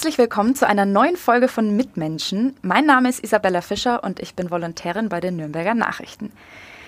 Herzlich 0.00 0.16
willkommen 0.16 0.54
zu 0.54 0.66
einer 0.66 0.86
neuen 0.86 1.18
Folge 1.18 1.46
von 1.46 1.76
Mitmenschen. 1.76 2.56
Mein 2.62 2.86
Name 2.86 3.10
ist 3.10 3.22
Isabella 3.22 3.60
Fischer 3.60 4.02
und 4.02 4.18
ich 4.18 4.34
bin 4.34 4.50
Volontärin 4.50 5.10
bei 5.10 5.20
den 5.20 5.36
Nürnberger 5.36 5.74
Nachrichten. 5.74 6.32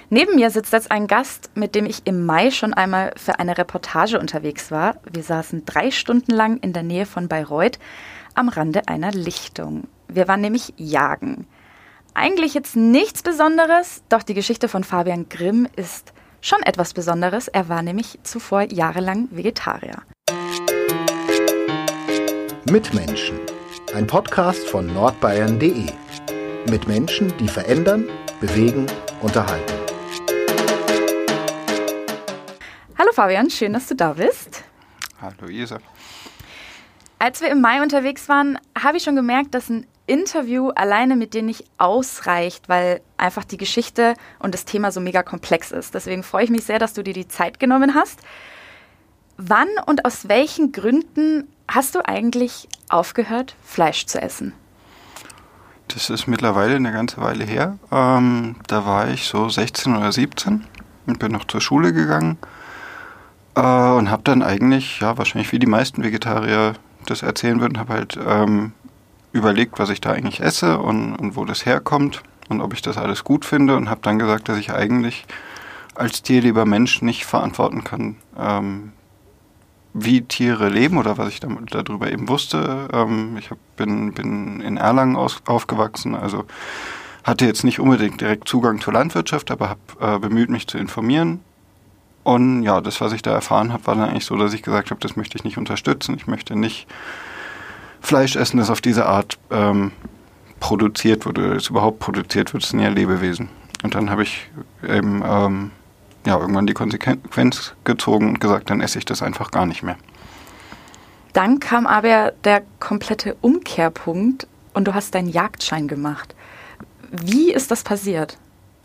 Neben 0.09 0.37
mir 0.37 0.49
sitzt 0.49 0.73
jetzt 0.73 0.91
ein 0.91 1.09
Gast, 1.09 1.51
mit 1.55 1.75
dem 1.75 1.85
ich 1.85 2.07
im 2.07 2.25
Mai 2.25 2.51
schon 2.51 2.73
einmal 2.73 3.13
für 3.19 3.39
eine 3.39 3.59
Reportage 3.59 4.19
unterwegs 4.19 4.71
war. 4.71 4.97
Wir 5.13 5.23
saßen 5.23 5.67
drei 5.67 5.91
Stunden 5.91 6.33
lang 6.33 6.57
in 6.61 6.73
der 6.73 6.85
Nähe 6.85 7.05
von 7.05 7.29
Bayreuth 7.29 7.79
am 8.35 8.49
Rande 8.49 8.89
einer 8.89 9.11
Lichtung. 9.11 9.89
Wir 10.09 10.27
waren 10.27 10.41
nämlich 10.41 10.73
jagen. 10.79 11.47
Eigentlich 12.15 12.55
jetzt 12.55 12.77
nichts 12.77 13.23
Besonderes, 13.23 14.05
doch 14.09 14.23
die 14.23 14.33
Geschichte 14.33 14.69
von 14.69 14.85
Fabian 14.85 15.29
Grimm 15.29 15.69
ist 15.77 16.15
schon 16.41 16.63
etwas 16.63 16.95
Besonderes. 16.95 17.49
Er 17.49 17.69
war 17.69 17.83
nämlich 17.83 18.21
zuvor 18.23 18.63
jahrelang 18.63 19.29
Vegetarier. 19.33 20.01
Mitmenschen, 22.73 23.39
ein 23.95 24.07
Podcast 24.07 24.67
von 24.67 24.87
nordbayern.de. 24.87 25.93
Mit 26.71 26.89
Menschen, 26.89 27.31
die 27.37 27.47
verändern, 27.47 28.09
bewegen, 28.41 28.87
unterhalten. 29.21 29.75
Hallo 32.99 33.13
Fabian, 33.13 33.51
schön, 33.51 33.75
dass 33.75 33.89
du 33.89 33.95
da 33.95 34.15
bist. 34.15 34.65
Hallo 35.21 35.51
Isa. 35.51 35.81
Als 37.19 37.43
wir 37.43 37.51
im 37.51 37.61
Mai 37.61 37.83
unterwegs 37.83 38.31
waren, 38.31 38.59
habe 38.75 38.97
ich 38.97 39.03
schon 39.03 39.17
gemerkt, 39.17 39.55
dass 39.55 39.69
ein 39.69 39.87
Interview 40.07 40.71
alleine 40.71 41.15
mit 41.15 41.35
dir 41.35 41.43
nicht 41.43 41.67
ausreicht, 41.77 42.71
weil 42.71 43.03
einfach 43.19 43.45
die 43.45 43.59
Geschichte 43.59 44.15
und 44.39 44.55
das 44.55 44.65
Thema 44.65 44.93
so 44.93 45.01
mega 45.03 45.23
komplex 45.23 45.73
ist. 45.73 45.95
Deswegen 45.95 46.23
freue 46.23 46.45
ich 46.45 46.51
mich 46.51 46.65
sehr, 46.65 46.79
dass 46.79 46.95
du 46.95 47.03
dir 47.03 47.13
die 47.13 47.29
Zeit 47.29 47.61
genommen 47.61 47.95
hast. 47.95 48.21
Wann 49.37 49.69
und 49.85 50.07
aus 50.07 50.29
welchen 50.29 50.73
Gründen 50.73 51.49
hast 51.75 51.95
du 51.95 52.07
eigentlich 52.07 52.69
aufgehört, 52.89 53.57
Fleisch 53.65 54.07
zu 54.07 54.21
essen? 54.21 54.53
Das 55.89 56.11
ist 56.11 56.27
mittlerweile 56.27 56.77
eine 56.77 56.93
ganze 56.93 57.21
Weile 57.21 57.45
her. 57.45 57.79
Ähm, 57.91 58.57
da 58.67 58.87
war 58.87 59.09
ich 59.09 59.25
so 59.25 59.49
16 59.49 59.97
oder 59.97 60.13
17 60.13 60.65
und 61.07 61.19
bin 61.19 61.33
noch 61.33 61.45
zur 61.45 61.61
Schule 61.61 61.93
gegangen 61.93 62.39
äh, 63.55 63.61
und 63.61 64.11
habe 64.11 64.23
dann 64.23 64.43
eigentlich, 64.43 65.01
ja, 65.01 65.19
wahrscheinlich 65.19 65.53
wie 65.53 65.59
die 65.59 65.67
meisten 65.67 66.03
Vegetarier 66.03 66.75
das 67.07 67.23
erzählen 67.23 67.61
würden, 67.61 67.79
habe 67.79 67.95
halt 67.95 68.19
ähm, 68.25 68.73
überlegt, 69.33 69.79
was 69.79 69.91
ich 69.91 70.01
da 70.01 70.13
eigentlich 70.13 70.41
esse 70.41 70.79
und, 70.79 71.17
und 71.17 71.37
wo 71.37 71.45
das 71.45 71.67
herkommt 71.67 72.23
und 72.49 72.61
ob 72.61 72.75
ich 72.75 72.83
das 72.83 72.97
alles 72.97 73.25
gut 73.25 73.45
finde 73.45 73.77
und 73.77 73.91
habe 73.91 74.01
dann 74.03 74.19
gesagt, 74.19 74.49
dass 74.49 74.59
ich 74.59 74.73
eigentlich 74.73 75.27
als 75.95 76.23
tierlieber 76.23 76.65
Mensch 76.65 77.03
nicht 77.03 77.27
verantworten 77.27 77.85
kann, 77.85 78.17
ähm, 78.39 78.93
wie 79.95 80.23
Tiere 80.23 80.69
leben 80.69 80.97
oder 80.99 81.19
was 81.19 81.29
ich 81.29 81.41
darüber 81.41 82.11
eben 82.11 82.29
wusste. 82.29 82.89
Ähm, 82.93 83.37
ich 83.39 83.51
hab, 83.51 83.59
bin, 83.77 84.13
bin 84.13 84.61
in 84.61 84.77
Erlangen 84.77 85.17
aus, 85.17 85.43
aufgewachsen, 85.47 86.15
also 86.15 86.45
hatte 87.25 87.47
jetzt 87.47 87.65
nicht 87.65 87.79
unbedingt 87.79 88.21
direkt 88.21 88.49
Zugang 88.49 88.81
zur 88.81 88.95
Landwirtschaft, 88.95 89.51
aber 89.51 89.69
habe 89.69 89.81
äh, 90.01 90.19
bemüht, 90.19 90.51
mich 90.51 90.67
zu 90.67 90.79
informieren. 90.79 91.41
Und 92.25 92.63
ja, 92.63 92.81
das, 92.81 93.01
was 93.01 93.13
ich 93.13 93.23
da 93.23 93.33
erfahren 93.33 93.73
habe, 93.73 93.87
war 93.87 93.97
dann 93.97 94.09
eigentlich 94.09 94.25
so, 94.25 94.37
dass 94.37 94.53
ich 94.53 94.63
gesagt 94.63 94.91
habe, 94.91 95.01
das 95.01 95.17
möchte 95.17 95.37
ich 95.37 95.45
nicht 95.45 95.59
unterstützen. 95.59 96.17
Ich 96.17 96.27
möchte 96.27 96.57
nicht 96.57 96.87
Fleisch 98.01 98.37
essen, 98.37 98.59
das 98.59 98.71
auf 98.71 98.81
diese 98.81 99.07
Art 99.07 99.39
ähm, 99.51 99.93
produziert 100.61 101.27
wurde, 101.27 101.45
oder 101.45 101.55
das 101.55 101.69
überhaupt 101.69 101.99
produziert 101.99 102.53
wird, 102.53 102.63
das 102.63 102.71
sind 102.71 102.81
ja 102.81 102.89
Lebewesen. 102.89 103.49
Und 103.83 103.95
dann 103.95 104.11
habe 104.11 104.23
ich 104.23 104.49
eben 104.89 105.23
ähm, 105.25 105.71
ja, 106.27 106.39
irgendwann 106.39 106.67
die 106.67 106.75
Konsequenz 106.75 107.75
gezogen 107.85 108.29
und 108.29 108.41
gesagt, 108.41 108.71
dann 108.71 108.81
esse 108.81 108.99
ich 108.99 109.05
das 109.05 109.23
einfach 109.23 109.51
gar 109.51 109.67
nicht 109.67 109.83
mehr. 109.83 109.97
Dann 111.33 111.61
kam 111.61 111.87
aber 111.87 112.33
der 112.45 112.63
komplette 112.79 113.37
Umkehrpunkt 113.41 114.47
und 114.75 114.87
du 114.87 114.95
hast 114.95 115.15
deinen 115.15 115.29
Jagdschein 115.29 115.89
gemacht. 115.89 116.35
Wie 117.11 117.53
ist 117.53 117.71
das 117.71 117.83
passiert? 117.83 118.39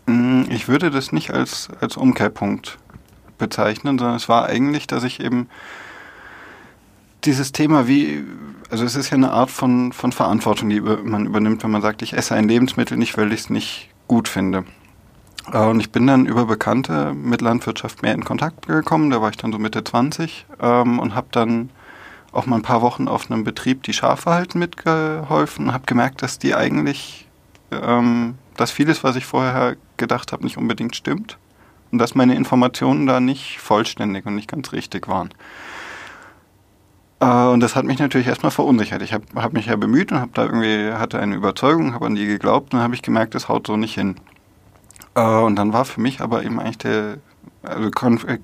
Mm, 0.06 0.44
ich 0.48 0.68
würde 0.68 0.90
das 0.90 1.12
nicht 1.12 1.30
als, 1.30 1.68
als 1.80 1.96
Umkehrpunkt 1.96 2.78
bezeichnen, 3.36 3.98
sondern 3.98 4.16
es 4.16 4.28
war 4.28 4.46
eigentlich, 4.46 4.86
dass 4.86 5.04
ich 5.04 5.20
eben 5.20 5.48
dieses 7.24 7.52
Thema 7.52 7.88
wie, 7.88 8.24
also 8.70 8.84
es 8.84 8.94
ist 8.94 9.10
ja 9.10 9.16
eine 9.16 9.32
Art 9.32 9.50
von, 9.50 9.92
von 9.92 10.12
Verantwortung, 10.12 10.68
die 10.70 10.80
man 10.80 11.26
übernimmt, 11.26 11.62
wenn 11.62 11.70
man 11.70 11.82
sagt, 11.82 12.02
ich 12.02 12.14
esse 12.14 12.34
ein 12.34 12.48
Lebensmittel 12.48 12.96
nicht, 12.96 13.16
weil 13.18 13.32
ich 13.32 13.40
es 13.40 13.50
nicht 13.50 13.90
gut 14.06 14.28
finde. 14.28 14.64
Äh, 15.52 15.66
und 15.66 15.80
ich 15.80 15.90
bin 15.90 16.06
dann 16.06 16.26
über 16.26 16.46
Bekannte 16.46 17.14
mit 17.14 17.40
Landwirtschaft 17.40 18.02
mehr 18.02 18.14
in 18.14 18.24
Kontakt 18.24 18.66
gekommen. 18.66 19.10
Da 19.10 19.20
war 19.20 19.30
ich 19.30 19.36
dann 19.36 19.52
so 19.52 19.58
Mitte 19.58 19.84
20 19.84 20.46
ähm, 20.60 20.98
und 20.98 21.14
habe 21.14 21.28
dann 21.30 21.70
auch 22.32 22.46
mal 22.46 22.56
ein 22.56 22.62
paar 22.62 22.82
Wochen 22.82 23.08
auf 23.08 23.30
einem 23.30 23.44
Betrieb 23.44 23.82
die 23.84 23.92
Schafe 23.92 24.30
halten 24.30 24.58
mitgeholfen 24.58 25.66
und 25.66 25.72
habe 25.72 25.86
gemerkt, 25.86 26.22
dass 26.22 26.38
die 26.38 26.54
eigentlich, 26.54 27.26
ähm, 27.70 28.34
dass 28.56 28.70
vieles, 28.70 29.02
was 29.02 29.16
ich 29.16 29.24
vorher 29.24 29.76
gedacht 29.96 30.32
habe, 30.32 30.44
nicht 30.44 30.58
unbedingt 30.58 30.94
stimmt 30.94 31.38
und 31.90 31.98
dass 31.98 32.14
meine 32.14 32.34
Informationen 32.34 33.06
da 33.06 33.20
nicht 33.20 33.58
vollständig 33.60 34.26
und 34.26 34.34
nicht 34.34 34.50
ganz 34.50 34.72
richtig 34.72 35.08
waren. 35.08 35.30
Äh, 37.20 37.26
und 37.26 37.60
das 37.60 37.76
hat 37.76 37.84
mich 37.84 37.98
natürlich 37.98 38.26
erstmal 38.26 38.52
verunsichert. 38.52 39.02
Ich 39.02 39.12
habe 39.12 39.24
hab 39.36 39.52
mich 39.52 39.66
ja 39.66 39.76
bemüht 39.76 40.12
und 40.12 40.20
habe 40.20 40.32
da 40.34 40.44
irgendwie 40.44 40.92
hatte 40.92 41.18
eine 41.18 41.34
Überzeugung, 41.34 41.94
habe 41.94 42.06
an 42.06 42.14
die 42.14 42.26
geglaubt 42.26 42.74
und 42.74 42.80
habe 42.80 42.94
ich 42.94 43.02
gemerkt, 43.02 43.34
das 43.34 43.48
haut 43.48 43.66
so 43.66 43.76
nicht 43.76 43.94
hin. 43.94 44.16
Äh, 45.18 45.42
und 45.42 45.56
dann 45.56 45.72
war 45.72 45.84
für 45.84 46.00
mich 46.00 46.20
aber 46.20 46.44
eben 46.44 46.60
eigentlich 46.60 46.78
der, 46.78 47.18
also 47.62 47.90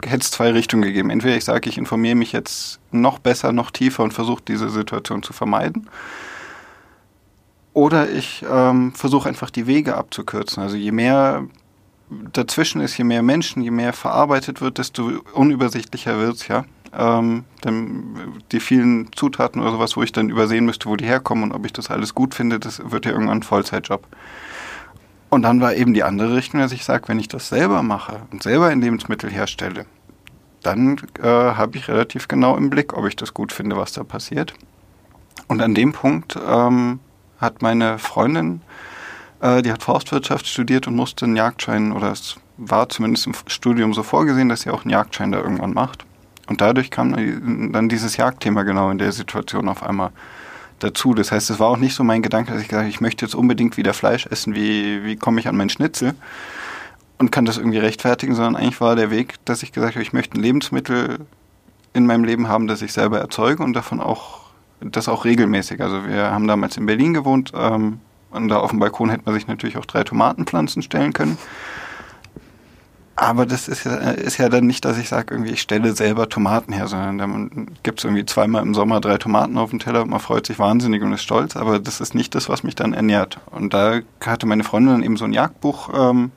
hätte 0.03 0.19
es 0.19 0.31
zwei 0.31 0.51
Richtungen 0.51 0.83
gegeben. 0.83 1.11
Entweder 1.11 1.37
ich 1.37 1.45
sage, 1.45 1.69
ich 1.69 1.79
informiere 1.79 2.17
mich 2.17 2.33
jetzt 2.33 2.81
noch 2.91 3.19
besser, 3.19 3.53
noch 3.53 3.71
tiefer 3.71 4.03
und 4.03 4.13
versuche 4.13 4.43
diese 4.47 4.69
Situation 4.69 5.23
zu 5.23 5.33
vermeiden. 5.33 5.89
Oder 7.73 8.11
ich 8.11 8.45
ähm, 8.49 8.93
versuche 8.93 9.29
einfach 9.29 9.51
die 9.51 9.67
Wege 9.67 9.97
abzukürzen. 9.97 10.63
Also 10.63 10.77
je 10.77 10.93
mehr 10.93 11.45
dazwischen 12.33 12.81
ist, 12.81 12.97
je 12.97 13.05
mehr 13.05 13.23
Menschen, 13.23 13.63
je 13.63 13.71
mehr 13.71 13.93
verarbeitet 13.93 14.61
wird, 14.61 14.79
desto 14.79 15.11
unübersichtlicher 15.33 16.19
wird 16.19 16.37
es, 16.37 16.49
ja. 16.49 16.65
Ähm, 16.97 17.45
denn 17.65 18.43
die 18.53 18.61
vielen 18.61 19.11
Zutaten 19.17 19.61
oder 19.61 19.73
sowas, 19.73 19.97
wo 19.97 20.05
ich 20.05 20.13
dann 20.13 20.29
übersehen 20.29 20.65
müsste, 20.65 20.89
wo 20.89 20.95
die 20.95 21.07
herkommen 21.07 21.45
und 21.45 21.53
ob 21.53 21.67
ich 21.67 21.73
das 21.73 21.91
alles 21.91 22.15
gut 22.15 22.35
finde, 22.35 22.61
das 22.61 22.81
wird 22.93 23.07
ja 23.07 23.11
irgendwann 23.11 23.39
ein 23.39 23.43
Vollzeitjob. 23.43 24.07
Und 25.35 25.43
dann 25.43 25.61
war 25.61 25.75
eben 25.75 25.95
die 25.95 26.05
andere 26.05 26.37
Richtung, 26.37 26.61
dass 26.61 26.71
ich 26.71 26.85
sage, 26.85 27.09
wenn 27.09 27.19
ich 27.19 27.27
das 27.27 27.49
selber 27.49 27.83
mache 27.83 28.21
und 28.31 28.45
selber 28.45 28.69
ein 28.69 28.81
Lebensmittel 28.81 29.29
herstelle, 29.29 29.85
dann 30.63 30.97
äh, 31.21 31.27
habe 31.27 31.77
ich 31.77 31.89
relativ 31.89 32.29
genau 32.29 32.57
im 32.57 32.71
Blick, 32.71 32.97
ob 32.97 33.05
ich 33.07 33.17
das 33.17 33.35
gut 33.35 33.53
finde, 33.53 33.77
was 33.77 33.93
da 33.93 34.05
passiert. 34.05 34.55
Und 35.49 35.61
an 35.61 35.75
dem 35.75 35.93
Punkt 35.93 36.39
ähm, 36.49 37.01
hat 37.39 37.63
meine 37.63 37.99
Freundin, 37.99 38.63
äh, 39.41 39.61
die 39.63 39.73
hat 39.73 39.83
Forstwirtschaft 39.83 40.47
studiert 40.47 40.87
und 40.87 40.95
musste 40.95 41.25
einen 41.25 41.35
Jagdschein, 41.35 41.91
oder 41.91 42.13
es 42.13 42.37
war 42.57 42.89
zumindest 42.89 43.27
im 43.27 43.35
Studium 43.49 43.93
so 43.93 44.05
vorgesehen, 44.05 44.49
dass 44.49 44.61
sie 44.61 44.71
auch 44.71 44.85
einen 44.85 44.91
Jagdschein 44.91 45.33
da 45.33 45.39
irgendwann 45.41 45.75
macht. 45.75 46.07
Und 46.47 46.61
dadurch 46.61 46.93
kam 46.93 47.73
dann 47.73 47.89
dieses 47.89 48.17
Jagdthema 48.17 48.63
genau 48.63 48.89
in 48.91 48.99
der 48.99 49.11
Situation 49.11 49.69
auf 49.69 49.83
einmal 49.83 50.13
dazu. 50.79 51.15
Das 51.15 51.33
heißt, 51.33 51.51
es 51.51 51.59
war 51.59 51.69
auch 51.69 51.77
nicht 51.77 51.95
so 51.95 52.05
mein 52.05 52.23
Gedanke, 52.23 52.53
dass 52.53 52.61
ich 52.61 52.69
gesagt 52.69 52.85
habe, 52.85 52.91
ich 52.91 53.01
möchte 53.01 53.25
jetzt 53.25 53.35
unbedingt 53.35 53.77
wieder 53.77 53.95
Fleisch 53.95 54.27
essen, 54.27 54.55
wie, 54.55 55.05
wie 55.05 55.17
komme 55.17 55.41
ich 55.41 55.49
an 55.49 55.57
mein 55.57 55.69
Schnitzel 55.69 56.15
und 57.19 57.31
kann 57.31 57.45
das 57.45 57.59
irgendwie 57.59 57.79
rechtfertigen, 57.79 58.35
sondern 58.35 58.57
eigentlich 58.57 58.81
war 58.81 58.97
der 58.97 59.11
Weg, 59.11 59.35
dass 59.45 59.63
ich 59.63 59.73
gesagt 59.73 59.95
habe, 59.95 60.03
ich 60.03 60.13
möchte 60.13 60.39
ein 60.39 60.43
Lebensmittel 60.43 61.21
in 61.93 62.07
meinem 62.07 62.25
Leben 62.25 62.49
haben, 62.49 62.67
das 62.67 62.83
ich 62.83 62.93
selber 62.93 63.21
erzeuge 63.21 63.63
und 63.63 63.73
davon 63.73 64.01
auch, 64.01 64.41
das 64.81 65.09
auch 65.09 65.25
regelmäßig. 65.25 65.81
Also 65.81 66.07
wir 66.07 66.31
haben 66.31 66.49
damals 66.49 66.77
in 66.77 66.87
Berlin 66.87 67.15
gewohnt 67.15 67.53
ähm, 67.57 68.01
und 68.31 68.49
da 68.49 68.59
auf 68.59 68.71
dem 68.71 68.81
Balkon 68.81 69.11
hätte 69.11 69.23
man 69.27 69.35
sich 69.35 69.47
natürlich 69.47 69.79
auch 69.79 69.87
drei 69.87 70.03
Tomatenpflanzen 70.03 70.83
stellen 70.83 71.13
können. 71.13 71.39
Aber 73.17 73.47
das 73.47 73.69
ist 73.69 73.85
ja, 73.85 73.95
ist 73.95 74.39
ja 74.39 74.49
dann 74.49 74.67
nicht, 74.67 74.85
dass 74.85 74.99
ich 74.99 75.09
sage, 75.09 75.35
irgendwie, 75.35 75.53
ich 75.53 75.61
stelle 75.61 75.95
selber 75.95 76.29
Tomaten 76.29 76.73
her, 76.73 76.89
sondern 76.89 77.19
dann 77.19 77.69
gibt 77.85 78.01
es 78.01 78.05
irgendwie 78.05 78.27
zweimal 78.27 78.63
im 78.63 78.75
Sommer 78.75 79.01
drei 79.01 79.19
Tomaten 79.19 79.57
auf 79.57 79.71
dem 79.71 79.79
Teller 79.79 80.03
und 80.03 80.11
man 80.11 80.19
freut 80.19 80.47
sich 80.47 80.59
wahnsinnig 80.59 81.01
und 81.03 81.13
ist 81.13 81.23
stolz, 81.23 81.57
aber 81.57 81.79
das 81.79 82.01
ist 82.01 82.15
nicht 82.15 82.35
das, 82.35 82.49
was 82.49 82.65
mich 82.65 82.75
dann 82.75 82.93
ernährt. 82.93 83.39
Und 83.53 83.73
da 83.73 84.01
hatte 84.25 84.47
meine 84.47 84.65
Freundin 84.65 84.95
dann 84.95 85.03
eben 85.05 85.17
so 85.17 85.25
ein 85.27 85.33
Jagdbuch 85.33 85.91
ähm, 85.95 86.33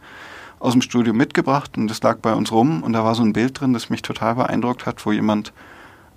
aus 0.59 0.73
dem 0.73 0.83
Studio 0.83 1.13
mitgebracht 1.13 1.77
und 1.77 1.87
das 1.87 2.01
lag 2.03 2.19
bei 2.19 2.33
uns 2.33 2.51
rum 2.51 2.83
und 2.83 2.93
da 2.93 3.03
war 3.03 3.15
so 3.15 3.23
ein 3.23 3.33
Bild 3.33 3.59
drin, 3.59 3.73
das 3.73 3.89
mich 3.89 4.03
total 4.03 4.35
beeindruckt 4.35 4.85
hat, 4.85 5.03
wo 5.03 5.11
jemand 5.11 5.53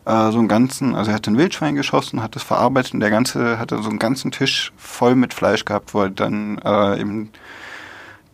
äh, 0.05 0.31
so 0.31 0.39
einen 0.39 0.49
ganzen, 0.49 0.95
also 0.95 1.11
er 1.11 1.15
hat 1.15 1.27
ein 1.27 1.39
Wildschwein 1.39 1.75
geschossen, 1.75 2.23
hat 2.23 2.37
das 2.37 2.43
verarbeitet 2.43 2.95
und 2.95 3.01
der 3.01 3.11
ganze, 3.11 3.59
hatte 3.59 3.83
so 3.83 3.89
einen 3.89 3.99
ganzen 3.99 4.31
Tisch 4.31 4.73
voll 4.77 5.15
mit 5.15 5.33
Fleisch 5.33 5.65
gehabt, 5.65 5.95
wo 5.95 6.03
er 6.03 6.11
dann 6.11 6.59
äh, 6.59 7.01
eben 7.01 7.31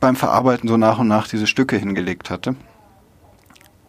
beim 0.01 0.17
Verarbeiten 0.17 0.69
so 0.69 0.77
nach 0.77 0.99
und 0.99 1.09
nach 1.09 1.29
diese 1.29 1.47
Stücke 1.47 1.77
hingelegt 1.77 2.31
hatte. 2.31 2.57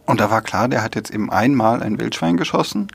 Und 0.05 0.21
da 0.21 0.31
war 0.31 0.41
klar, 0.41 0.69
der 0.69 0.83
hat 0.83 0.95
jetzt 0.95 1.11
eben 1.11 1.29
einmal 1.29 1.83
ein 1.83 1.99
Wildschwein 1.99 2.37
geschossen, 2.37 2.87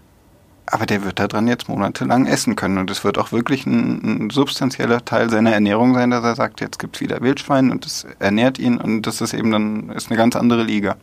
aber 0.64 0.87
der 0.87 1.05
wird 1.05 1.19
daran 1.19 1.47
jetzt 1.47 1.69
monatelang 1.69 2.26
essen 2.26 2.56
können. 2.56 2.79
Und 2.79 2.91
es 2.91 3.05
wird 3.05 3.19
auch 3.19 3.32
wirklich 3.32 3.67
ein, 3.67 4.25
ein, 4.25 4.31
substanzieller 4.31 5.05
Teil 5.05 5.29
seiner 5.29 5.53
Ernährung 5.53 5.93
sein, 5.93 6.11
dass 6.11 6.25
er 6.25 6.37
sagt, 6.37 6.62
jetzt 6.62 6.79
gibt 6.79 6.97
es 6.97 7.03
wieder 7.03 7.20
Wildschwein 7.20 7.70
und 7.70 7.85
das 7.85 8.06
ernährt 8.19 8.59
ihn 8.59 8.79
und 8.79 9.03
das 9.03 9.20
ist 9.20 9.35
eben 9.35 9.50
dann 9.50 9.91
ist 9.91 10.11
eine 10.11 10.17
ganz 10.17 10.37
andere 10.37 10.62
Liga. 10.62 10.97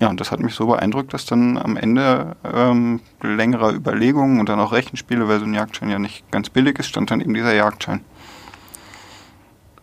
ja, 0.00 0.08
und 0.08 0.20
das 0.20 0.32
hat 0.32 0.40
mich 0.40 0.54
so 0.54 0.66
beeindruckt, 0.66 1.12
dass 1.12 1.26
dann 1.26 1.58
am 1.58 1.76
Ende 1.76 2.34
ähm, 2.50 3.00
längerer 3.20 3.74
Überlegungen 3.74 4.40
und 4.40 4.48
dann 4.48 4.58
auch 4.58 4.72
Rechenspiele, 4.72 5.28
weil 5.28 5.38
so 5.38 5.44
ein 5.44 5.54
Jagdschein 5.54 5.90
ja 5.90 5.98
nicht 5.98 6.30
ganz 6.30 6.48
billig 6.48 6.78
ist, 6.78 6.88
stand 6.88 7.10
dann 7.10 7.20
eben 7.20 7.34
dieser 7.34 7.52
Jagdschein. 7.52 8.00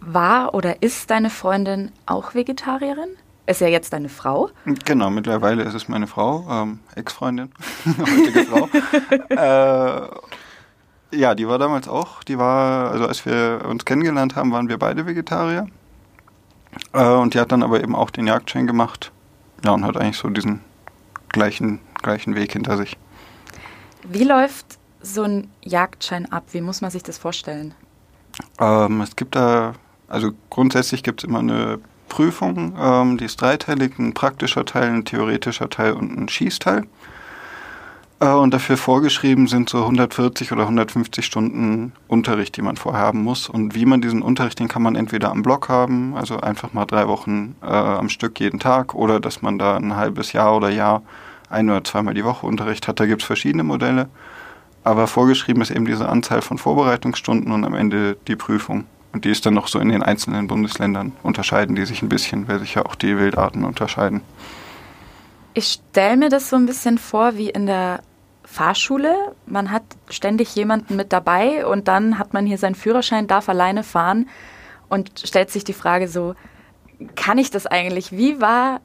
War 0.02 0.54
oder 0.54 0.82
ist 0.82 1.10
deine 1.10 1.30
Freundin 1.30 1.92
auch 2.06 2.34
Vegetarierin? 2.34 3.10
Ist 3.46 3.62
ja 3.62 3.68
jetzt 3.68 3.94
deine 3.94 4.10
Frau. 4.10 4.50
Genau, 4.86 5.10
mittlerweile 5.10 5.64
ist 5.64 5.74
es 5.74 5.88
meine 5.88 6.06
Frau, 6.06 6.46
ähm, 6.50 6.80
Ex-Freundin, 6.96 7.52
heutige 7.86 8.44
Frau. 8.44 8.70
äh, 9.30 10.10
ja, 11.12 11.34
die 11.34 11.48
war 11.48 11.58
damals 11.58 11.88
auch. 11.88 12.24
Die 12.24 12.38
war, 12.38 12.92
also 12.92 13.08
als 13.08 13.26
wir 13.26 13.62
uns 13.68 13.86
kennengelernt 13.86 14.36
haben, 14.36 14.52
waren 14.52 14.70
wir 14.70 14.78
beide 14.78 15.08
Vegetarier. 15.08 15.68
Äh, 16.94 17.04
und 17.04 17.34
die 17.34 17.40
hat 17.40 17.52
dann 17.52 17.64
aber 17.64 17.82
eben 17.82 17.96
auch 17.96 18.12
den 18.12 18.28
Jagdschein 18.28 18.68
gemacht. 18.68 19.12
Ja, 19.66 19.72
und 19.72 19.84
hat 19.84 19.98
eigentlich 19.98 20.18
so 20.18 20.30
diesen 20.30 20.62
gleichen, 21.30 21.80
gleichen 22.02 22.36
Weg 22.36 22.54
hinter 22.54 22.78
sich. 22.78 22.98
Wie 24.04 24.24
läuft 24.24 24.78
so 25.02 25.24
ein 25.24 25.50
Jagdschein 25.64 26.32
ab? 26.32 26.44
Wie 26.52 26.62
muss 26.62 26.82
man 26.82 26.92
sich 26.92 27.04
das 27.04 27.18
vorstellen? 27.18 27.74
Ähm, 28.60 29.02
es 29.02 29.16
gibt 29.16 29.36
da, 29.36 29.74
also 30.10 30.32
grundsätzlich 30.50 31.04
gibt 31.04 31.24
es 31.24 31.30
immer 31.30 31.40
eine 31.40 31.80
Prüfung, 32.10 32.76
ähm, 32.80 33.18
die 33.18 33.26
ist 33.26 33.42
dreiteilig, 33.42 33.98
ein 34.00 34.14
praktischer 34.14 34.66
Teil, 34.66 34.90
ein 34.90 35.06
theoretischer 35.06 35.70
Teil 35.70 35.94
und 35.94 36.18
ein 36.18 36.28
Schießteil. 36.28 36.86
Äh, 38.20 38.30
und 38.32 38.54
dafür 38.54 38.78
vorgeschrieben 38.78 39.48
sind 39.48 39.70
so 39.70 39.80
140 39.80 40.52
oder 40.52 40.64
150 40.64 41.26
Stunden 41.26 41.94
Unterricht, 42.08 42.58
die 42.58 42.62
man 42.62 42.76
vorhaben 42.76 43.24
muss. 43.24 43.48
Und 43.48 43.76
wie 43.76 43.86
man 43.86 44.02
diesen 44.02 44.22
Unterricht, 44.22 44.60
den 44.60 44.68
kann 44.68 44.82
man 44.82 44.96
entweder 44.96 45.32
am 45.32 45.44
Block 45.44 45.70
haben, 45.70 46.16
also 46.16 46.40
einfach 46.40 46.74
mal 46.74 46.86
drei 46.86 47.08
Wochen 47.08 47.56
äh, 47.62 47.68
am 47.68 48.10
Stück 48.10 48.40
jeden 48.40 48.60
Tag, 48.60 48.94
oder 48.94 49.20
dass 49.20 49.42
man 49.42 49.58
da 49.58 49.78
ein 49.78 49.96
halbes 49.96 50.34
Jahr 50.34 50.56
oder 50.56 50.70
Jahr 50.70 51.04
ein 51.50 51.70
oder 51.70 51.84
zweimal 51.84 52.14
die 52.14 52.26
Woche 52.26 52.46
Unterricht 52.46 52.88
hat. 52.88 53.00
Da 53.00 53.06
gibt 53.06 53.22
es 53.22 53.28
verschiedene 53.28 53.64
Modelle. 53.64 54.10
Aber 54.84 55.08
vorgeschrieben 55.08 55.62
ist 55.62 55.72
eben 55.72 55.86
diese 55.86 56.08
Anzahl 56.08 56.42
von 56.42 56.58
Vorbereitungsstunden 56.58 57.52
und 57.52 57.66
am 57.66 57.74
Ende 57.74 58.18
die 58.28 58.36
Prüfung. 58.36 58.86
Und 59.12 59.26
die 59.26 59.30
ist 59.30 59.46
dann 59.46 59.56
noch 59.56 59.68
so 59.68 59.80
in 59.80 59.90
den 59.90 60.04
einzelnen 60.04 60.48
Bundesländern 60.48 61.14
unterscheiden 61.24 61.76
die 61.76 61.86
sich 61.86 62.02
ein 62.02 62.10
bisschen, 62.10 62.48
weil 62.48 62.60
sich 62.60 62.76
ja 62.76 62.86
auch 62.86 62.96
die 62.96 63.18
Wildarten 63.18 63.64
unterscheiden. 63.64 64.22
Ich 65.54 65.80
stelle 65.92 66.18
mir 66.18 66.30
das 66.30 66.50
so 66.50 66.56
ein 66.56 66.68
bisschen 66.68 66.98
vor 66.98 67.36
wie 67.36 67.50
in 67.50 67.66
der 67.66 68.02
Fahrschule. 68.46 69.36
Man 69.46 69.72
hat 69.72 69.84
ständig 70.10 70.56
jemanden 70.56 70.96
mit 70.96 71.12
dabei 71.12 71.66
und 71.66 71.88
dann 71.88 72.20
hat 72.20 72.34
man 72.34 72.46
hier 72.46 72.58
seinen 72.58 72.76
Führerschein, 72.76 73.28
darf 73.28 73.50
alleine 73.50 73.84
fahren 73.84 74.28
und 74.90 75.12
stellt 75.24 75.52
sich 75.52 75.64
die 75.64 75.74
Frage 75.74 76.08
so, 76.08 76.36
kann 77.16 77.38
ich 77.38 77.52
das 77.52 77.66
eigentlich? 77.66 78.12
Wie 78.12 78.42
war, 78.42 78.82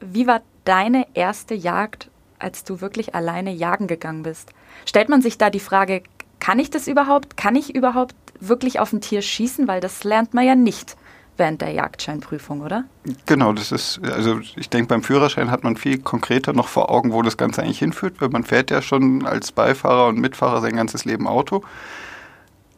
wie 0.00 0.26
war 0.26 0.42
deine 0.64 1.06
erste 1.14 1.54
Jagd, 1.54 2.10
als 2.38 2.64
du 2.64 2.80
wirklich 2.80 3.14
alleine 3.14 3.52
jagen 3.52 3.86
gegangen 3.86 4.22
bist? 4.22 4.52
Stellt 4.84 5.08
man 5.08 5.22
sich 5.22 5.38
da 5.38 5.50
die 5.50 5.60
Frage, 5.60 6.02
kann 6.40 6.58
ich 6.58 6.70
das 6.70 6.86
überhaupt? 6.86 7.36
Kann 7.36 7.56
ich 7.56 7.74
überhaupt 7.74 8.14
wirklich 8.40 8.80
auf 8.80 8.92
ein 8.92 9.00
Tier 9.00 9.22
schießen? 9.22 9.68
Weil 9.68 9.80
das 9.80 10.04
lernt 10.04 10.34
man 10.34 10.44
ja 10.44 10.54
nicht 10.54 10.96
während 11.38 11.60
der 11.60 11.70
Jagdscheinprüfung, 11.70 12.60
oder? 12.60 12.84
Genau, 13.26 13.52
das 13.52 13.72
ist, 13.72 14.00
also 14.02 14.40
ich 14.56 14.68
denke, 14.68 14.88
beim 14.88 15.02
Führerschein 15.02 15.50
hat 15.50 15.64
man 15.64 15.76
viel 15.76 15.98
konkreter 15.98 16.52
noch 16.52 16.68
vor 16.68 16.90
Augen, 16.90 17.12
wo 17.12 17.22
das 17.22 17.36
Ganze 17.36 17.62
eigentlich 17.62 17.78
hinführt, 17.78 18.20
weil 18.20 18.28
man 18.28 18.44
fährt 18.44 18.70
ja 18.70 18.82
schon 18.82 19.24
als 19.24 19.52
Beifahrer 19.52 20.08
und 20.08 20.18
Mitfahrer 20.18 20.60
sein 20.60 20.76
ganzes 20.76 21.04
Leben 21.04 21.26
Auto. 21.26 21.62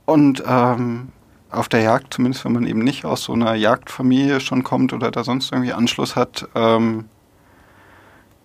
Und 0.04 0.42
ähm, 0.46 1.08
auf 1.50 1.68
der 1.68 1.80
Jagd, 1.80 2.14
zumindest 2.14 2.44
wenn 2.44 2.52
man 2.52 2.66
eben 2.66 2.80
nicht 2.80 3.04
aus 3.04 3.24
so 3.24 3.32
einer 3.32 3.54
Jagdfamilie 3.54 4.40
schon 4.40 4.62
kommt 4.62 4.92
oder 4.92 5.10
da 5.10 5.24
sonst 5.24 5.52
irgendwie 5.52 5.72
Anschluss 5.72 6.14
hat, 6.16 6.48
ähm, 6.54 7.06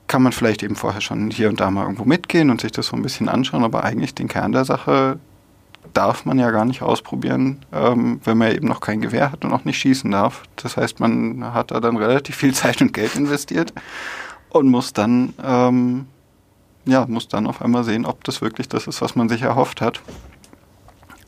kann 0.07 0.21
man 0.21 0.31
vielleicht 0.31 0.63
eben 0.63 0.75
vorher 0.75 1.01
schon 1.01 1.31
hier 1.31 1.50
und 1.50 1.59
da 1.59 1.69
mal 1.71 1.83
irgendwo 1.83 2.06
mitgehen 2.06 2.50
und 2.50 2.61
sich 2.61 2.71
das 2.71 2.88
so 2.88 2.95
ein 2.95 3.01
bisschen 3.01 3.27
anschauen, 3.27 3.63
aber 3.63 3.83
eigentlich 3.83 4.13
den 4.13 4.27
Kern 4.27 4.51
der 4.51 4.65
Sache, 4.65 5.19
darf 5.93 6.25
man 6.25 6.39
ja 6.39 6.51
gar 6.51 6.65
nicht 6.65 6.81
ausprobieren, 6.81 7.65
ähm, 7.71 8.19
wenn 8.23 8.37
man 8.37 8.53
eben 8.53 8.67
noch 8.67 8.81
kein 8.81 9.01
Gewehr 9.01 9.31
hat 9.31 9.45
und 9.45 9.53
auch 9.53 9.65
nicht 9.65 9.77
schießen 9.77 10.09
darf. 10.11 10.43
Das 10.55 10.77
heißt, 10.77 10.99
man 10.99 11.53
hat 11.53 11.71
da 11.71 11.79
dann 11.79 11.97
relativ 11.97 12.35
viel 12.35 12.53
Zeit 12.55 12.81
und 12.81 12.93
Geld 12.93 13.15
investiert 13.15 13.73
und 14.49 14.69
muss 14.69 14.93
dann, 14.93 15.33
ähm, 15.43 16.07
ja, 16.85 17.05
muss 17.07 17.27
dann 17.27 17.47
auf 17.47 17.61
einmal 17.61 17.83
sehen, 17.83 18.05
ob 18.05 18.23
das 18.23 18.41
wirklich 18.41 18.69
das 18.69 18.87
ist, 18.87 19.01
was 19.01 19.15
man 19.15 19.29
sich 19.29 19.41
erhofft 19.41 19.81
hat. 19.81 20.01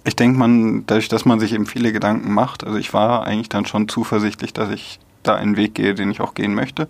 Ich 0.04 0.15
denke, 0.15 0.39
man, 0.39 0.86
dadurch, 0.86 1.09
dass 1.09 1.25
man 1.25 1.39
sich 1.39 1.54
eben 1.54 1.65
viele 1.65 1.92
Gedanken 1.92 2.33
macht, 2.33 2.63
also 2.63 2.77
ich 2.77 2.94
war 2.94 3.25
eigentlich 3.25 3.50
dann 3.50 3.65
schon 3.65 3.89
zuversichtlich, 3.89 4.54
dass 4.54 4.69
ich 4.69 5.00
da 5.24 5.36
einen 5.36 5.57
Weg 5.57 5.75
gehe, 5.75 5.95
den 5.95 6.12
ich 6.12 6.21
auch 6.21 6.33
gehen 6.33 6.54
möchte. 6.54 6.88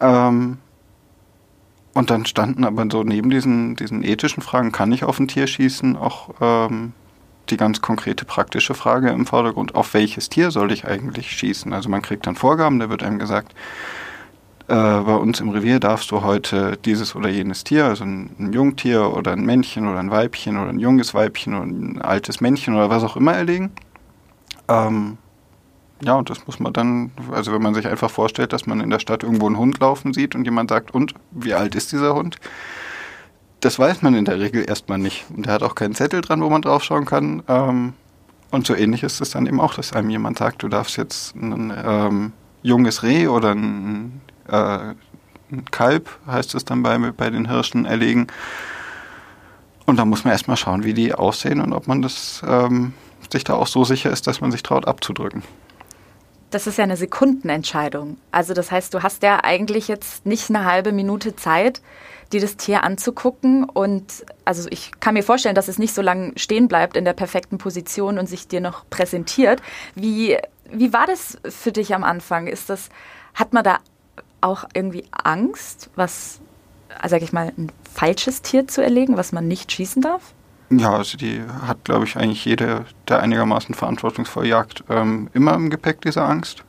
Ähm, 0.00 0.58
und 1.98 2.10
dann 2.10 2.26
standen 2.26 2.62
aber 2.62 2.86
so 2.88 3.02
neben 3.02 3.28
diesen, 3.28 3.74
diesen 3.74 4.04
ethischen 4.04 4.40
Fragen, 4.40 4.70
kann 4.70 4.92
ich 4.92 5.02
auf 5.02 5.18
ein 5.18 5.26
Tier 5.26 5.48
schießen, 5.48 5.96
auch 5.96 6.30
ähm, 6.40 6.92
die 7.50 7.56
ganz 7.56 7.80
konkrete 7.80 8.24
praktische 8.24 8.74
Frage 8.74 9.10
im 9.10 9.26
Vordergrund, 9.26 9.74
auf 9.74 9.94
welches 9.94 10.28
Tier 10.28 10.52
soll 10.52 10.70
ich 10.70 10.86
eigentlich 10.86 11.32
schießen? 11.32 11.72
Also 11.72 11.88
man 11.88 12.00
kriegt 12.00 12.28
dann 12.28 12.36
Vorgaben, 12.36 12.78
da 12.78 12.88
wird 12.88 13.02
einem 13.02 13.18
gesagt, 13.18 13.52
äh, 14.68 14.74
bei 14.74 15.14
uns 15.16 15.40
im 15.40 15.48
Revier 15.48 15.80
darfst 15.80 16.12
du 16.12 16.22
heute 16.22 16.78
dieses 16.84 17.16
oder 17.16 17.30
jenes 17.30 17.64
Tier, 17.64 17.86
also 17.86 18.04
ein, 18.04 18.30
ein, 18.38 18.52
Jungtier 18.52 19.12
oder 19.12 19.32
ein 19.32 19.44
Männchen 19.44 19.88
oder 19.88 19.98
ein 19.98 20.12
Weibchen 20.12 20.56
oder 20.56 20.70
ein 20.70 20.78
junges 20.78 21.14
Weibchen 21.14 21.54
oder 21.54 21.66
ein 21.66 22.00
altes 22.00 22.40
Männchen 22.40 22.76
oder 22.76 22.90
was 22.90 23.02
auch 23.02 23.16
immer 23.16 23.32
erlegen. 23.32 23.72
Ähm, 24.68 25.18
ja, 26.02 26.14
und 26.14 26.30
das 26.30 26.46
muss 26.46 26.60
man 26.60 26.72
dann, 26.72 27.10
also 27.32 27.52
wenn 27.52 27.62
man 27.62 27.74
sich 27.74 27.86
einfach 27.86 28.10
vorstellt, 28.10 28.52
dass 28.52 28.66
man 28.66 28.80
in 28.80 28.90
der 28.90 29.00
Stadt 29.00 29.24
irgendwo 29.24 29.46
einen 29.46 29.58
Hund 29.58 29.80
laufen 29.80 30.12
sieht 30.12 30.34
und 30.34 30.44
jemand 30.44 30.70
sagt, 30.70 30.92
und 30.92 31.14
wie 31.32 31.54
alt 31.54 31.74
ist 31.74 31.90
dieser 31.90 32.14
Hund? 32.14 32.36
Das 33.60 33.78
weiß 33.78 34.02
man 34.02 34.14
in 34.14 34.24
der 34.24 34.38
Regel 34.38 34.64
erstmal 34.68 34.98
nicht. 34.98 35.26
Und 35.34 35.46
der 35.46 35.54
hat 35.54 35.64
auch 35.64 35.74
keinen 35.74 35.94
Zettel 35.94 36.20
dran, 36.20 36.40
wo 36.40 36.48
man 36.48 36.62
draufschauen 36.62 37.04
kann. 37.04 37.42
Ähm, 37.48 37.94
und 38.52 38.66
so 38.66 38.76
ähnlich 38.76 39.02
ist 39.02 39.20
es 39.20 39.30
dann 39.30 39.46
eben 39.46 39.60
auch, 39.60 39.74
dass 39.74 39.92
einem 39.92 40.10
jemand 40.10 40.38
sagt, 40.38 40.62
du 40.62 40.68
darfst 40.68 40.96
jetzt 40.96 41.34
ein 41.34 41.72
ähm, 41.84 42.32
junges 42.62 43.02
Reh 43.02 43.26
oder 43.26 43.50
ein, 43.50 44.20
äh, 44.46 44.94
ein, 45.50 45.64
Kalb, 45.72 46.08
heißt 46.28 46.54
es 46.54 46.64
dann 46.64 46.84
bei, 46.84 46.96
bei 46.98 47.30
den 47.30 47.48
Hirschen, 47.48 47.86
erlegen. 47.86 48.28
Und 49.84 49.96
da 49.96 50.04
muss 50.04 50.22
man 50.22 50.32
erstmal 50.32 50.56
schauen, 50.56 50.84
wie 50.84 50.94
die 50.94 51.14
aussehen 51.14 51.60
und 51.60 51.72
ob 51.72 51.88
man 51.88 52.02
das 52.02 52.42
ähm, 52.46 52.92
sich 53.32 53.42
da 53.42 53.54
auch 53.54 53.66
so 53.66 53.84
sicher 53.84 54.10
ist, 54.10 54.28
dass 54.28 54.40
man 54.40 54.52
sich 54.52 54.62
traut 54.62 54.86
abzudrücken 54.86 55.42
das 56.50 56.66
ist 56.66 56.78
ja 56.78 56.84
eine 56.84 56.96
Sekundenentscheidung. 56.96 58.18
Also 58.30 58.54
das 58.54 58.70
heißt, 58.70 58.94
du 58.94 59.02
hast 59.02 59.22
ja 59.22 59.40
eigentlich 59.44 59.88
jetzt 59.88 60.24
nicht 60.24 60.48
eine 60.48 60.64
halbe 60.64 60.92
Minute 60.92 61.36
Zeit, 61.36 61.82
dir 62.32 62.40
das 62.40 62.56
Tier 62.56 62.84
anzugucken. 62.84 63.64
Und 63.64 64.24
also 64.44 64.68
ich 64.70 64.92
kann 65.00 65.14
mir 65.14 65.22
vorstellen, 65.22 65.54
dass 65.54 65.68
es 65.68 65.78
nicht 65.78 65.94
so 65.94 66.02
lange 66.02 66.32
stehen 66.36 66.68
bleibt 66.68 66.96
in 66.96 67.04
der 67.04 67.12
perfekten 67.12 67.58
Position 67.58 68.18
und 68.18 68.26
sich 68.26 68.48
dir 68.48 68.60
noch 68.60 68.88
präsentiert. 68.88 69.62
Wie, 69.94 70.38
wie 70.70 70.92
war 70.92 71.06
das 71.06 71.38
für 71.48 71.72
dich 71.72 71.94
am 71.94 72.04
Anfang? 72.04 72.46
Ist 72.46 72.70
das, 72.70 72.88
hat 73.34 73.52
man 73.52 73.64
da 73.64 73.78
auch 74.40 74.64
irgendwie 74.72 75.04
Angst, 75.10 75.90
was, 75.96 76.40
sag 77.06 77.22
ich 77.22 77.32
mal, 77.32 77.52
ein 77.56 77.72
falsches 77.92 78.42
Tier 78.42 78.68
zu 78.68 78.82
erlegen, 78.82 79.16
was 79.16 79.32
man 79.32 79.48
nicht 79.48 79.72
schießen 79.72 80.00
darf? 80.00 80.34
Ja, 80.70 80.92
also 80.92 81.16
die 81.16 81.42
hat, 81.66 81.84
glaube 81.84 82.04
ich, 82.04 82.16
eigentlich 82.16 82.44
jeder, 82.44 82.84
der 83.08 83.20
einigermaßen 83.20 83.74
verantwortungsvoll 83.74 84.46
jagt, 84.46 84.84
ähm, 84.90 85.30
immer 85.32 85.54
im 85.54 85.70
Gepäck 85.70 86.02
diese 86.02 86.22
Angst. 86.22 86.64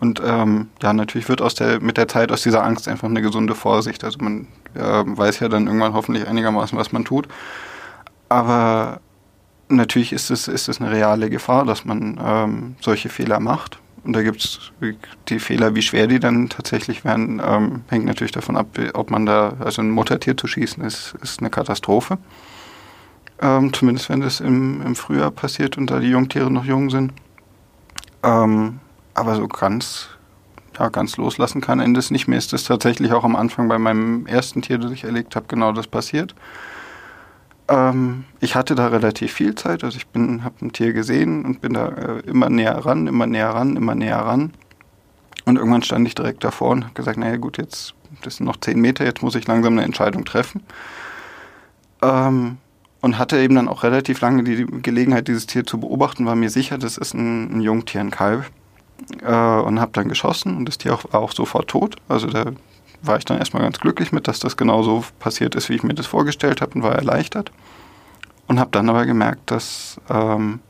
Und 0.00 0.20
ähm, 0.24 0.68
ja, 0.82 0.92
natürlich 0.92 1.28
wird 1.28 1.42
aus 1.42 1.54
der, 1.54 1.80
mit 1.80 1.96
der 1.96 2.08
Zeit 2.08 2.32
aus 2.32 2.42
dieser 2.42 2.64
Angst 2.64 2.88
einfach 2.88 3.08
eine 3.08 3.22
gesunde 3.22 3.54
Vorsicht. 3.54 4.02
Also 4.02 4.18
man 4.20 4.48
äh, 4.74 4.80
weiß 5.04 5.40
ja 5.40 5.48
dann 5.48 5.66
irgendwann 5.66 5.92
hoffentlich 5.92 6.26
einigermaßen, 6.26 6.76
was 6.76 6.90
man 6.90 7.04
tut. 7.04 7.28
Aber 8.28 9.00
natürlich 9.68 10.12
ist 10.12 10.30
es, 10.30 10.48
ist 10.48 10.68
es 10.68 10.80
eine 10.80 10.90
reale 10.90 11.28
Gefahr, 11.28 11.66
dass 11.66 11.84
man 11.84 12.18
ähm, 12.24 12.76
solche 12.80 13.10
Fehler 13.10 13.40
macht. 13.40 13.78
Und 14.04 14.14
da 14.14 14.22
gibt 14.22 14.44
es 14.44 14.72
die 15.28 15.38
Fehler, 15.38 15.74
wie 15.74 15.82
schwer 15.82 16.06
die 16.06 16.18
dann 16.18 16.48
tatsächlich 16.48 17.04
werden, 17.04 17.40
ähm, 17.44 17.82
hängt 17.88 18.06
natürlich 18.06 18.32
davon 18.32 18.56
ab, 18.56 18.66
ob 18.94 19.10
man 19.10 19.26
da, 19.26 19.52
also 19.60 19.82
ein 19.82 19.90
Muttertier 19.90 20.36
zu 20.36 20.48
schießen, 20.48 20.82
ist, 20.82 21.14
ist 21.22 21.40
eine 21.40 21.50
Katastrophe. 21.50 22.18
Ähm, 23.42 23.72
zumindest 23.72 24.08
wenn 24.08 24.20
das 24.20 24.38
im, 24.40 24.80
im 24.82 24.94
Frühjahr 24.94 25.32
passiert 25.32 25.76
und 25.76 25.90
da 25.90 25.98
die 25.98 26.10
Jungtiere 26.10 26.50
noch 26.50 26.64
jung 26.64 26.90
sind. 26.90 27.12
Ähm, 28.22 28.78
aber 29.14 29.34
so 29.34 29.48
ganz, 29.48 30.08
ja, 30.78 30.88
ganz 30.88 31.16
loslassen 31.16 31.60
kann 31.60 31.80
Ende 31.80 31.98
es 31.98 32.12
nicht 32.12 32.28
mehr. 32.28 32.38
Ist 32.38 32.52
das 32.52 32.64
tatsächlich 32.64 33.12
auch 33.12 33.24
am 33.24 33.34
Anfang 33.34 33.68
bei 33.68 33.78
meinem 33.78 34.26
ersten 34.26 34.62
Tier, 34.62 34.78
das 34.78 34.92
ich 34.92 35.02
erlegt 35.02 35.34
habe, 35.34 35.46
genau 35.48 35.72
das 35.72 35.88
passiert. 35.88 36.36
Ähm, 37.66 38.24
ich 38.38 38.54
hatte 38.54 38.76
da 38.76 38.86
relativ 38.86 39.32
viel 39.32 39.56
Zeit, 39.56 39.82
also 39.82 39.98
ich 39.98 40.06
habe 40.14 40.54
ein 40.62 40.72
Tier 40.72 40.92
gesehen 40.92 41.44
und 41.44 41.60
bin 41.60 41.74
da 41.74 41.88
äh, 41.88 42.20
immer 42.20 42.48
näher 42.48 42.78
ran, 42.78 43.08
immer 43.08 43.26
näher 43.26 43.50
ran, 43.50 43.76
immer 43.76 43.96
näher 43.96 44.18
ran. 44.18 44.52
Und 45.44 45.56
irgendwann 45.56 45.82
stand 45.82 46.06
ich 46.06 46.14
direkt 46.14 46.44
davor 46.44 46.70
und 46.70 46.84
habe 46.84 46.94
gesagt, 46.94 47.18
naja 47.18 47.36
gut, 47.36 47.58
jetzt 47.58 47.94
das 48.22 48.36
sind 48.36 48.46
noch 48.46 48.58
zehn 48.58 48.80
Meter, 48.80 49.04
jetzt 49.04 49.22
muss 49.22 49.34
ich 49.34 49.46
langsam 49.46 49.72
eine 49.72 49.82
Entscheidung 49.82 50.24
treffen. 50.24 50.62
Ähm, 52.02 52.58
und 53.02 53.18
hatte 53.18 53.38
eben 53.38 53.56
dann 53.56 53.68
auch 53.68 53.82
relativ 53.82 54.20
lange 54.20 54.44
die 54.44 54.64
Gelegenheit, 54.64 55.28
dieses 55.28 55.46
Tier 55.46 55.66
zu 55.66 55.78
beobachten, 55.78 56.24
war 56.24 56.36
mir 56.36 56.48
sicher, 56.50 56.78
das 56.78 56.96
ist 56.96 57.14
ein, 57.14 57.58
ein 57.58 57.60
Jungtier, 57.60 58.00
ein 58.00 58.10
Kalb. 58.10 58.46
äh, 59.22 59.26
und 59.26 59.80
habe 59.80 59.92
dann 59.92 60.08
geschossen 60.08 60.56
und 60.56 60.66
das 60.66 60.78
Tier 60.78 60.94
auch, 60.94 61.04
war 61.12 61.20
auch 61.20 61.32
sofort 61.32 61.68
tot. 61.68 61.96
Also 62.08 62.28
da 62.28 62.52
war 63.02 63.18
ich 63.18 63.24
dann 63.24 63.38
erstmal 63.38 63.64
ganz 63.64 63.80
glücklich 63.80 64.12
mit, 64.12 64.28
dass 64.28 64.38
das 64.38 64.56
genau 64.56 64.82
so 64.84 65.04
passiert 65.18 65.56
ist, 65.56 65.68
wie 65.68 65.74
ich 65.74 65.82
mir 65.82 65.94
das 65.94 66.06
vorgestellt 66.06 66.60
habe 66.60 66.74
und 66.74 66.82
war 66.82 66.94
erleichtert. 66.94 67.50
Und 68.46 68.60
habe 68.60 68.70
dann 68.70 68.88
aber 68.88 69.04
gemerkt, 69.04 69.50
dass, 69.50 70.00
ähm, 70.08 70.60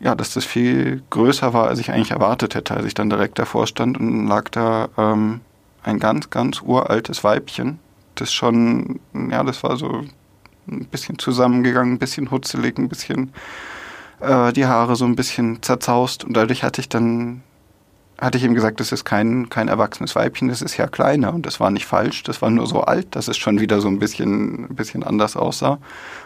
ja, 0.00 0.14
dass 0.14 0.34
das 0.34 0.44
viel 0.44 1.02
größer 1.08 1.54
war, 1.54 1.68
als 1.68 1.78
ich 1.78 1.90
eigentlich 1.90 2.10
erwartet 2.10 2.54
hätte, 2.54 2.74
als 2.74 2.84
ich 2.84 2.94
dann 2.94 3.08
direkt 3.08 3.38
davor 3.38 3.66
stand 3.66 3.98
und 3.98 4.26
lag 4.26 4.50
da 4.50 4.88
ähm, 4.98 5.40
ein 5.82 5.98
ganz, 5.98 6.28
ganz 6.28 6.60
uraltes 6.60 7.24
Weibchen, 7.24 7.78
das 8.16 8.32
schon, 8.32 9.00
ja, 9.30 9.42
das 9.42 9.62
war 9.62 9.76
so 9.76 10.04
ein 10.68 10.86
bisschen 10.86 11.18
zusammengegangen, 11.18 11.94
ein 11.94 11.98
bisschen 11.98 12.30
hutzelig, 12.30 12.78
ein 12.78 12.88
bisschen 12.88 13.32
äh, 14.20 14.52
die 14.52 14.66
Haare 14.66 14.96
so 14.96 15.04
ein 15.04 15.16
bisschen 15.16 15.62
zerzaust 15.62 16.24
und 16.24 16.36
dadurch 16.36 16.62
hatte 16.62 16.80
ich 16.80 16.88
dann 16.88 17.42
hatte 18.18 18.38
ich 18.38 18.44
ihm 18.44 18.54
gesagt, 18.54 18.80
das 18.80 18.92
ist 18.92 19.04
kein, 19.04 19.50
kein 19.50 19.68
erwachsenes 19.68 20.16
Weibchen, 20.16 20.48
das 20.48 20.62
ist 20.62 20.76
ja 20.76 20.86
kleiner. 20.86 21.34
Und 21.34 21.44
das 21.44 21.60
war 21.60 21.70
nicht 21.70 21.84
falsch, 21.84 22.22
das 22.22 22.40
war 22.40 22.50
nur 22.50 22.66
so 22.66 22.80
alt, 22.82 23.14
dass 23.14 23.28
es 23.28 23.36
schon 23.36 23.60
wieder 23.60 23.80
so 23.80 23.88
ein 23.88 23.98
bisschen, 23.98 24.70
ein 24.70 24.74
bisschen 24.74 25.02
anders 25.02 25.36
aussah. 25.36 25.78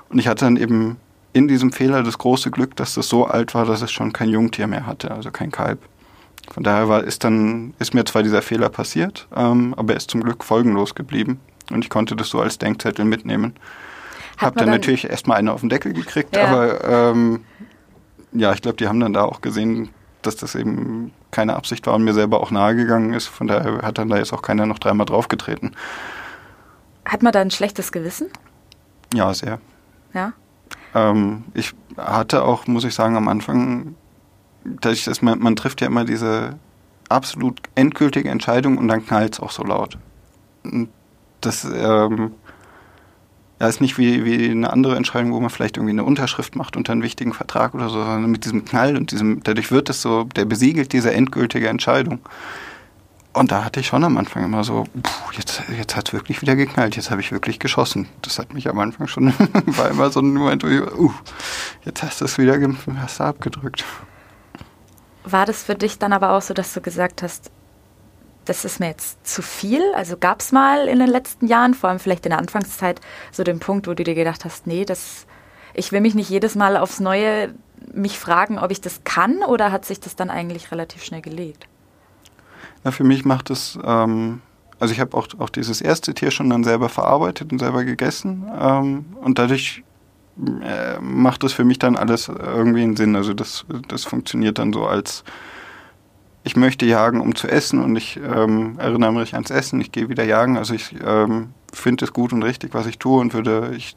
Und 0.08 0.18
ich 0.18 0.28
hatte 0.28 0.44
dann 0.44 0.56
eben 0.56 0.98
in 1.32 1.48
diesem 1.48 1.72
Fehler 1.72 2.02
das 2.02 2.18
große 2.18 2.50
Glück, 2.50 2.76
dass 2.76 2.94
das 2.94 3.08
so 3.08 3.26
alt 3.26 3.54
war, 3.54 3.64
dass 3.64 3.82
es 3.82 3.90
schon 3.90 4.12
kein 4.12 4.28
Jungtier 4.28 4.66
mehr 4.66 4.86
hatte, 4.86 5.10
also 5.10 5.30
kein 5.30 5.50
Kalb. 5.50 5.80
Von 6.52 6.62
daher 6.62 6.88
war, 6.88 7.04
ist 7.04 7.22
dann, 7.24 7.74
ist 7.78 7.94
mir 7.94 8.04
zwar 8.04 8.22
dieser 8.22 8.42
Fehler 8.42 8.68
passiert, 8.68 9.28
ähm, 9.34 9.74
aber 9.76 9.92
er 9.92 9.96
ist 9.98 10.10
zum 10.10 10.22
Glück 10.22 10.44
folgenlos 10.44 10.94
geblieben. 10.94 11.40
Und 11.70 11.84
ich 11.84 11.90
konnte 11.90 12.16
das 12.16 12.28
so 12.28 12.40
als 12.40 12.58
Denkzettel 12.58 13.04
mitnehmen. 13.04 13.54
Hab 14.40 14.54
dann, 14.54 14.66
dann 14.66 14.74
natürlich 14.74 15.08
erstmal 15.08 15.38
eine 15.38 15.52
auf 15.52 15.60
den 15.60 15.68
Deckel 15.68 15.92
gekriegt, 15.92 16.36
ja. 16.36 16.46
aber 16.46 16.84
ähm, 16.84 17.44
ja, 18.32 18.52
ich 18.52 18.62
glaube, 18.62 18.76
die 18.76 18.88
haben 18.88 19.00
dann 19.00 19.12
da 19.12 19.24
auch 19.24 19.40
gesehen, 19.40 19.90
dass 20.22 20.36
das 20.36 20.54
eben 20.54 21.12
keine 21.30 21.56
Absicht 21.56 21.86
war 21.86 21.94
und 21.94 22.04
mir 22.04 22.14
selber 22.14 22.40
auch 22.40 22.50
nahegegangen 22.50 23.12
ist. 23.14 23.26
Von 23.26 23.46
daher 23.46 23.82
hat 23.82 23.98
dann 23.98 24.08
da 24.08 24.16
jetzt 24.16 24.32
auch 24.32 24.42
keiner 24.42 24.66
noch 24.66 24.78
dreimal 24.78 25.06
draufgetreten. 25.06 25.74
Hat 27.04 27.22
man 27.22 27.32
da 27.32 27.40
ein 27.40 27.50
schlechtes 27.50 27.92
Gewissen? 27.92 28.28
Ja, 29.14 29.32
sehr. 29.34 29.58
Ja. 30.12 30.32
Ähm, 30.94 31.44
ich 31.54 31.72
hatte 31.96 32.44
auch, 32.44 32.66
muss 32.66 32.84
ich 32.84 32.94
sagen, 32.94 33.16
am 33.16 33.28
Anfang, 33.28 33.94
dadurch, 34.64 35.04
dass 35.04 35.22
man, 35.22 35.38
man 35.38 35.56
trifft 35.56 35.80
ja 35.80 35.86
immer 35.86 36.04
diese 36.04 36.58
absolut 37.08 37.60
endgültige 37.74 38.28
Entscheidung 38.28 38.78
und 38.78 38.88
dann 38.88 39.04
knallt 39.04 39.34
es 39.34 39.40
auch 39.40 39.50
so 39.50 39.64
laut. 39.64 39.98
Und 40.62 40.90
das 41.40 41.64
ähm, 41.64 42.32
ja, 43.60 43.68
ist 43.68 43.82
nicht 43.82 43.98
wie, 43.98 44.24
wie 44.24 44.50
eine 44.50 44.72
andere 44.72 44.96
Entscheidung, 44.96 45.32
wo 45.32 45.40
man 45.40 45.50
vielleicht 45.50 45.76
irgendwie 45.76 45.92
eine 45.92 46.04
Unterschrift 46.04 46.56
macht 46.56 46.76
unter 46.76 46.92
einen 46.92 47.02
wichtigen 47.02 47.34
Vertrag 47.34 47.74
oder 47.74 47.90
so, 47.90 48.02
sondern 48.02 48.30
mit 48.30 48.46
diesem 48.46 48.64
Knall 48.64 48.96
und 48.96 49.10
diesem, 49.10 49.42
dadurch 49.42 49.70
wird 49.70 49.90
es 49.90 50.00
so, 50.00 50.24
der 50.24 50.46
besiegelt 50.46 50.94
diese 50.94 51.12
endgültige 51.12 51.68
Entscheidung. 51.68 52.20
Und 53.32 53.52
da 53.52 53.62
hatte 53.64 53.78
ich 53.78 53.86
schon 53.86 54.02
am 54.02 54.16
Anfang 54.16 54.44
immer 54.44 54.64
so, 54.64 54.84
pff, 54.84 55.36
jetzt, 55.36 55.62
jetzt 55.78 55.94
hat 55.94 56.08
es 56.08 56.14
wirklich 56.14 56.40
wieder 56.40 56.56
geknallt, 56.56 56.96
jetzt 56.96 57.10
habe 57.10 57.20
ich 57.20 57.30
wirklich 57.32 57.58
geschossen. 57.58 58.08
Das 58.22 58.38
hat 58.38 58.54
mich 58.54 58.68
am 58.68 58.78
Anfang 58.78 59.06
schon, 59.06 59.32
war 59.66 59.90
immer 59.90 60.10
so 60.10 60.20
ein 60.20 60.32
Moment, 60.32 60.64
uh, 60.64 61.12
jetzt 61.84 62.02
hast 62.02 62.22
du 62.22 62.24
es 62.24 62.38
wieder 62.38 62.58
hast 62.96 63.20
du 63.20 63.24
abgedrückt. 63.24 63.84
War 65.24 65.44
das 65.44 65.62
für 65.62 65.74
dich 65.74 65.98
dann 65.98 66.14
aber 66.14 66.30
auch 66.30 66.42
so, 66.42 66.54
dass 66.54 66.72
du 66.72 66.80
gesagt 66.80 67.22
hast, 67.22 67.50
das 68.50 68.64
ist 68.64 68.80
mir 68.80 68.88
jetzt 68.88 69.24
zu 69.24 69.42
viel? 69.42 69.80
Also 69.94 70.16
gab 70.16 70.40
es 70.40 70.50
mal 70.50 70.88
in 70.88 70.98
den 70.98 71.08
letzten 71.08 71.46
Jahren, 71.46 71.72
vor 71.72 71.88
allem 71.88 72.00
vielleicht 72.00 72.26
in 72.26 72.30
der 72.30 72.40
Anfangszeit, 72.40 73.00
so 73.30 73.44
den 73.44 73.60
Punkt, 73.60 73.86
wo 73.86 73.94
du 73.94 74.02
dir 74.02 74.16
gedacht 74.16 74.44
hast, 74.44 74.66
nee, 74.66 74.84
das, 74.84 75.26
ich 75.72 75.92
will 75.92 76.00
mich 76.00 76.16
nicht 76.16 76.28
jedes 76.28 76.56
Mal 76.56 76.76
aufs 76.76 76.98
Neue 76.98 77.54
mich 77.94 78.18
fragen, 78.18 78.58
ob 78.58 78.72
ich 78.72 78.80
das 78.80 79.04
kann 79.04 79.44
oder 79.44 79.70
hat 79.70 79.84
sich 79.84 80.00
das 80.00 80.16
dann 80.16 80.30
eigentlich 80.30 80.72
relativ 80.72 81.04
schnell 81.04 81.22
gelegt? 81.22 81.68
Ja, 82.82 82.90
für 82.90 83.04
mich 83.04 83.24
macht 83.24 83.50
es, 83.50 83.78
ähm, 83.84 84.42
also 84.80 84.92
ich 84.92 84.98
habe 84.98 85.16
auch, 85.16 85.28
auch 85.38 85.50
dieses 85.50 85.80
erste 85.80 86.12
Tier 86.12 86.32
schon 86.32 86.50
dann 86.50 86.64
selber 86.64 86.88
verarbeitet 86.88 87.52
und 87.52 87.60
selber 87.60 87.84
gegessen 87.84 88.50
ähm, 88.60 89.04
und 89.20 89.38
dadurch 89.38 89.84
äh, 90.60 90.98
macht 91.00 91.44
es 91.44 91.52
für 91.52 91.64
mich 91.64 91.78
dann 91.78 91.94
alles 91.94 92.26
irgendwie 92.26 92.82
einen 92.82 92.96
Sinn. 92.96 93.14
Also 93.14 93.32
das, 93.32 93.64
das 93.86 94.04
funktioniert 94.04 94.58
dann 94.58 94.72
so 94.72 94.86
als 94.86 95.22
ich 96.42 96.56
möchte 96.56 96.86
jagen, 96.86 97.20
um 97.20 97.34
zu 97.34 97.48
essen 97.48 97.82
und 97.82 97.96
ich 97.96 98.18
ähm, 98.18 98.78
erinnere 98.78 99.12
mich 99.12 99.34
ans 99.34 99.50
Essen, 99.50 99.80
ich 99.80 99.92
gehe 99.92 100.08
wieder 100.08 100.24
jagen. 100.24 100.56
Also 100.56 100.74
ich 100.74 100.94
ähm, 101.04 101.50
finde 101.72 102.04
es 102.04 102.12
gut 102.12 102.32
und 102.32 102.42
richtig, 102.42 102.72
was 102.72 102.86
ich 102.86 102.98
tue 102.98 103.20
und 103.20 103.34
würde 103.34 103.74
ich 103.76 103.96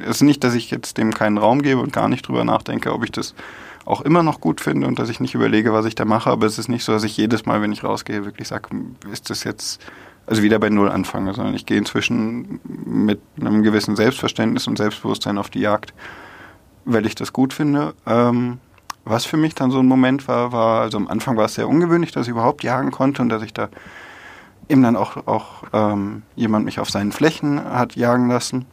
es 0.00 0.16
ist 0.16 0.22
nicht, 0.22 0.44
dass 0.44 0.54
ich 0.54 0.70
jetzt 0.70 0.98
dem 0.98 1.14
keinen 1.14 1.38
Raum 1.38 1.62
gebe 1.62 1.80
und 1.80 1.92
gar 1.92 2.08
nicht 2.08 2.28
drüber 2.28 2.44
nachdenke, 2.44 2.92
ob 2.92 3.04
ich 3.04 3.12
das 3.12 3.34
auch 3.86 4.02
immer 4.02 4.22
noch 4.22 4.40
gut 4.40 4.60
finde 4.60 4.86
und 4.86 4.98
dass 4.98 5.08
ich 5.08 5.20
nicht 5.20 5.34
überlege, 5.34 5.72
was 5.72 5.86
ich 5.86 5.94
da 5.94 6.04
mache, 6.04 6.30
aber 6.30 6.46
es 6.46 6.58
ist 6.58 6.68
nicht 6.68 6.84
so, 6.84 6.92
dass 6.92 7.02
ich 7.02 7.16
jedes 7.16 7.46
Mal, 7.46 7.62
wenn 7.62 7.72
ich 7.72 7.82
rausgehe, 7.82 8.24
wirklich 8.24 8.48
sage, 8.48 8.68
ist 9.10 9.30
das 9.30 9.42
jetzt, 9.44 9.80
also 10.26 10.42
wieder 10.42 10.58
bei 10.58 10.68
Null 10.68 10.90
anfange, 10.90 11.32
sondern 11.32 11.54
ich 11.54 11.64
gehe 11.64 11.78
inzwischen 11.78 12.60
mit 12.62 13.20
einem 13.40 13.62
gewissen 13.62 13.96
Selbstverständnis 13.96 14.66
und 14.66 14.76
Selbstbewusstsein 14.76 15.38
auf 15.38 15.48
die 15.48 15.60
Jagd, 15.60 15.94
weil 16.84 17.06
ich 17.06 17.14
das 17.14 17.32
gut 17.32 17.54
finde. 17.54 17.94
Ähm, 18.06 18.58
was 19.10 19.24
für 19.24 19.36
mich 19.36 19.54
dann 19.54 19.70
so 19.70 19.80
ein 19.80 19.86
Moment 19.86 20.28
war, 20.28 20.52
war, 20.52 20.80
also 20.82 20.96
am 20.96 21.08
Anfang 21.08 21.36
war 21.36 21.46
es 21.46 21.54
sehr 21.54 21.68
ungewöhnlich, 21.68 22.12
dass 22.12 22.26
ich 22.26 22.30
überhaupt 22.30 22.62
jagen 22.62 22.90
konnte 22.90 23.22
und 23.22 23.28
dass 23.28 23.42
ich 23.42 23.52
da 23.52 23.68
eben 24.68 24.82
dann 24.82 24.96
auch, 24.96 25.26
auch 25.26 25.64
ähm, 25.72 26.22
jemand 26.36 26.64
mich 26.64 26.80
auf 26.80 26.90
seinen 26.90 27.12
Flächen 27.12 27.62
hat 27.62 27.96
jagen 27.96 28.28
lassen. 28.28 28.66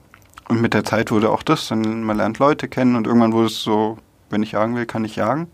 Und 0.47 0.61
mit 0.61 0.73
der 0.73 0.85
Zeit 0.85 1.11
wurde 1.11 1.29
auch 1.29 1.43
das, 1.43 1.67
dann 1.67 2.03
man 2.03 2.15
lernt 2.15 2.39
Leute 2.39 2.67
kennen 2.67 2.95
und 2.95 3.07
irgendwann 3.07 3.33
wurde 3.33 3.47
es 3.47 3.61
so, 3.61 3.97
wenn 4.29 4.43
ich 4.43 4.53
jagen 4.53 4.75
will, 4.75 4.85
kann 4.85 5.03
ich 5.03 5.15
jagen. 5.15 5.47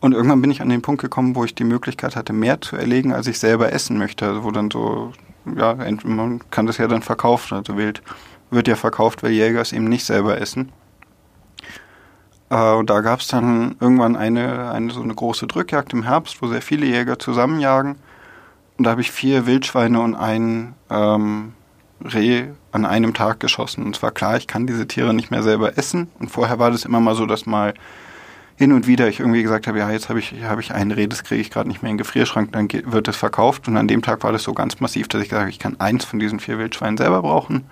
Und 0.00 0.12
irgendwann 0.12 0.40
bin 0.40 0.50
ich 0.50 0.60
an 0.60 0.68
den 0.68 0.82
Punkt 0.82 1.00
gekommen, 1.00 1.34
wo 1.34 1.44
ich 1.44 1.54
die 1.54 1.64
Möglichkeit 1.64 2.14
hatte, 2.14 2.32
mehr 2.32 2.60
zu 2.60 2.76
erlegen, 2.76 3.12
als 3.12 3.26
ich 3.26 3.38
selber 3.38 3.72
essen 3.72 3.98
möchte. 3.98 4.26
Also 4.26 4.44
wo 4.44 4.50
dann 4.50 4.70
so, 4.70 5.12
ja, 5.56 5.76
man 6.04 6.40
kann 6.50 6.66
das 6.66 6.78
ja 6.78 6.86
dann 6.86 7.02
verkaufen. 7.02 7.56
Also 7.56 7.76
Wild 7.76 8.02
wird 8.50 8.68
ja 8.68 8.76
verkauft, 8.76 9.22
weil 9.22 9.32
Jäger 9.32 9.60
es 9.60 9.72
eben 9.72 9.88
nicht 9.88 10.04
selber 10.04 10.40
essen. 10.40 10.70
Äh, 12.50 12.72
und 12.72 12.90
da 12.90 13.00
gab 13.00 13.20
es 13.20 13.28
dann 13.28 13.76
irgendwann 13.80 14.16
eine, 14.16 14.70
eine 14.70 14.92
so 14.92 15.02
eine 15.02 15.14
große 15.14 15.46
Drückjagd 15.46 15.92
im 15.92 16.04
Herbst, 16.04 16.40
wo 16.42 16.46
sehr 16.46 16.62
viele 16.62 16.86
Jäger 16.86 17.18
zusammenjagen. 17.18 17.96
Und 18.76 18.84
da 18.84 18.90
habe 18.90 19.00
ich 19.00 19.10
vier 19.10 19.46
Wildschweine 19.46 20.00
und 20.00 20.14
ein 20.14 20.74
ähm, 20.90 21.54
Reh 22.02 22.44
an 22.70 22.86
einem 22.86 23.12
Tag 23.12 23.40
geschossen. 23.40 23.84
Und 23.84 23.96
zwar 23.96 24.12
klar, 24.12 24.36
ich 24.36 24.46
kann 24.46 24.66
diese 24.66 24.86
Tiere 24.86 25.14
nicht 25.14 25.30
mehr 25.30 25.42
selber 25.42 25.76
essen. 25.76 26.08
Und 26.20 26.30
vorher 26.30 26.58
war 26.58 26.70
das 26.70 26.84
immer 26.84 27.00
mal 27.00 27.16
so, 27.16 27.26
dass 27.26 27.44
mal 27.44 27.74
hin 28.56 28.72
und 28.72 28.86
wieder 28.86 29.08
ich 29.08 29.20
irgendwie 29.20 29.42
gesagt 29.42 29.66
habe, 29.66 29.78
ja, 29.78 29.90
jetzt 29.90 30.08
habe 30.08 30.18
ich, 30.18 30.34
hab 30.44 30.58
ich 30.58 30.72
ein 30.72 30.90
Reh, 30.90 31.06
das 31.06 31.22
kriege 31.22 31.40
ich 31.40 31.50
gerade 31.50 31.68
nicht 31.68 31.82
mehr 31.82 31.90
in 31.90 31.96
den 31.96 32.04
Gefrierschrank, 32.04 32.52
dann 32.52 32.68
wird 32.70 33.08
es 33.08 33.16
verkauft. 33.16 33.68
Und 33.68 33.76
an 33.76 33.88
dem 33.88 34.02
Tag 34.02 34.22
war 34.24 34.32
das 34.32 34.42
so 34.42 34.52
ganz 34.52 34.80
massiv, 34.80 35.08
dass 35.08 35.22
ich 35.22 35.28
gesagt 35.28 35.42
habe, 35.42 35.50
ich 35.50 35.58
kann 35.58 35.78
eins 35.80 36.04
von 36.04 36.18
diesen 36.18 36.40
vier 36.40 36.58
Wildschweinen 36.58 36.96
selber 36.96 37.22
brauchen 37.22 37.64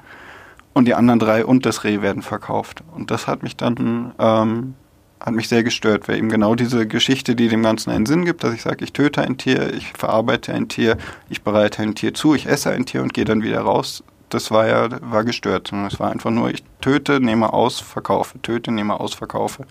und 0.77 0.85
die 0.85 0.95
anderen 0.95 1.19
drei 1.19 1.43
und 1.43 1.65
das 1.65 1.85
Reh 1.85 2.03
werden 2.03 2.21
verkauft. 2.21 2.85
Und 2.95 3.11
das 3.11 3.27
hat 3.27 3.43
mich 3.43 3.57
dann 3.57 4.13
ähm, 4.19 4.75
hat 5.19 5.33
mich 5.33 5.49
sehr 5.49 5.65
gestört, 5.65 6.07
weil 6.07 6.19
eben 6.19 6.29
genau 6.29 6.55
diese 6.55 6.87
Geschichte, 6.87 7.35
die 7.35 7.49
dem 7.49 7.63
Ganzen 7.63 7.89
einen 7.89 8.05
Sinn 8.05 8.27
gibt, 8.27 8.45
dass 8.45 8.53
ich 8.53 8.61
sage, 8.61 8.85
ich 8.85 8.93
töte 8.93 9.23
ein 9.23 9.39
Tier, 9.39 9.73
ich 9.73 9.95
verarbeite 9.95 10.53
ein 10.53 10.69
Tier, 10.69 10.99
ich 11.31 11.41
bereite 11.41 11.81
ein 11.81 11.95
Tier 11.95 12.13
zu, 12.13 12.35
ich 12.35 12.47
esse 12.47 12.73
ein 12.73 12.85
Tier 12.85 13.03
und 13.03 13.15
gehe 13.15 13.25
dann 13.25 13.43
wieder 13.43 13.61
raus. 13.63 14.05
Das 14.29 14.51
war 14.51 14.69
ja 14.69 14.89
war 15.01 15.25
gestört, 15.25 15.73
es 15.73 15.99
war 15.99 16.11
einfach 16.11 16.31
nur, 16.31 16.51
ich 16.51 16.63
töte, 16.83 17.21
nehme 17.21 17.55
aus, 17.55 17.81
verkaufe, 17.81 18.43
töte, 18.43 18.71
nehme 18.71 19.01
aus, 19.01 19.15
verkaufe. 19.15 19.65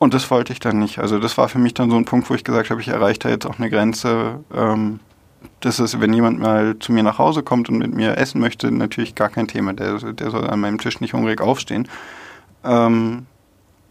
Und 0.00 0.14
das 0.14 0.32
wollte 0.32 0.52
ich 0.52 0.58
dann 0.58 0.80
nicht. 0.80 0.98
Also 0.98 1.20
das 1.20 1.38
war 1.38 1.48
für 1.48 1.60
mich 1.60 1.74
dann 1.74 1.90
so 1.90 1.96
ein 1.96 2.06
Punkt, 2.06 2.28
wo 2.28 2.34
ich 2.34 2.42
gesagt 2.42 2.70
habe, 2.70 2.80
ich 2.80 2.88
erreiche 2.88 3.20
da 3.20 3.28
jetzt 3.28 3.46
auch 3.46 3.60
eine 3.60 3.70
Grenze, 3.70 4.40
ähm, 4.52 4.98
das 5.60 5.78
ist, 5.78 6.00
wenn 6.00 6.12
jemand 6.12 6.38
mal 6.38 6.78
zu 6.78 6.92
mir 6.92 7.02
nach 7.02 7.18
Hause 7.18 7.42
kommt 7.42 7.68
und 7.68 7.78
mit 7.78 7.94
mir 7.94 8.16
essen 8.16 8.40
möchte, 8.40 8.70
natürlich 8.70 9.14
gar 9.14 9.28
kein 9.28 9.46
Thema. 9.46 9.72
Der, 9.74 9.98
der 9.98 10.30
soll 10.30 10.48
an 10.48 10.60
meinem 10.60 10.78
Tisch 10.78 11.00
nicht 11.00 11.12
hungrig 11.12 11.40
aufstehen. 11.40 11.86
Ähm, 12.64 13.26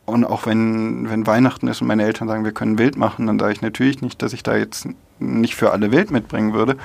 und 0.05 0.25
auch 0.25 0.47
wenn, 0.47 1.09
wenn 1.09 1.27
Weihnachten 1.27 1.67
ist 1.67 1.81
und 1.81 1.87
meine 1.87 2.03
Eltern 2.03 2.27
sagen, 2.27 2.43
wir 2.43 2.51
können 2.51 2.79
Wild 2.79 2.97
machen, 2.97 3.27
dann 3.27 3.37
sage 3.37 3.53
ich 3.53 3.61
natürlich 3.61 4.01
nicht, 4.01 4.21
dass 4.21 4.33
ich 4.33 4.41
da 4.41 4.55
jetzt 4.55 4.87
nicht 5.19 5.55
für 5.55 5.71
alle 5.71 5.91
Wild 5.91 6.09
mitbringen 6.09 6.53
würde. 6.53 6.77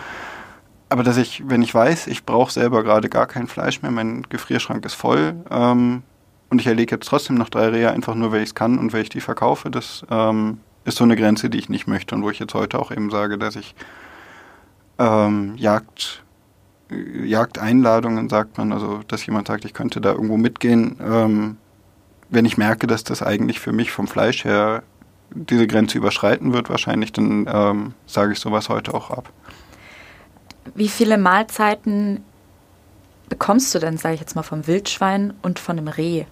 Aber 0.90 1.02
dass 1.02 1.16
ich, 1.16 1.42
wenn 1.46 1.62
ich 1.62 1.74
weiß, 1.74 2.06
ich 2.06 2.24
brauche 2.24 2.52
selber 2.52 2.82
gerade 2.82 3.08
gar 3.08 3.26
kein 3.26 3.46
Fleisch 3.46 3.80
mehr, 3.80 3.90
mein 3.90 4.24
Gefrierschrank 4.28 4.84
ist 4.84 4.94
voll 4.94 5.34
ähm, 5.50 6.02
und 6.50 6.60
ich 6.60 6.66
erlege 6.66 6.96
jetzt 6.96 7.08
trotzdem 7.08 7.36
noch 7.36 7.48
drei 7.48 7.68
Rehe, 7.68 7.90
einfach 7.90 8.14
nur, 8.14 8.30
weil 8.30 8.42
ich 8.42 8.50
es 8.50 8.54
kann 8.54 8.78
und 8.78 8.92
weil 8.92 9.02
ich 9.02 9.08
die 9.08 9.22
verkaufe, 9.22 9.70
das 9.70 10.04
ähm, 10.10 10.58
ist 10.84 10.98
so 10.98 11.04
eine 11.04 11.16
Grenze, 11.16 11.48
die 11.48 11.58
ich 11.58 11.70
nicht 11.70 11.86
möchte 11.86 12.14
und 12.14 12.22
wo 12.22 12.30
ich 12.30 12.38
jetzt 12.38 12.52
heute 12.52 12.78
auch 12.78 12.90
eben 12.92 13.10
sage, 13.10 13.38
dass 13.38 13.56
ich 13.56 13.74
ähm, 14.98 15.54
Jagd, 15.56 16.22
Jagdeinladungen, 16.90 18.28
sagt 18.28 18.58
man, 18.58 18.72
also 18.72 19.00
dass 19.08 19.24
jemand 19.26 19.48
sagt, 19.48 19.64
ich 19.64 19.74
könnte 19.74 20.00
da 20.00 20.12
irgendwo 20.12 20.36
mitgehen, 20.36 20.98
ähm, 21.00 21.56
wenn 22.30 22.44
ich 22.44 22.56
merke, 22.56 22.86
dass 22.86 23.04
das 23.04 23.22
eigentlich 23.22 23.60
für 23.60 23.72
mich 23.72 23.92
vom 23.92 24.06
Fleisch 24.06 24.44
her 24.44 24.82
diese 25.30 25.66
Grenze 25.66 25.98
überschreiten 25.98 26.52
wird, 26.52 26.70
wahrscheinlich, 26.70 27.12
dann 27.12 27.46
ähm, 27.48 27.94
sage 28.06 28.32
ich 28.32 28.40
sowas 28.40 28.68
heute 28.68 28.94
auch 28.94 29.10
ab. 29.10 29.30
Wie 30.74 30.88
viele 30.88 31.18
Mahlzeiten 31.18 32.22
bekommst 33.28 33.74
du 33.74 33.78
denn, 33.78 33.98
sage 33.98 34.14
ich 34.14 34.20
jetzt 34.20 34.36
mal, 34.36 34.42
vom 34.42 34.66
Wildschwein 34.66 35.34
und 35.42 35.58
von 35.58 35.76
dem 35.76 35.88
Reh? 35.88 36.24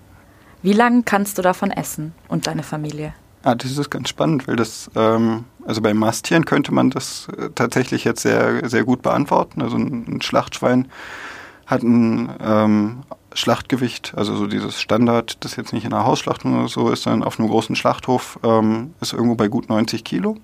Wie 0.62 0.72
lange 0.72 1.02
kannst 1.02 1.38
du 1.38 1.42
davon 1.42 1.70
essen 1.70 2.14
und 2.28 2.46
deine 2.46 2.62
Familie? 2.62 3.14
Ah, 3.42 3.54
das 3.54 3.76
ist 3.76 3.90
ganz 3.90 4.08
spannend, 4.08 4.46
weil 4.46 4.56
das, 4.56 4.90
ähm, 4.94 5.44
also 5.66 5.80
bei 5.80 5.94
Masttieren 5.94 6.44
könnte 6.44 6.72
man 6.72 6.90
das 6.90 7.28
äh, 7.36 7.50
tatsächlich 7.54 8.04
jetzt 8.04 8.22
sehr, 8.22 8.68
sehr 8.68 8.84
gut 8.84 9.02
beantworten. 9.02 9.62
Also 9.62 9.76
ein, 9.76 10.06
ein 10.06 10.22
Schlachtschwein 10.22 10.88
hat 11.66 11.82
ein 11.82 12.30
ähm, 12.40 13.02
Schlachtgewicht, 13.34 14.12
also 14.16 14.36
so 14.36 14.46
dieses 14.46 14.80
Standard, 14.80 15.44
das 15.44 15.56
jetzt 15.56 15.72
nicht 15.72 15.84
in 15.84 15.92
einer 15.92 16.04
Hausschlachtung 16.04 16.58
oder 16.58 16.68
so 16.68 16.90
ist, 16.90 17.02
sondern 17.02 17.24
auf 17.24 17.38
einem 17.38 17.48
großen 17.48 17.74
Schlachthof 17.74 18.38
ähm, 18.44 18.94
ist 19.00 19.12
irgendwo 19.12 19.34
bei 19.34 19.48
gut 19.48 19.68
90 19.68 20.04
Kilo. 20.04 20.36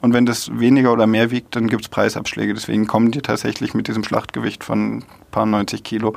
Und 0.00 0.12
wenn 0.12 0.26
das 0.26 0.50
weniger 0.58 0.92
oder 0.92 1.06
mehr 1.06 1.30
wiegt, 1.30 1.56
dann 1.56 1.68
gibt 1.68 1.84
es 1.84 1.88
Preisabschläge. 1.88 2.52
Deswegen 2.52 2.86
kommen 2.86 3.10
die 3.10 3.22
tatsächlich 3.22 3.72
mit 3.72 3.88
diesem 3.88 4.04
Schlachtgewicht 4.04 4.62
von 4.62 4.98
ein 4.98 5.04
paar 5.30 5.46
90 5.46 5.82
Kilo 5.82 6.14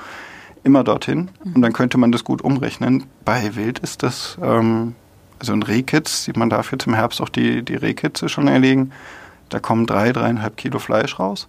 immer 0.66 0.84
dorthin. 0.84 1.30
Mhm. 1.44 1.54
Und 1.56 1.62
dann 1.62 1.72
könnte 1.72 1.98
man 1.98 2.12
das 2.12 2.26
gut 2.26 2.42
umrechnen. 2.42 3.06
Bei 3.24 3.56
Wild 3.56 3.80
ist 3.80 4.04
das 4.04 4.38
ähm, 4.42 4.96
also 5.40 5.54
ein 5.54 5.64
Rehkitz, 5.64 6.26
sieht 6.26 6.38
man 6.38 6.50
dafür 6.50 6.80
zum 6.80 6.94
Herbst 6.94 7.22
auch 7.22 7.30
die, 7.30 7.64
die 7.64 7.76
Rehkitze 7.76 8.30
schon 8.30 8.48
erlegen. 8.48 8.92
Da 9.50 9.60
kommen 9.60 9.86
drei, 9.86 10.12
dreieinhalb 10.12 10.58
Kilo 10.58 10.80
Fleisch 10.80 11.20
raus. 11.20 11.48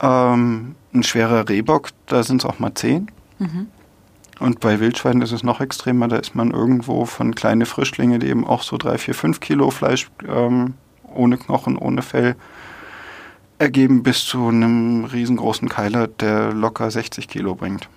Ähm, 0.00 0.74
ein 0.92 1.02
schwerer 1.02 1.48
Rehbock, 1.48 1.90
da 2.06 2.22
sind 2.22 2.42
es 2.42 2.48
auch 2.48 2.58
mal 2.58 2.74
zehn. 2.74 3.10
Mhm. 3.38 3.68
Und 4.40 4.60
bei 4.60 4.80
Wildschweinen 4.80 5.22
ist 5.22 5.32
es 5.32 5.44
noch 5.44 5.60
extremer, 5.60 6.08
da 6.08 6.16
ist 6.16 6.34
man 6.34 6.50
irgendwo 6.50 7.04
von 7.04 7.34
kleine 7.34 7.66
Frischlinge, 7.66 8.18
die 8.18 8.28
eben 8.28 8.46
auch 8.46 8.62
so 8.62 8.76
drei, 8.76 8.98
vier, 8.98 9.14
fünf 9.14 9.40
Kilo 9.40 9.70
Fleisch 9.70 10.10
ähm, 10.28 10.74
ohne 11.14 11.36
Knochen, 11.36 11.76
ohne 11.76 12.02
Fell 12.02 12.34
ergeben, 13.58 14.02
bis 14.02 14.24
zu 14.24 14.48
einem 14.48 15.04
riesengroßen 15.04 15.68
Keiler, 15.68 16.08
der 16.08 16.52
locker 16.52 16.90
60 16.90 17.28
Kilo 17.28 17.54
bringt. 17.54 17.88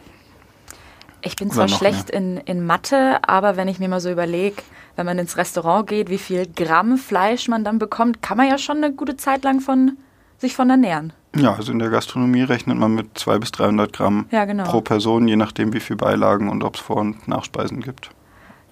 Ich 1.25 1.35
bin 1.35 1.49
zwar 1.49 1.67
schlecht 1.67 2.11
in, 2.11 2.37
in 2.37 2.63
Mathe, 2.63 3.17
aber 3.27 3.57
wenn 3.57 3.67
ich 3.67 3.79
mir 3.79 3.89
mal 3.89 3.99
so 3.99 4.11
überlege, 4.11 4.61
wenn 4.95 5.07
man 5.07 5.17
ins 5.17 5.37
Restaurant 5.37 5.87
geht, 5.87 6.11
wie 6.11 6.19
viel 6.19 6.45
Gramm 6.45 6.99
Fleisch 6.99 7.47
man 7.47 7.63
dann 7.63 7.79
bekommt, 7.79 8.21
kann 8.21 8.37
man 8.37 8.47
ja 8.47 8.59
schon 8.59 8.77
eine 8.77 8.93
gute 8.93 9.17
Zeit 9.17 9.43
lang 9.43 9.59
von 9.59 9.97
sich 10.37 10.55
von 10.55 10.69
ernähren. 10.69 11.13
Ja, 11.35 11.55
also 11.55 11.71
in 11.71 11.79
der 11.79 11.89
Gastronomie 11.89 12.43
rechnet 12.43 12.77
man 12.77 12.93
mit 12.93 13.17
200 13.17 13.41
bis 13.41 13.51
300 13.53 13.91
Gramm 13.91 14.27
ja, 14.29 14.45
genau. 14.45 14.65
pro 14.65 14.81
Person, 14.81 15.27
je 15.27 15.35
nachdem 15.35 15.73
wie 15.73 15.79
viel 15.79 15.95
Beilagen 15.95 16.47
und 16.47 16.63
ob 16.63 16.75
es 16.75 16.81
Vor- 16.81 16.97
und 16.97 17.27
Nachspeisen 17.27 17.81
gibt. 17.81 18.11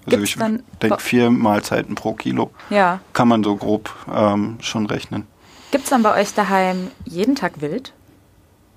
Also 0.05 0.17
Gibt's 0.17 0.35
ich 0.35 0.79
denke, 0.79 0.99
vier 0.99 1.31
Mahlzeiten 1.31 1.95
pro 1.95 2.13
Kilo 2.13 2.51
ja. 2.69 2.99
kann 3.13 3.29
man 3.29 3.43
so 3.43 3.55
grob 3.55 3.89
ähm, 4.13 4.57
schon 4.59 4.85
rechnen. 4.85 5.25
Gibt 5.71 5.85
es 5.85 5.89
dann 5.89 6.03
bei 6.03 6.21
euch 6.21 6.35
daheim 6.35 6.91
jeden 7.05 7.35
Tag 7.35 7.61
Wild? 7.61 7.93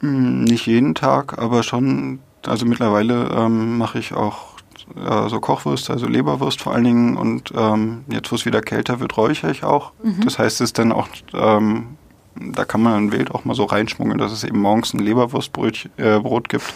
Hm, 0.00 0.44
nicht 0.44 0.66
jeden 0.66 0.94
Tag, 0.94 1.38
aber 1.38 1.62
schon 1.62 2.20
also 2.46 2.66
mittlerweile 2.66 3.28
ähm, 3.36 3.78
mache 3.78 3.98
ich 3.98 4.14
auch 4.14 4.56
äh, 4.94 5.28
so 5.28 5.40
Kochwurst, 5.40 5.90
also 5.90 6.06
Leberwurst 6.06 6.60
vor 6.60 6.74
allen 6.74 6.84
Dingen. 6.84 7.16
Und 7.16 7.52
ähm, 7.56 8.04
jetzt, 8.08 8.30
wo 8.30 8.36
es 8.36 8.46
wieder 8.46 8.60
kälter 8.60 9.00
wird, 9.00 9.16
räuchere 9.16 9.50
ich 9.50 9.64
auch. 9.64 9.92
Mhm. 10.02 10.22
Das 10.24 10.38
heißt, 10.38 10.56
es 10.56 10.70
ist 10.70 10.78
dann 10.78 10.92
auch, 10.92 11.08
ähm, 11.34 11.96
da 12.34 12.64
kann 12.64 12.82
man 12.82 12.94
ein 12.94 13.12
Wild 13.12 13.30
auch 13.30 13.44
mal 13.44 13.54
so 13.54 13.64
reinschmuggeln, 13.64 14.18
dass 14.18 14.32
es 14.32 14.44
eben 14.44 14.60
morgens 14.60 14.94
ein 14.94 15.00
Leberwurstbrot 15.00 15.88
äh, 15.96 16.18
Brot 16.20 16.48
gibt. 16.48 16.72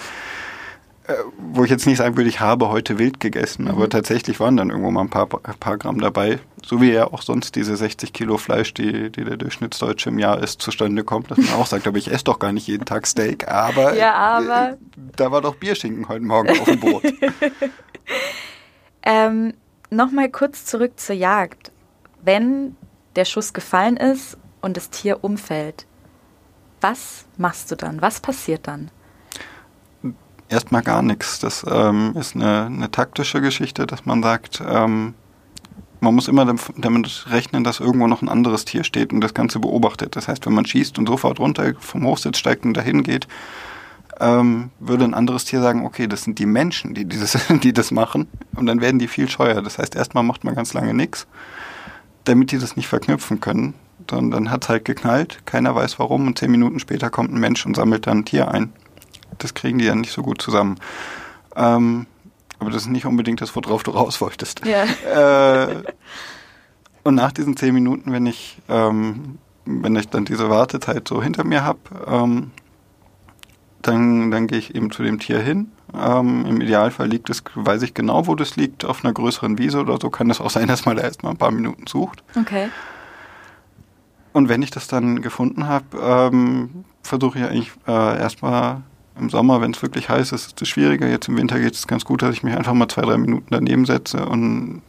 Äh, 1.10 1.24
wo 1.38 1.64
ich 1.64 1.70
jetzt 1.70 1.86
nicht 1.86 1.98
sagen 1.98 2.16
würde, 2.16 2.28
ich 2.28 2.40
habe 2.40 2.68
heute 2.68 2.98
wild 2.98 3.20
gegessen, 3.20 3.64
mhm. 3.64 3.70
aber 3.70 3.88
tatsächlich 3.88 4.38
waren 4.38 4.56
dann 4.56 4.70
irgendwo 4.70 4.90
mal 4.90 5.02
ein 5.02 5.10
paar, 5.10 5.26
paar 5.26 5.78
Gramm 5.78 6.00
dabei. 6.00 6.38
So 6.64 6.80
wie 6.80 6.92
ja 6.92 7.06
auch 7.06 7.22
sonst 7.22 7.56
diese 7.56 7.76
60 7.76 8.12
Kilo 8.12 8.36
Fleisch, 8.36 8.74
die, 8.74 9.10
die 9.10 9.24
der 9.24 9.36
Durchschnittsdeutsche 9.36 10.10
im 10.10 10.18
Jahr 10.18 10.42
isst, 10.42 10.62
zustande 10.62 11.04
kommt, 11.04 11.30
dass 11.30 11.38
man 11.38 11.54
auch 11.54 11.66
sagt, 11.66 11.86
aber 11.86 11.98
ich 11.98 12.10
esse 12.10 12.24
doch 12.24 12.38
gar 12.38 12.52
nicht 12.52 12.66
jeden 12.66 12.84
Tag 12.84 13.06
Steak, 13.06 13.48
aber, 13.48 13.96
ja, 13.96 14.14
aber 14.14 14.70
äh, 14.70 14.76
da 15.16 15.32
war 15.32 15.40
doch 15.40 15.56
Bierschinken 15.56 16.08
heute 16.08 16.24
Morgen 16.24 16.50
auf 16.50 16.64
dem 16.64 16.80
Brot. 16.80 17.02
ähm, 19.02 19.54
Nochmal 19.92 20.30
kurz 20.30 20.66
zurück 20.66 21.00
zur 21.00 21.16
Jagd. 21.16 21.72
Wenn 22.22 22.76
der 23.16 23.24
Schuss 23.24 23.52
gefallen 23.52 23.96
ist 23.96 24.38
und 24.60 24.76
das 24.76 24.90
Tier 24.90 25.24
umfällt, 25.24 25.84
was 26.80 27.24
machst 27.36 27.72
du 27.72 27.76
dann? 27.76 28.00
Was 28.00 28.20
passiert 28.20 28.68
dann? 28.68 28.92
Erstmal 30.50 30.82
gar 30.82 31.02
nichts. 31.02 31.38
Das 31.38 31.64
ähm, 31.68 32.14
ist 32.18 32.34
eine, 32.34 32.66
eine, 32.66 32.90
taktische 32.90 33.40
Geschichte, 33.40 33.86
dass 33.86 34.04
man 34.04 34.22
sagt, 34.22 34.62
ähm, 34.66 35.14
man 36.00 36.14
muss 36.14 36.28
immer 36.28 36.54
damit 36.76 37.26
rechnen, 37.30 37.62
dass 37.62 37.80
irgendwo 37.80 38.06
noch 38.06 38.22
ein 38.22 38.28
anderes 38.28 38.64
Tier 38.64 38.84
steht 38.84 39.12
und 39.12 39.20
das 39.20 39.34
Ganze 39.34 39.60
beobachtet. 39.60 40.16
Das 40.16 40.28
heißt, 40.28 40.44
wenn 40.46 40.54
man 40.54 40.66
schießt 40.66 40.98
und 40.98 41.06
sofort 41.06 41.38
runter 41.38 41.72
vom 41.78 42.04
Hochsitz 42.06 42.38
steigt 42.38 42.64
und 42.64 42.74
dahin 42.74 43.02
geht, 43.02 43.28
ähm, 44.18 44.70
würde 44.80 45.04
ein 45.04 45.14
anderes 45.14 45.44
Tier 45.44 45.60
sagen, 45.60 45.84
okay, 45.86 46.06
das 46.06 46.24
sind 46.24 46.38
die 46.38 46.46
Menschen, 46.46 46.94
die, 46.94 47.04
dieses, 47.04 47.38
die 47.62 47.72
das 47.72 47.90
machen 47.90 48.28
und 48.56 48.66
dann 48.66 48.80
werden 48.80 48.98
die 48.98 49.08
viel 49.08 49.28
scheuer. 49.28 49.62
Das 49.62 49.78
heißt, 49.78 49.94
erstmal 49.94 50.24
macht 50.24 50.44
man 50.44 50.54
ganz 50.54 50.74
lange 50.74 50.94
nichts, 50.94 51.26
damit 52.24 52.50
die 52.50 52.58
das 52.58 52.76
nicht 52.76 52.88
verknüpfen 52.88 53.40
können. 53.40 53.74
Dann, 54.06 54.30
dann 54.30 54.50
hat 54.50 54.64
es 54.64 54.68
halt 54.70 54.86
geknallt, 54.86 55.40
keiner 55.44 55.74
weiß 55.74 55.98
warum 55.98 56.26
und 56.26 56.38
zehn 56.38 56.50
Minuten 56.50 56.80
später 56.80 57.10
kommt 57.10 57.32
ein 57.32 57.38
Mensch 57.38 57.64
und 57.66 57.76
sammelt 57.76 58.06
dann 58.06 58.20
ein 58.20 58.24
Tier 58.24 58.50
ein 58.50 58.72
das 59.42 59.54
kriegen 59.54 59.78
die 59.78 59.86
ja 59.86 59.94
nicht 59.94 60.12
so 60.12 60.22
gut 60.22 60.40
zusammen. 60.40 60.78
Ähm, 61.56 62.06
aber 62.58 62.70
das 62.70 62.82
ist 62.82 62.88
nicht 62.88 63.06
unbedingt 63.06 63.40
das, 63.40 63.56
worauf 63.56 63.82
du 63.82 63.90
raus 63.90 64.20
wolltest. 64.20 64.62
Ja. 64.64 64.84
Äh, 65.64 65.82
und 67.02 67.14
nach 67.14 67.32
diesen 67.32 67.56
zehn 67.56 67.74
Minuten, 67.74 68.12
wenn 68.12 68.26
ich, 68.26 68.58
ähm, 68.68 69.38
wenn 69.64 69.96
ich 69.96 70.08
dann 70.08 70.26
diese 70.26 70.50
Wartezeit 70.50 71.08
so 71.08 71.22
hinter 71.22 71.44
mir 71.44 71.64
habe, 71.64 71.78
ähm, 72.06 72.50
dann, 73.82 74.30
dann 74.30 74.46
gehe 74.46 74.58
ich 74.58 74.74
eben 74.74 74.90
zu 74.90 75.02
dem 75.02 75.18
Tier 75.18 75.40
hin. 75.40 75.72
Ähm, 75.98 76.44
Im 76.46 76.60
Idealfall 76.60 77.08
liegt 77.08 77.30
es, 77.30 77.42
weiß 77.54 77.82
ich 77.82 77.94
genau, 77.94 78.26
wo 78.26 78.34
das 78.34 78.56
liegt, 78.56 78.84
auf 78.84 79.02
einer 79.02 79.14
größeren 79.14 79.56
Wiese 79.58 79.80
oder 79.80 79.98
so. 80.00 80.10
Kann 80.10 80.28
das 80.28 80.40
auch 80.40 80.50
sein, 80.50 80.68
dass 80.68 80.84
man 80.84 80.96
da 80.96 81.02
erstmal 81.02 81.32
ein 81.32 81.38
paar 81.38 81.50
Minuten 81.50 81.86
sucht. 81.86 82.22
Okay. 82.38 82.68
Und 84.32 84.48
wenn 84.48 84.62
ich 84.62 84.70
das 84.70 84.86
dann 84.86 85.22
gefunden 85.22 85.66
habe, 85.66 85.98
ähm, 86.00 86.84
versuche 87.02 87.38
ich 87.38 87.44
eigentlich 87.44 87.72
äh, 87.88 88.20
erstmal 88.20 88.82
im 89.18 89.30
Sommer, 89.30 89.60
wenn 89.60 89.72
es 89.72 89.82
wirklich 89.82 90.08
heiß 90.08 90.32
ist, 90.32 90.46
ist 90.46 90.62
es 90.62 90.68
schwieriger. 90.68 91.08
Jetzt 91.08 91.28
im 91.28 91.36
Winter 91.36 91.58
geht 91.58 91.74
es 91.74 91.86
ganz 91.86 92.04
gut, 92.04 92.22
dass 92.22 92.34
ich 92.34 92.42
mich 92.42 92.56
einfach 92.56 92.72
mal 92.72 92.88
zwei, 92.88 93.02
drei 93.02 93.18
Minuten 93.18 93.48
daneben 93.50 93.84
setze 93.84 94.24
und 94.26 94.82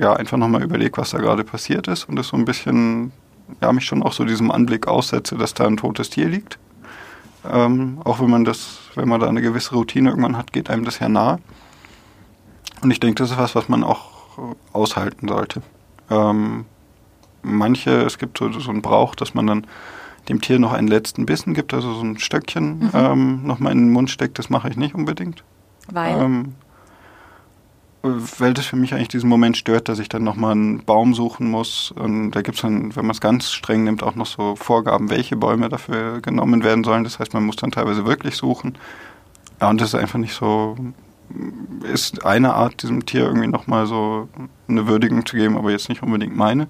ja, 0.00 0.14
einfach 0.14 0.36
nochmal 0.36 0.62
überlege, 0.62 0.96
was 0.96 1.10
da 1.10 1.18
gerade 1.18 1.44
passiert 1.44 1.88
ist 1.88 2.08
und 2.08 2.16
das 2.16 2.28
so 2.28 2.36
ein 2.36 2.44
bisschen, 2.44 3.12
ja, 3.60 3.72
mich 3.72 3.86
schon 3.86 4.02
auch 4.02 4.12
so 4.12 4.24
diesem 4.24 4.50
Anblick 4.50 4.86
aussetze, 4.86 5.36
dass 5.36 5.54
da 5.54 5.66
ein 5.66 5.76
totes 5.76 6.10
Tier 6.10 6.28
liegt. 6.28 6.58
Ähm, 7.50 7.98
auch 8.04 8.20
wenn 8.20 8.30
man 8.30 8.44
das, 8.44 8.80
wenn 8.94 9.08
man 9.08 9.20
da 9.20 9.28
eine 9.28 9.42
gewisse 9.42 9.74
Routine 9.74 10.10
irgendwann 10.10 10.36
hat, 10.36 10.52
geht 10.52 10.70
einem 10.70 10.84
das 10.84 10.98
ja 10.98 11.08
nahe. 11.08 11.38
Und 12.82 12.90
ich 12.90 13.00
denke, 13.00 13.22
das 13.22 13.30
ist 13.30 13.38
was, 13.38 13.54
was 13.54 13.68
man 13.68 13.84
auch 13.84 14.10
aushalten 14.72 15.28
sollte. 15.28 15.62
Ähm, 16.10 16.66
manche, 17.42 18.02
es 18.02 18.18
gibt 18.18 18.38
so, 18.38 18.50
so 18.52 18.70
einen 18.70 18.82
Brauch, 18.82 19.14
dass 19.14 19.34
man 19.34 19.46
dann 19.46 19.66
dem 20.28 20.40
Tier 20.40 20.58
noch 20.58 20.72
einen 20.72 20.88
letzten 20.88 21.26
Bissen 21.26 21.54
gibt, 21.54 21.74
also 21.74 21.94
so 21.94 22.02
ein 22.02 22.18
Stöckchen 22.18 22.78
mhm. 22.78 22.90
ähm, 22.94 23.46
nochmal 23.46 23.72
in 23.72 23.78
den 23.78 23.90
Mund 23.90 24.10
steckt, 24.10 24.38
das 24.38 24.50
mache 24.50 24.68
ich 24.68 24.76
nicht 24.76 24.94
unbedingt. 24.94 25.42
Weil? 25.90 26.20
Ähm, 26.20 26.54
weil 28.02 28.52
das 28.52 28.66
für 28.66 28.76
mich 28.76 28.94
eigentlich 28.94 29.08
diesen 29.08 29.28
Moment 29.28 29.56
stört, 29.56 29.88
dass 29.88 30.00
ich 30.00 30.08
dann 30.08 30.24
nochmal 30.24 30.52
einen 30.52 30.84
Baum 30.84 31.14
suchen 31.14 31.48
muss. 31.48 31.92
Und 31.92 32.32
da 32.32 32.42
gibt 32.42 32.56
es 32.56 32.62
dann, 32.62 32.94
wenn 32.96 33.06
man 33.06 33.12
es 33.12 33.20
ganz 33.20 33.52
streng 33.52 33.84
nimmt, 33.84 34.02
auch 34.02 34.16
noch 34.16 34.26
so 34.26 34.56
Vorgaben, 34.56 35.08
welche 35.08 35.36
Bäume 35.36 35.68
dafür 35.68 36.20
genommen 36.20 36.64
werden 36.64 36.82
sollen. 36.82 37.04
Das 37.04 37.20
heißt, 37.20 37.32
man 37.32 37.44
muss 37.44 37.56
dann 37.56 37.70
teilweise 37.70 38.04
wirklich 38.04 38.34
suchen. 38.36 38.76
Ja, 39.60 39.70
und 39.70 39.80
das 39.80 39.90
ist 39.90 39.94
einfach 39.94 40.18
nicht 40.18 40.34
so, 40.34 40.76
ist 41.92 42.26
eine 42.26 42.54
Art, 42.54 42.82
diesem 42.82 43.06
Tier 43.06 43.22
irgendwie 43.22 43.46
nochmal 43.46 43.86
so 43.86 44.28
eine 44.68 44.88
Würdigung 44.88 45.24
zu 45.24 45.36
geben, 45.36 45.56
aber 45.56 45.70
jetzt 45.70 45.88
nicht 45.88 46.02
unbedingt 46.02 46.36
meine. 46.36 46.66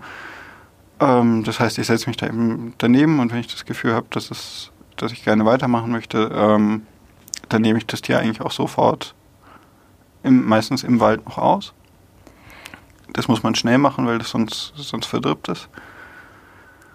Ähm, 1.03 1.43
das 1.43 1.59
heißt, 1.59 1.79
ich 1.79 1.87
setze 1.89 2.09
mich 2.09 2.17
da 2.17 2.27
eben 2.27 2.75
daneben 2.79 3.19
und 3.19 3.33
wenn 3.33 3.41
ich 3.41 3.49
das 3.49 3.65
Gefühl 3.65 3.93
habe, 3.93 4.07
dass, 4.11 4.31
es, 4.31 4.71
dass 4.97 5.11
ich 5.11 5.25
gerne 5.25 5.45
weitermachen 5.45 5.91
möchte, 5.91 6.31
ähm, 6.33 6.87
dann 7.49 7.63
nehme 7.63 7.79
ich 7.79 7.87
das 7.87 8.03
Tier 8.03 8.21
eigentlich 8.21 8.41
auch 8.41 8.53
sofort 8.53 9.15
im, 10.23 10.47
meistens 10.47 10.85
im 10.85 11.01
Wald 11.01 11.25
noch 11.25 11.39
aus. 11.39 11.75
Das 13.13 13.27
muss 13.27 13.43
man 13.43 13.57
schnell 13.57 13.79
machen, 13.79 14.07
weil 14.07 14.19
das 14.19 14.31
sonst, 14.31 14.73
sonst 14.77 15.07
verdirbt 15.07 15.49
ist. 15.49 15.69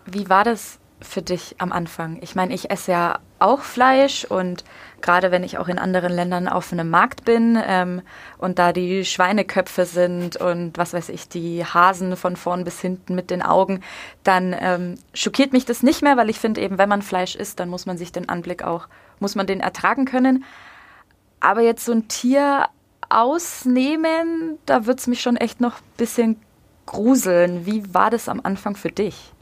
Wie 0.05 0.29
war 0.29 0.45
das 0.45 0.79
für 1.01 1.21
dich 1.21 1.55
am 1.59 1.71
Anfang? 1.71 2.17
Ich 2.21 2.35
meine, 2.35 2.53
ich 2.53 2.71
esse 2.71 2.91
ja 2.91 3.19
auch 3.39 3.61
Fleisch 3.61 4.25
und 4.25 4.63
gerade 5.01 5.31
wenn 5.31 5.43
ich 5.43 5.57
auch 5.57 5.67
in 5.67 5.77
anderen 5.77 6.11
Ländern 6.11 6.47
auf 6.47 6.71
einem 6.71 6.89
Markt 6.89 7.23
bin 7.23 7.61
ähm, 7.63 8.01
und 8.37 8.57
da 8.57 8.73
die 8.73 9.05
Schweineköpfe 9.05 9.85
sind 9.85 10.37
und 10.37 10.77
was 10.77 10.93
weiß 10.93 11.09
ich, 11.09 11.29
die 11.29 11.63
Hasen 11.63 12.15
von 12.15 12.35
vorn 12.35 12.63
bis 12.63 12.81
hinten 12.81 13.13
mit 13.15 13.29
den 13.29 13.41
Augen, 13.41 13.81
dann 14.23 14.55
ähm, 14.59 14.95
schockiert 15.13 15.53
mich 15.53 15.65
das 15.65 15.83
nicht 15.83 16.01
mehr, 16.01 16.17
weil 16.17 16.29
ich 16.29 16.39
finde 16.39 16.61
eben, 16.61 16.77
wenn 16.77 16.89
man 16.89 17.01
Fleisch 17.01 17.35
isst, 17.35 17.59
dann 17.59 17.69
muss 17.69 17.85
man 17.85 17.97
sich 17.97 18.11
den 18.11 18.27
Anblick 18.29 18.63
auch, 18.63 18.87
muss 19.19 19.35
man 19.35 19.47
den 19.47 19.59
ertragen 19.59 20.05
können. 20.05 20.43
Aber 21.39 21.61
jetzt 21.61 21.85
so 21.85 21.91
ein 21.91 22.07
Tier 22.07 22.67
ausnehmen, 23.09 24.57
da 24.65 24.85
wird 24.85 24.99
es 24.99 25.07
mich 25.07 25.21
schon 25.21 25.37
echt 25.37 25.61
noch 25.61 25.75
ein 25.75 25.97
bisschen 25.97 26.41
gruseln. 26.87 27.65
Wie 27.65 27.93
war 27.93 28.09
das 28.09 28.27
am 28.27 28.41
Anfang 28.43 28.75
für 28.75 28.91
dich? 28.91 29.33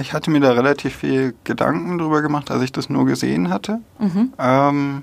Ich 0.00 0.12
hatte 0.12 0.30
mir 0.30 0.40
da 0.40 0.52
relativ 0.52 0.96
viel 0.96 1.34
Gedanken 1.44 1.98
drüber 1.98 2.22
gemacht, 2.22 2.50
als 2.50 2.62
ich 2.62 2.72
das 2.72 2.90
nur 2.90 3.06
gesehen 3.06 3.48
hatte. 3.50 3.80
Mhm. 3.98 4.32
Ähm, 4.38 5.02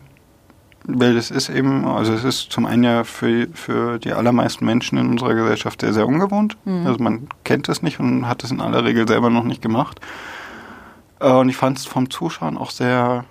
weil 0.88 1.18
es 1.18 1.32
ist 1.32 1.50
eben, 1.50 1.86
also 1.86 2.14
es 2.14 2.24
ist 2.24 2.52
zum 2.52 2.66
einen 2.66 2.84
ja 2.84 3.04
für, 3.04 3.48
für 3.54 3.98
die 3.98 4.14
allermeisten 4.14 4.66
Menschen 4.66 4.98
in 4.98 5.10
unserer 5.10 5.34
Gesellschaft 5.34 5.82
sehr, 5.82 5.94
sehr 5.94 6.08
ungewohnt. 6.08 6.58
Mhm. 6.66 6.86
Also 6.86 7.04
man 7.04 7.28
kennt 7.44 7.68
es 7.70 7.82
nicht 7.82 8.00
und 8.00 8.28
hat 8.28 8.44
es 8.44 8.52
in 8.52 8.62
aller 8.62 8.84
Regel 8.84 9.08
selber 9.08 9.30
noch 9.30 9.44
nicht 9.44 9.62
gemacht. 9.62 10.00
Äh, 11.20 11.32
und 11.32 11.50
ich 11.50 11.58
fand 11.58 11.80
es 11.80 11.86
vom 11.86 12.10
Zuschauen 12.10 12.58
auch 12.58 12.70
sehr 12.70 13.26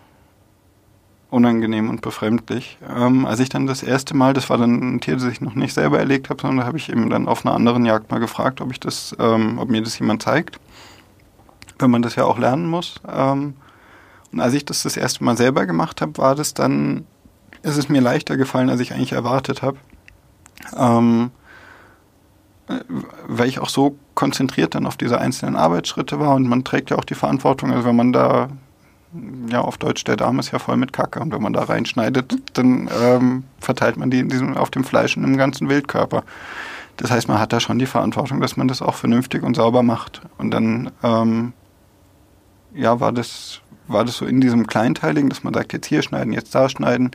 unangenehm 1.31 1.91
und 1.91 2.01
befremdlich. 2.01 2.79
Ähm, 2.89 3.27
als 3.27 3.41
ich 3.41 3.49
dann 3.49 3.67
das 3.67 3.83
erste 3.83 4.17
Mal, 4.17 4.35
das 4.35 4.51
war 4.51 4.59
dann 4.59 4.97
ein 4.97 5.01
Tier, 5.01 5.15
das 5.15 5.25
ich 5.25 5.41
noch 5.41 5.55
nicht 5.55 5.75
selber 5.75 5.99
erlegt 5.99 6.31
habe, 6.31 6.41
sondern 6.41 6.59
da 6.59 6.67
habe 6.67 6.79
ich 6.79 6.91
eben 6.91 7.11
dann 7.11 7.27
auf 7.27 7.45
einer 7.45 7.55
anderen 7.55 7.85
Jagd 7.85 8.11
mal 8.11 8.21
gefragt, 8.21 8.61
ob 8.61 8.71
ich 8.71 8.81
das, 8.81 9.17
ähm, 9.19 9.59
ob 9.59 9.69
mir 9.69 9.83
das 9.83 9.99
jemand 9.99 10.23
zeigt. 10.23 10.61
Wenn 11.79 11.91
man 11.91 12.03
das 12.03 12.17
ja 12.17 12.25
auch 12.25 12.39
lernen 12.39 12.69
muss. 12.69 13.01
Ähm, 13.09 13.55
und 14.33 14.41
als 14.41 14.55
ich 14.55 14.65
das 14.65 14.83
das 14.83 14.97
erste 14.97 15.25
Mal 15.25 15.37
selber 15.37 15.67
gemacht 15.67 16.01
habe, 16.01 16.19
war 16.19 16.35
das 16.35 16.55
dann, 16.55 17.07
ist 17.63 17.77
es 17.77 17.89
mir 17.89 18.01
leichter 18.01 18.37
gefallen, 18.37 18.71
als 18.71 18.81
ich 18.81 18.93
eigentlich 18.93 19.13
erwartet 19.13 19.63
habe. 19.63 19.79
Ähm, 20.77 21.31
äh, 22.69 22.81
weil 23.27 23.49
ich 23.49 23.59
auch 23.59 23.69
so 23.69 23.97
konzentriert 24.15 24.75
dann 24.75 24.87
auf 24.87 24.97
diese 24.97 25.21
einzelnen 25.21 25.57
Arbeitsschritte 25.57 26.19
war 26.21 26.35
und 26.35 26.49
man 26.49 26.65
trägt 26.65 26.91
ja 26.91 26.99
auch 26.99 27.05
die 27.05 27.15
Verantwortung. 27.15 27.73
Also 27.73 27.87
wenn 27.87 27.97
man 27.97 28.13
da 28.13 28.49
ja, 29.51 29.61
auf 29.61 29.79
Deutsch, 29.79 30.05
der 30.05 30.17
Darm 30.17 30.39
ist 30.39 30.51
ja 30.51 30.59
voll 30.59 30.77
mit 30.77 30.93
Kacke. 30.93 31.21
Und 31.21 31.33
wenn 31.33 31.43
man 31.43 31.53
da 31.53 31.63
reinschneidet, 31.63 32.37
dann 32.55 32.89
ähm, 33.01 33.45
verteilt 33.61 33.97
man 33.97 34.11
die 34.11 34.19
in 34.19 34.29
diesem, 34.29 34.57
auf 34.57 34.71
dem 34.71 34.85
Fleisch 34.85 35.17
und 35.17 35.25
im 35.25 35.37
ganzen 35.37 35.69
Wildkörper. 35.69 36.25
Das 36.97 37.11
heißt, 37.11 37.29
man 37.29 37.39
hat 37.39 37.53
da 37.53 37.61
schon 37.61 37.79
die 37.79 37.87
Verantwortung, 37.87 38.41
dass 38.41 38.57
man 38.57 38.69
das 38.69 38.83
auch 38.83 38.95
vernünftig 38.95 39.43
und 39.43 39.55
sauber 39.55 39.83
macht. 39.83 40.23
Und 40.39 40.51
dann, 40.51 40.91
ähm, 41.03 41.53
ja, 42.75 43.01
war 43.01 43.13
das, 43.13 43.61
war 43.87 44.05
das 44.05 44.17
so 44.17 44.27
in 44.27 44.41
diesem 44.41 44.67
Kleinteiligen, 44.67 45.31
dass 45.31 45.45
man 45.45 45.55
sagt, 45.55 45.73
jetzt 45.73 45.87
hier 45.87 46.03
schneiden, 46.03 46.33
jetzt 46.33 46.55
da 46.55 46.69
schneiden, 46.69 47.11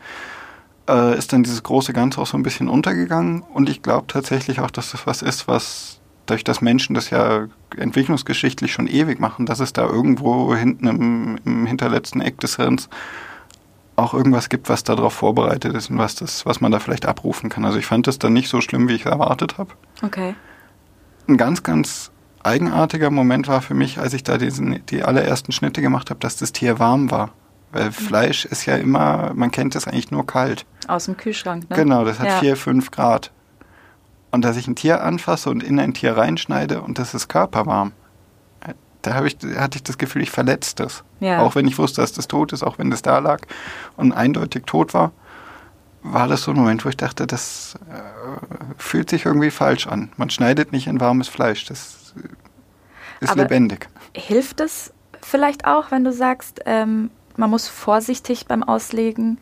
äh, 0.87 1.17
ist 1.17 1.33
dann 1.33 1.43
dieses 1.43 1.63
große 1.63 1.93
Ganze 1.93 2.21
auch 2.21 2.27
so 2.27 2.37
ein 2.37 2.43
bisschen 2.43 2.69
untergegangen. 2.69 3.41
Und 3.41 3.69
ich 3.69 3.81
glaube 3.81 4.07
tatsächlich 4.07 4.59
auch, 4.59 4.71
dass 4.71 4.91
das 4.91 5.05
was 5.05 5.21
ist, 5.21 5.47
was 5.47 5.99
dadurch, 6.25 6.43
dass 6.43 6.61
Menschen 6.61 6.93
das 6.93 7.09
ja 7.09 7.47
entwicklungsgeschichtlich 7.75 8.71
schon 8.71 8.87
ewig 8.87 9.19
machen, 9.19 9.45
dass 9.45 9.59
es 9.59 9.73
da 9.73 9.85
irgendwo 9.87 10.55
hinten 10.55 10.87
im, 10.87 11.39
im 11.45 11.65
hinterletzten 11.65 12.21
Eck 12.21 12.39
des 12.39 12.57
Hirns 12.57 12.89
auch 13.95 14.13
irgendwas 14.13 14.49
gibt, 14.49 14.69
was 14.69 14.83
darauf 14.83 15.13
vorbereitet 15.13 15.75
ist 15.75 15.89
und 15.89 15.97
was, 15.97 16.15
das, 16.15 16.45
was 16.45 16.61
man 16.61 16.71
da 16.71 16.79
vielleicht 16.79 17.05
abrufen 17.05 17.49
kann. 17.49 17.65
Also 17.65 17.77
ich 17.77 17.85
fand 17.85 18.07
das 18.07 18.17
dann 18.17 18.33
nicht 18.33 18.49
so 18.49 18.61
schlimm, 18.61 18.87
wie 18.87 18.93
ich 18.93 19.05
es 19.05 19.11
erwartet 19.11 19.57
habe. 19.57 19.71
Okay. 20.03 20.35
Ein 21.27 21.37
ganz, 21.37 21.63
ganz 21.63 22.11
eigenartiger 22.43 23.09
Moment 23.09 23.47
war 23.47 23.61
für 23.61 23.73
mich, 23.73 23.99
als 23.99 24.13
ich 24.13 24.23
da 24.23 24.37
diesen, 24.37 24.85
die 24.87 25.03
allerersten 25.03 25.51
Schnitte 25.51 25.81
gemacht 25.81 26.09
habe, 26.09 26.19
dass 26.19 26.37
das 26.37 26.51
Tier 26.51 26.79
warm 26.79 27.11
war. 27.11 27.31
Weil 27.71 27.87
mhm. 27.87 27.91
Fleisch 27.91 28.45
ist 28.45 28.65
ja 28.65 28.75
immer, 28.75 29.31
man 29.35 29.51
kennt 29.51 29.75
es 29.75 29.87
eigentlich 29.87 30.11
nur 30.11 30.25
kalt. 30.25 30.65
Aus 30.87 31.05
dem 31.05 31.17
Kühlschrank, 31.17 31.69
ne? 31.69 31.75
Genau, 31.75 32.03
das 32.03 32.19
hat 32.19 32.27
ja. 32.27 32.39
4, 32.39 32.55
5 32.55 32.91
Grad 32.91 33.31
und 34.31 34.43
dass 34.45 34.57
ich 34.57 34.67
ein 34.67 34.75
Tier 34.75 35.03
anfasse 35.03 35.49
und 35.49 35.63
in 35.63 35.79
ein 35.79 35.93
Tier 35.93 36.17
reinschneide 36.17 36.81
und 36.81 36.99
das 36.99 37.13
ist 37.13 37.27
körperwarm. 37.27 37.93
Da 39.01 39.23
ich, 39.23 39.37
hatte 39.55 39.77
ich 39.77 39.83
das 39.83 39.97
Gefühl, 39.97 40.21
ich 40.21 40.31
verletze 40.31 40.75
das. 40.75 41.03
Ja. 41.21 41.39
Auch 41.39 41.55
wenn 41.55 41.65
ich 41.67 41.77
wusste, 41.77 42.01
dass 42.01 42.11
das 42.11 42.27
tot 42.27 42.51
ist, 42.51 42.63
auch 42.63 42.79
wenn 42.79 42.91
das 42.91 43.01
da 43.01 43.19
lag 43.19 43.39
und 43.95 44.11
eindeutig 44.11 44.65
tot 44.65 44.93
war, 44.93 45.13
war 46.03 46.27
das 46.27 46.43
so 46.43 46.51
ein 46.51 46.57
Moment, 46.57 46.83
wo 46.83 46.89
ich 46.89 46.97
dachte, 46.97 47.25
das 47.25 47.79
äh, 47.89 48.73
fühlt 48.77 49.09
sich 49.09 49.25
irgendwie 49.25 49.51
falsch 49.51 49.87
an. 49.87 50.11
Man 50.17 50.29
schneidet 50.29 50.73
nicht 50.73 50.87
in 50.87 50.99
warmes 50.99 51.29
Fleisch, 51.29 51.65
das 51.65 51.98
ist 53.19 53.31
Aber 53.31 53.43
lebendig. 53.43 53.89
Hilft 54.13 54.59
es 54.59 54.93
vielleicht 55.21 55.65
auch, 55.65 55.91
wenn 55.91 56.03
du 56.03 56.13
sagst, 56.13 56.61
ähm, 56.65 57.09
man 57.37 57.49
muss 57.49 57.67
vorsichtig 57.67 58.47
beim 58.47 58.63
Auslegen, 58.63 59.39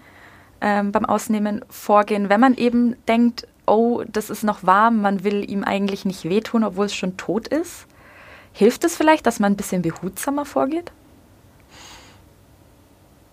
ähm, 0.61 0.91
beim 0.91 1.05
Ausnehmen 1.05 1.63
vorgehen, 1.69 2.29
wenn 2.29 2.39
man 2.39 2.55
eben 2.55 2.95
denkt, 3.07 3.47
oh, 3.65 4.03
das 4.07 4.29
ist 4.29 4.43
noch 4.43 4.63
warm, 4.63 5.01
man 5.01 5.23
will 5.23 5.49
ihm 5.49 5.63
eigentlich 5.63 6.05
nicht 6.05 6.25
wehtun, 6.25 6.63
obwohl 6.63 6.85
es 6.85 6.95
schon 6.95 7.17
tot 7.17 7.47
ist? 7.47 7.85
Hilft 8.53 8.83
es 8.83 8.95
vielleicht, 8.95 9.25
dass 9.27 9.39
man 9.39 9.53
ein 9.53 9.55
bisschen 9.57 9.81
behutsamer 9.81 10.45
vorgeht? 10.45 10.91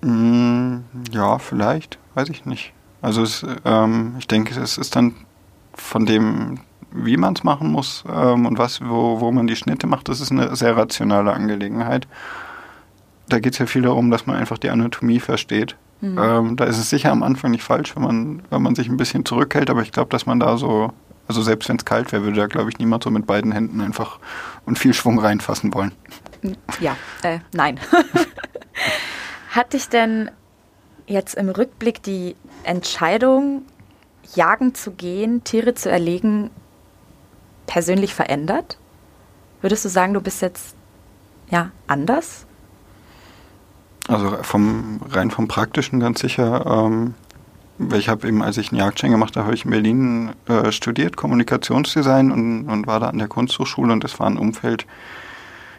Mm, 0.02 0.80
ja, 1.12 1.38
vielleicht, 1.38 1.98
weiß 2.14 2.28
ich 2.28 2.44
nicht. 2.44 2.74
Also 3.00 3.22
es, 3.22 3.46
ähm, 3.64 4.16
ich 4.18 4.26
denke, 4.26 4.58
es 4.60 4.76
ist 4.76 4.96
dann 4.96 5.14
von 5.74 6.04
dem, 6.04 6.60
wie 6.94 7.16
man 7.16 7.34
es 7.34 7.44
machen 7.44 7.70
muss 7.70 8.04
ähm, 8.08 8.46
und 8.46 8.56
was, 8.56 8.80
wo, 8.80 9.20
wo 9.20 9.32
man 9.32 9.46
die 9.46 9.56
Schnitte 9.56 9.86
macht, 9.86 10.08
das 10.08 10.20
ist 10.20 10.30
eine 10.30 10.54
sehr 10.56 10.76
rationale 10.76 11.32
Angelegenheit. 11.32 12.06
Da 13.28 13.40
geht 13.40 13.54
es 13.54 13.58
ja 13.58 13.66
viel 13.66 13.82
darum, 13.82 14.10
dass 14.10 14.26
man 14.26 14.36
einfach 14.36 14.58
die 14.58 14.70
Anatomie 14.70 15.20
versteht. 15.20 15.76
Mhm. 16.00 16.18
Ähm, 16.18 16.56
da 16.56 16.64
ist 16.64 16.78
es 16.78 16.90
sicher 16.90 17.10
am 17.10 17.22
Anfang 17.22 17.50
nicht 17.50 17.64
falsch, 17.64 17.96
wenn 17.96 18.02
man, 18.02 18.42
wenn 18.50 18.62
man 18.62 18.74
sich 18.74 18.88
ein 18.88 18.96
bisschen 18.96 19.24
zurückhält, 19.24 19.70
aber 19.70 19.82
ich 19.82 19.92
glaube, 19.92 20.10
dass 20.10 20.26
man 20.26 20.38
da 20.38 20.56
so, 20.56 20.92
also 21.26 21.42
selbst 21.42 21.68
wenn 21.68 21.76
es 21.76 21.84
kalt 21.84 22.12
wäre, 22.12 22.22
würde 22.22 22.36
da, 22.36 22.46
glaube 22.46 22.70
ich, 22.70 22.78
niemand 22.78 23.02
so 23.02 23.10
mit 23.10 23.26
beiden 23.26 23.52
Händen 23.52 23.80
einfach 23.80 24.18
und 24.64 24.78
viel 24.78 24.94
Schwung 24.94 25.18
reinfassen 25.18 25.74
wollen. 25.74 25.92
Ja, 26.80 26.96
äh, 27.22 27.40
nein. 27.52 27.80
Hat 29.50 29.72
dich 29.72 29.88
denn 29.88 30.30
jetzt 31.06 31.34
im 31.34 31.48
Rückblick 31.48 32.02
die 32.02 32.36
Entscheidung, 32.64 33.62
jagen 34.34 34.74
zu 34.74 34.92
gehen, 34.92 35.44
Tiere 35.44 35.74
zu 35.74 35.90
erlegen, 35.90 36.50
persönlich 37.66 38.14
verändert? 38.14 38.78
Würdest 39.60 39.84
du 39.84 39.88
sagen, 39.88 40.14
du 40.14 40.20
bist 40.20 40.42
jetzt 40.42 40.74
ja 41.50 41.70
anders? 41.86 42.46
Also 44.08 44.36
vom 44.42 45.00
rein 45.08 45.30
vom 45.30 45.48
Praktischen 45.48 46.00
ganz 46.00 46.20
sicher. 46.20 46.66
Ähm, 46.66 47.14
ich 47.96 48.08
habe 48.08 48.28
eben, 48.28 48.42
als 48.42 48.56
ich 48.58 48.70
einen 48.70 48.78
Jagdschein 48.78 49.10
gemacht 49.10 49.36
habe, 49.36 49.46
habe 49.46 49.54
ich 49.54 49.64
in 49.64 49.70
Berlin 49.70 50.32
äh, 50.46 50.70
studiert, 50.70 51.16
Kommunikationsdesign 51.16 52.30
und, 52.30 52.68
und 52.68 52.86
war 52.86 53.00
da 53.00 53.08
an 53.08 53.18
der 53.18 53.28
Kunsthochschule 53.28 53.92
und 53.92 54.04
das 54.04 54.20
war 54.20 54.26
ein 54.26 54.36
Umfeld, 54.36 54.86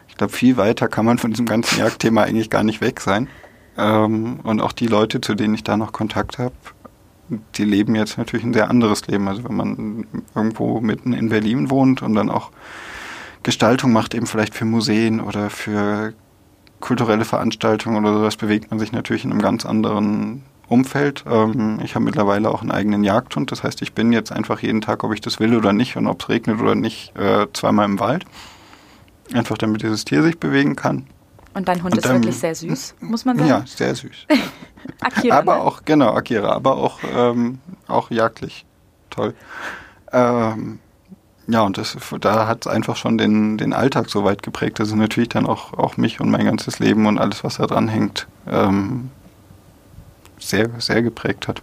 ich 0.08 0.16
glaube, 0.16 0.32
viel 0.32 0.56
weiter 0.56 0.88
kann 0.88 1.04
man 1.04 1.18
von 1.18 1.30
diesem 1.30 1.46
ganzen 1.46 1.78
Jagdthema 1.78 2.22
eigentlich 2.22 2.50
gar 2.50 2.62
nicht 2.64 2.80
weg 2.80 3.00
sein. 3.00 3.28
Ähm, 3.78 4.40
und 4.42 4.60
auch 4.60 4.72
die 4.72 4.86
Leute, 4.86 5.20
zu 5.20 5.34
denen 5.34 5.54
ich 5.54 5.62
da 5.62 5.76
noch 5.76 5.92
Kontakt 5.92 6.38
habe, 6.38 6.54
die 7.28 7.64
leben 7.64 7.94
jetzt 7.94 8.18
natürlich 8.18 8.44
ein 8.44 8.54
sehr 8.54 8.70
anderes 8.70 9.06
Leben. 9.06 9.28
Also 9.28 9.44
wenn 9.44 9.56
man 9.56 10.06
irgendwo 10.34 10.80
mitten 10.80 11.12
in 11.12 11.28
Berlin 11.28 11.70
wohnt 11.70 12.02
und 12.02 12.14
dann 12.14 12.30
auch 12.30 12.50
Gestaltung 13.42 13.92
macht, 13.92 14.14
eben 14.14 14.26
vielleicht 14.26 14.54
für 14.54 14.64
Museen 14.64 15.20
oder 15.20 15.50
für 15.50 16.14
kulturelle 16.80 17.24
Veranstaltungen 17.24 18.04
oder 18.04 18.14
sowas 18.14 18.36
bewegt 18.36 18.70
man 18.70 18.78
sich 18.78 18.92
natürlich 18.92 19.24
in 19.24 19.30
einem 19.30 19.42
ganz 19.42 19.64
anderen 19.64 20.42
Umfeld. 20.68 21.24
Ähm, 21.28 21.80
ich 21.82 21.94
habe 21.94 22.04
mittlerweile 22.04 22.50
auch 22.50 22.60
einen 22.60 22.70
eigenen 22.70 23.04
Jagdhund. 23.04 23.52
Das 23.52 23.62
heißt, 23.62 23.82
ich 23.82 23.92
bin 23.92 24.12
jetzt 24.12 24.32
einfach 24.32 24.60
jeden 24.60 24.80
Tag, 24.80 25.04
ob 25.04 25.12
ich 25.12 25.20
das 25.20 25.40
will 25.40 25.56
oder 25.56 25.72
nicht 25.72 25.96
und 25.96 26.06
ob 26.06 26.22
es 26.22 26.28
regnet 26.28 26.60
oder 26.60 26.74
nicht, 26.74 27.16
äh, 27.16 27.46
zweimal 27.52 27.86
im 27.86 28.00
Wald. 28.00 28.24
Einfach 29.32 29.58
damit 29.58 29.82
dieses 29.82 30.04
Tier 30.04 30.22
sich 30.22 30.38
bewegen 30.38 30.76
kann. 30.76 31.06
Und 31.56 31.68
dein 31.68 31.82
Hund 31.82 31.94
und 31.94 32.04
ist 32.04 32.12
wirklich 32.12 32.36
sehr 32.36 32.54
süß, 32.54 32.96
muss 33.00 33.24
man 33.24 33.38
sagen. 33.38 33.48
Ja, 33.48 33.64
sehr 33.64 33.94
süß. 33.94 34.26
Akira. 35.00 35.38
Aber 35.38 35.54
ne? 35.54 35.62
auch, 35.62 35.86
genau, 35.86 36.12
Akira, 36.12 36.52
aber 36.52 36.76
auch, 36.76 36.98
ähm, 37.16 37.60
auch 37.88 38.10
jagdlich 38.10 38.66
toll. 39.08 39.34
Ähm, 40.12 40.80
ja, 41.46 41.62
und 41.62 41.78
das, 41.78 41.96
da 42.20 42.46
hat 42.46 42.66
es 42.66 42.70
einfach 42.70 42.96
schon 42.96 43.16
den, 43.16 43.56
den 43.56 43.72
Alltag 43.72 44.10
so 44.10 44.22
weit 44.22 44.42
geprägt, 44.42 44.80
dass 44.80 44.88
es 44.88 44.94
natürlich 44.94 45.30
dann 45.30 45.46
auch, 45.46 45.72
auch 45.72 45.96
mich 45.96 46.20
und 46.20 46.30
mein 46.30 46.44
ganzes 46.44 46.78
Leben 46.78 47.06
und 47.06 47.16
alles, 47.16 47.42
was 47.42 47.56
da 47.56 47.66
dran 47.66 47.88
hängt, 47.88 48.26
ähm, 48.46 49.10
sehr, 50.38 50.68
sehr 50.78 51.00
geprägt 51.00 51.48
hat. 51.48 51.62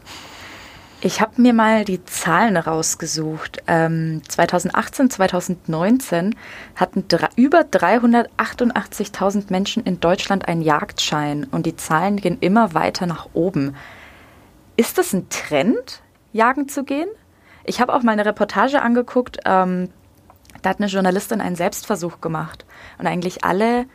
Ich 1.06 1.20
habe 1.20 1.42
mir 1.42 1.52
mal 1.52 1.84
die 1.84 2.06
Zahlen 2.06 2.56
rausgesucht. 2.56 3.62
Ähm, 3.68 4.22
2018, 4.26 5.10
2019 5.10 6.34
hatten 6.78 7.04
über 7.36 7.60
388.000 7.60 9.48
Menschen 9.50 9.84
in 9.84 10.00
Deutschland 10.00 10.48
einen 10.48 10.62
Jagdschein 10.62 11.46
und 11.52 11.66
die 11.66 11.76
Zahlen 11.76 12.16
gehen 12.16 12.38
immer 12.40 12.74
weiter 12.74 13.06
nach 13.06 13.28
oben. 13.34 13.76
Ist 14.78 14.98
das 14.98 15.12
ein 15.12 15.28
Trend, 15.28 16.02
jagen 16.32 16.70
zu 16.70 16.86
gehen? 16.86 17.10
Ich 17.66 17.82
habe 17.82 17.94
auch 17.94 18.04
mal 18.04 18.14
eine 18.14 18.26
Reportage 18.26 18.82
angeguckt, 18.82 19.40
ähm, 19.44 19.90
da 20.62 20.70
hat 20.70 20.80
eine 20.80 20.88
Journalistin 20.88 21.42
einen 21.42 21.58
Selbstversuch 21.58 22.22
gemacht. 22.22 22.66
Und 22.98 23.08
eigentlich 23.08 23.44
alle, 23.44 23.88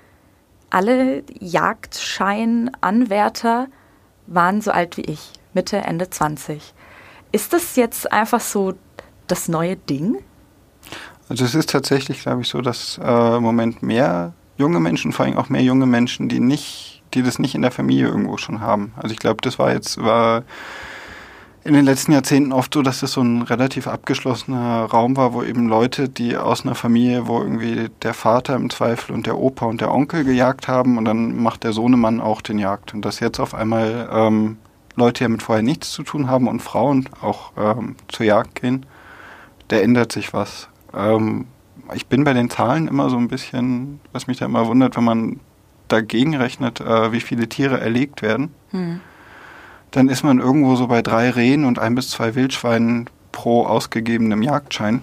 alle 0.68 1.22
Jagdscheinanwärter 1.40 3.68
waren 4.26 4.60
so 4.60 4.72
alt 4.72 4.98
wie 4.98 5.06
ich, 5.06 5.32
Mitte, 5.54 5.78
Ende 5.78 6.10
20. 6.10 6.74
Ist 7.32 7.52
das 7.52 7.76
jetzt 7.76 8.10
einfach 8.12 8.40
so 8.40 8.74
das 9.26 9.48
neue 9.48 9.76
Ding? 9.76 10.18
Also 11.28 11.44
es 11.44 11.54
ist 11.54 11.70
tatsächlich, 11.70 12.22
glaube 12.22 12.42
ich, 12.42 12.48
so, 12.48 12.60
dass 12.60 12.98
äh, 13.02 13.36
im 13.36 13.42
Moment 13.42 13.82
mehr 13.82 14.32
junge 14.56 14.80
Menschen, 14.80 15.12
vor 15.12 15.26
allem 15.26 15.36
auch 15.36 15.48
mehr 15.48 15.62
junge 15.62 15.86
Menschen, 15.86 16.28
die 16.28 16.40
nicht, 16.40 17.02
die 17.14 17.22
das 17.22 17.38
nicht 17.38 17.54
in 17.54 17.62
der 17.62 17.70
Familie 17.70 18.08
irgendwo 18.08 18.38
schon 18.38 18.60
haben. 18.60 18.92
Also 18.96 19.12
ich 19.12 19.18
glaube, 19.18 19.40
das 19.42 19.58
war 19.58 19.72
jetzt, 19.72 20.02
war 20.02 20.42
in 21.64 21.74
den 21.74 21.84
letzten 21.84 22.12
Jahrzehnten 22.12 22.52
oft 22.52 22.72
so, 22.72 22.80
dass 22.80 23.02
es 23.02 23.12
so 23.12 23.20
ein 23.20 23.42
relativ 23.42 23.88
abgeschlossener 23.88 24.84
Raum 24.84 25.16
war, 25.16 25.34
wo 25.34 25.42
eben 25.42 25.68
Leute, 25.68 26.08
die 26.08 26.36
aus 26.36 26.64
einer 26.64 26.74
Familie, 26.74 27.26
wo 27.26 27.40
irgendwie 27.40 27.90
der 28.02 28.14
Vater 28.14 28.56
im 28.56 28.70
Zweifel 28.70 29.14
und 29.14 29.26
der 29.26 29.36
Opa 29.36 29.66
und 29.66 29.82
der 29.82 29.92
Onkel 29.92 30.24
gejagt 30.24 30.66
haben 30.66 30.96
und 30.96 31.04
dann 31.04 31.36
macht 31.42 31.64
der 31.64 31.74
Sohnemann 31.74 32.20
auch 32.20 32.40
den 32.40 32.58
Jagd. 32.58 32.94
Und 32.94 33.04
dass 33.04 33.20
jetzt 33.20 33.38
auf 33.38 33.54
einmal 33.54 34.08
ähm, 34.10 34.56
Leute, 34.98 35.18
die 35.18 35.24
damit 35.24 35.42
vorher 35.42 35.62
nichts 35.62 35.92
zu 35.92 36.02
tun 36.02 36.28
haben 36.28 36.48
und 36.48 36.60
Frauen 36.60 37.08
auch 37.22 37.52
ähm, 37.56 37.96
zur 38.08 38.26
Jagd 38.26 38.60
gehen, 38.60 38.86
da 39.68 39.76
ändert 39.76 40.12
sich 40.12 40.32
was. 40.32 40.68
Ähm, 40.94 41.46
ich 41.94 42.06
bin 42.06 42.24
bei 42.24 42.32
den 42.32 42.50
Zahlen 42.50 42.88
immer 42.88 43.08
so 43.08 43.16
ein 43.16 43.28
bisschen, 43.28 44.00
was 44.12 44.26
mich 44.26 44.38
da 44.38 44.46
immer 44.46 44.66
wundert, 44.66 44.96
wenn 44.96 45.04
man 45.04 45.40
dagegen 45.88 46.36
rechnet, 46.36 46.80
äh, 46.80 47.12
wie 47.12 47.20
viele 47.20 47.48
Tiere 47.48 47.80
erlegt 47.80 48.20
werden, 48.22 48.54
hm. 48.70 49.00
dann 49.90 50.08
ist 50.08 50.22
man 50.22 50.38
irgendwo 50.38 50.76
so 50.76 50.86
bei 50.86 51.00
drei 51.00 51.30
Rehen 51.30 51.64
und 51.64 51.78
ein 51.78 51.94
bis 51.94 52.10
zwei 52.10 52.34
Wildschweinen 52.34 53.08
pro 53.32 53.64
ausgegebenem 53.64 54.42
Jagdschein. 54.42 55.00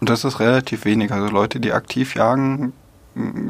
Und 0.00 0.08
das 0.08 0.24
ist 0.24 0.40
relativ 0.40 0.84
wenig. 0.84 1.12
Also 1.12 1.28
Leute, 1.28 1.60
die 1.60 1.72
aktiv 1.72 2.14
jagen, 2.14 2.72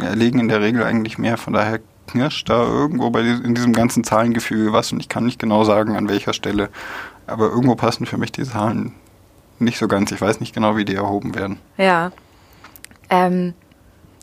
erlegen 0.00 0.40
in 0.40 0.48
der 0.48 0.60
Regel 0.60 0.82
eigentlich 0.82 1.16
mehr. 1.16 1.36
Von 1.36 1.52
daher 1.52 1.80
knirscht 2.10 2.48
da 2.48 2.62
irgendwo 2.62 3.10
bei 3.10 3.20
in 3.20 3.54
diesem 3.54 3.72
ganzen 3.72 4.04
Zahlengefüge 4.04 4.72
was 4.72 4.92
und 4.92 5.00
ich 5.00 5.08
kann 5.08 5.24
nicht 5.24 5.38
genau 5.38 5.64
sagen, 5.64 5.96
an 5.96 6.08
welcher 6.08 6.32
Stelle. 6.32 6.70
Aber 7.26 7.48
irgendwo 7.48 7.74
passen 7.74 8.06
für 8.06 8.18
mich 8.18 8.32
die 8.32 8.44
Zahlen 8.44 8.94
nicht 9.58 9.78
so 9.78 9.88
ganz. 9.88 10.10
Ich 10.10 10.20
weiß 10.20 10.40
nicht 10.40 10.54
genau, 10.54 10.76
wie 10.76 10.84
die 10.84 10.94
erhoben 10.94 11.34
werden. 11.34 11.58
Ja. 11.76 12.12
Ähm, 13.10 13.54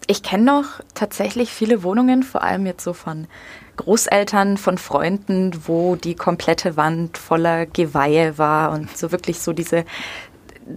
ich 0.07 0.23
kenne 0.23 0.43
noch 0.43 0.79
tatsächlich 0.93 1.51
viele 1.51 1.83
Wohnungen, 1.83 2.23
vor 2.23 2.41
allem 2.43 2.65
jetzt 2.65 2.83
so 2.83 2.93
von 2.93 3.27
Großeltern, 3.75 4.57
von 4.57 4.77
Freunden, 4.77 5.51
wo 5.65 5.95
die 5.95 6.15
komplette 6.15 6.77
Wand 6.77 7.17
voller 7.17 7.65
Geweihe 7.65 8.37
war 8.37 8.71
und 8.71 8.97
so 8.97 9.11
wirklich 9.11 9.39
so 9.39 9.53
diese 9.53 9.85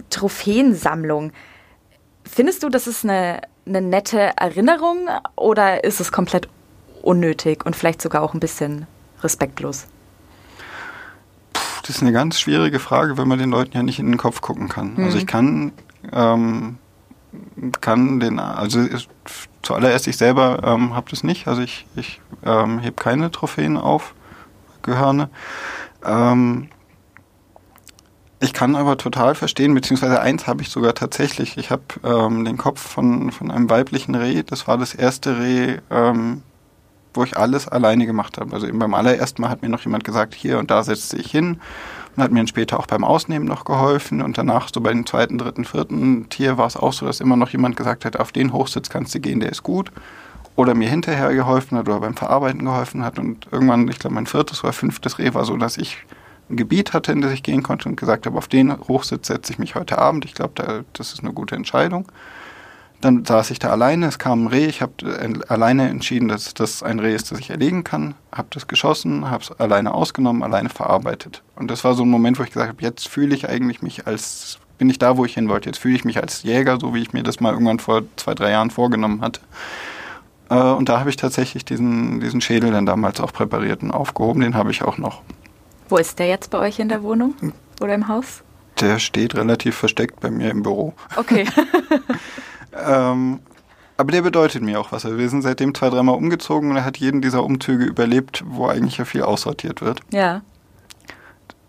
Trophäensammlung. 0.09 1.31
Findest 2.23 2.63
du, 2.63 2.69
das 2.69 2.87
ist 2.87 3.03
eine, 3.03 3.41
eine 3.65 3.81
nette 3.81 4.31
Erinnerung 4.37 5.07
oder 5.35 5.83
ist 5.83 5.99
es 5.99 6.11
komplett 6.11 6.47
unnötig 7.01 7.65
und 7.65 7.75
vielleicht 7.75 8.01
sogar 8.01 8.21
auch 8.21 8.33
ein 8.33 8.39
bisschen 8.39 8.87
respektlos? 9.21 9.87
das 11.81 11.97
ist 11.97 12.01
eine 12.01 12.11
ganz 12.11 12.39
schwierige 12.39 12.79
Frage, 12.79 13.17
weil 13.17 13.25
man 13.25 13.39
den 13.39 13.49
Leuten 13.49 13.75
ja 13.75 13.83
nicht 13.83 13.99
in 13.99 14.07
den 14.07 14.17
Kopf 14.17 14.41
gucken 14.41 14.69
kann. 14.69 14.93
Mhm. 14.95 15.03
Also 15.03 15.17
ich 15.17 15.27
kann, 15.27 15.71
ähm, 16.13 16.77
kann 17.81 18.19
den, 18.19 18.39
also 18.39 18.85
zuallererst 19.61 20.07
ich 20.07 20.17
selber 20.17 20.61
ähm, 20.63 20.95
habe 20.95 21.09
das 21.09 21.23
nicht, 21.23 21.47
also 21.47 21.61
ich, 21.61 21.85
ich 21.95 22.21
ähm, 22.45 22.79
hebe 22.79 22.95
keine 22.95 23.31
Trophäen 23.31 23.77
auf, 23.77 24.13
Gehörne. 24.83 25.29
Ähm, 26.03 26.69
ich 28.39 28.53
kann 28.53 28.75
aber 28.75 28.97
total 28.97 29.35
verstehen, 29.35 29.75
beziehungsweise 29.75 30.19
eins 30.19 30.47
habe 30.47 30.63
ich 30.63 30.69
sogar 30.69 30.95
tatsächlich. 30.95 31.57
Ich 31.57 31.69
habe 31.69 31.83
ähm, 32.03 32.45
den 32.45 32.57
Kopf 32.57 32.81
von, 32.81 33.31
von 33.31 33.51
einem 33.51 33.69
weiblichen 33.69 34.15
Reh, 34.15 34.41
das 34.41 34.67
war 34.67 34.77
das 34.77 34.95
erste 34.95 35.39
Reh, 35.39 35.77
ähm, 35.91 36.41
wo 37.13 37.23
ich 37.23 37.37
alles 37.37 37.67
alleine 37.67 38.05
gemacht 38.05 38.37
habe. 38.37 38.53
Also 38.53 38.67
eben 38.67 38.79
beim 38.79 38.93
allerersten 38.93 39.41
Mal 39.41 39.49
hat 39.49 39.61
mir 39.61 39.69
noch 39.69 39.81
jemand 39.81 40.03
gesagt, 40.03 40.33
hier 40.33 40.59
und 40.59 40.71
da 40.71 40.83
setze 40.83 41.17
ich 41.17 41.29
hin 41.29 41.59
und 42.15 42.23
hat 42.23 42.31
mir 42.31 42.39
dann 42.39 42.47
später 42.47 42.79
auch 42.79 42.87
beim 42.87 43.03
Ausnehmen 43.03 43.47
noch 43.47 43.65
geholfen 43.65 44.21
und 44.21 44.37
danach 44.37 44.69
so 44.73 44.81
bei 44.81 44.91
dem 44.91 45.05
zweiten, 45.05 45.37
dritten, 45.37 45.65
vierten 45.65 46.29
Tier 46.29 46.57
war 46.57 46.67
es 46.67 46.77
auch 46.77 46.93
so, 46.93 47.05
dass 47.05 47.19
immer 47.19 47.35
noch 47.35 47.49
jemand 47.49 47.75
gesagt 47.75 48.05
hat, 48.05 48.17
auf 48.17 48.31
den 48.31 48.53
Hochsitz 48.53 48.89
kannst 48.89 49.13
du 49.15 49.19
gehen, 49.19 49.39
der 49.39 49.51
ist 49.51 49.63
gut 49.63 49.91
oder 50.55 50.75
mir 50.75 50.89
hinterher 50.89 51.33
geholfen 51.33 51.77
hat 51.77 51.87
oder 51.87 51.99
beim 51.99 52.15
Verarbeiten 52.15 52.65
geholfen 52.65 53.03
hat 53.03 53.19
und 53.19 53.47
irgendwann, 53.51 53.87
ich 53.87 53.99
glaube 53.99 54.15
mein 54.15 54.27
viertes 54.27 54.63
oder 54.63 54.73
fünftes 54.73 55.19
Reh 55.19 55.33
war 55.33 55.45
so, 55.45 55.57
dass 55.57 55.77
ich 55.77 55.97
ein 56.49 56.57
Gebiet 56.57 56.93
hatte, 56.93 57.11
in 57.11 57.21
das 57.21 57.31
ich 57.31 57.43
gehen 57.43 57.63
konnte 57.63 57.89
und 57.89 57.95
gesagt 57.95 58.25
habe, 58.25 58.37
auf 58.37 58.47
den 58.47 58.77
Hochsitz 58.87 59.27
setze 59.27 59.53
ich 59.53 59.59
mich 59.59 59.75
heute 59.75 59.97
Abend. 59.97 60.25
Ich 60.25 60.33
glaube, 60.33 60.51
da, 60.55 60.81
das 60.93 61.13
ist 61.13 61.23
eine 61.23 61.33
gute 61.33 61.55
Entscheidung. 61.55 62.05
Dann 63.01 63.25
saß 63.25 63.49
ich 63.49 63.57
da 63.57 63.69
alleine, 63.69 64.05
es 64.05 64.19
kam 64.19 64.45
ein 64.45 64.47
Reh, 64.47 64.67
ich 64.67 64.81
habe 64.83 64.93
äh, 65.03 65.33
alleine 65.47 65.89
entschieden, 65.89 66.27
dass 66.27 66.53
das 66.53 66.83
ein 66.83 66.99
Reh 66.99 67.15
ist, 67.15 67.31
das 67.31 67.39
ich 67.39 67.49
erlegen 67.49 67.83
kann, 67.83 68.13
habe 68.31 68.47
das 68.51 68.67
geschossen, 68.67 69.29
habe 69.29 69.43
es 69.43 69.51
alleine 69.59 69.93
ausgenommen, 69.93 70.43
alleine 70.43 70.69
verarbeitet. 70.69 71.41
Und 71.55 71.71
das 71.71 71.83
war 71.83 71.95
so 71.95 72.03
ein 72.03 72.09
Moment, 72.09 72.37
wo 72.37 72.43
ich 72.43 72.51
gesagt 72.51 72.69
habe, 72.69 72.81
jetzt 72.81 73.07
fühle 73.07 73.33
ich 73.33 73.49
eigentlich 73.49 73.81
mich 73.81 74.05
als, 74.05 74.59
bin 74.77 74.87
ich 74.87 74.99
da, 74.99 75.17
wo 75.17 75.25
ich 75.25 75.33
hin 75.33 75.49
wollte, 75.49 75.67
jetzt 75.67 75.79
fühle 75.79 75.95
ich 75.95 76.05
mich 76.05 76.21
als 76.21 76.43
Jäger, 76.43 76.79
so 76.79 76.93
wie 76.93 77.01
ich 77.01 77.11
mir 77.11 77.23
das 77.23 77.39
mal 77.39 77.53
irgendwann 77.53 77.79
vor 77.79 78.03
zwei, 78.17 78.35
drei 78.35 78.51
Jahren 78.51 78.69
vorgenommen 78.69 79.21
hatte. 79.21 79.41
Äh, 80.51 80.55
und 80.55 80.87
da 80.87 80.99
habe 80.99 81.09
ich 81.09 81.15
tatsächlich 81.15 81.65
diesen, 81.65 82.19
diesen 82.19 82.39
Schädel 82.39 82.71
dann 82.71 82.85
damals 82.85 83.19
auch 83.19 83.33
präpariert 83.33 83.81
und 83.81 83.89
aufgehoben, 83.89 84.41
den 84.41 84.53
habe 84.55 84.69
ich 84.69 84.83
auch 84.83 84.99
noch. 84.99 85.23
Wo 85.89 85.97
ist 85.97 86.19
der 86.19 86.27
jetzt 86.27 86.51
bei 86.51 86.59
euch 86.59 86.77
in 86.77 86.87
der 86.87 87.01
Wohnung 87.01 87.33
oder 87.81 87.95
im 87.95 88.07
Haus? 88.07 88.43
Der 88.79 88.99
steht 88.99 89.35
relativ 89.35 89.75
versteckt 89.75 90.19
bei 90.19 90.29
mir 90.29 90.51
im 90.51 90.61
Büro. 90.63 90.93
Okay. 91.15 91.47
Ähm, 92.73 93.39
aber 93.97 94.11
der 94.11 94.23
bedeutet 94.23 94.63
mir 94.63 94.79
auch 94.79 94.91
was. 94.91 95.05
Also 95.05 95.17
wir 95.17 95.29
sind 95.29 95.43
seitdem 95.43 95.75
zwei, 95.75 95.89
dreimal 95.89 96.15
umgezogen 96.15 96.71
und 96.71 96.77
er 96.77 96.85
hat 96.85 96.97
jeden 96.97 97.21
dieser 97.21 97.43
Umzüge 97.43 97.85
überlebt, 97.85 98.43
wo 98.47 98.67
eigentlich 98.67 98.97
ja 98.97 99.05
viel 99.05 99.21
aussortiert 99.21 99.81
wird. 99.81 99.99
Ja. 100.11 100.41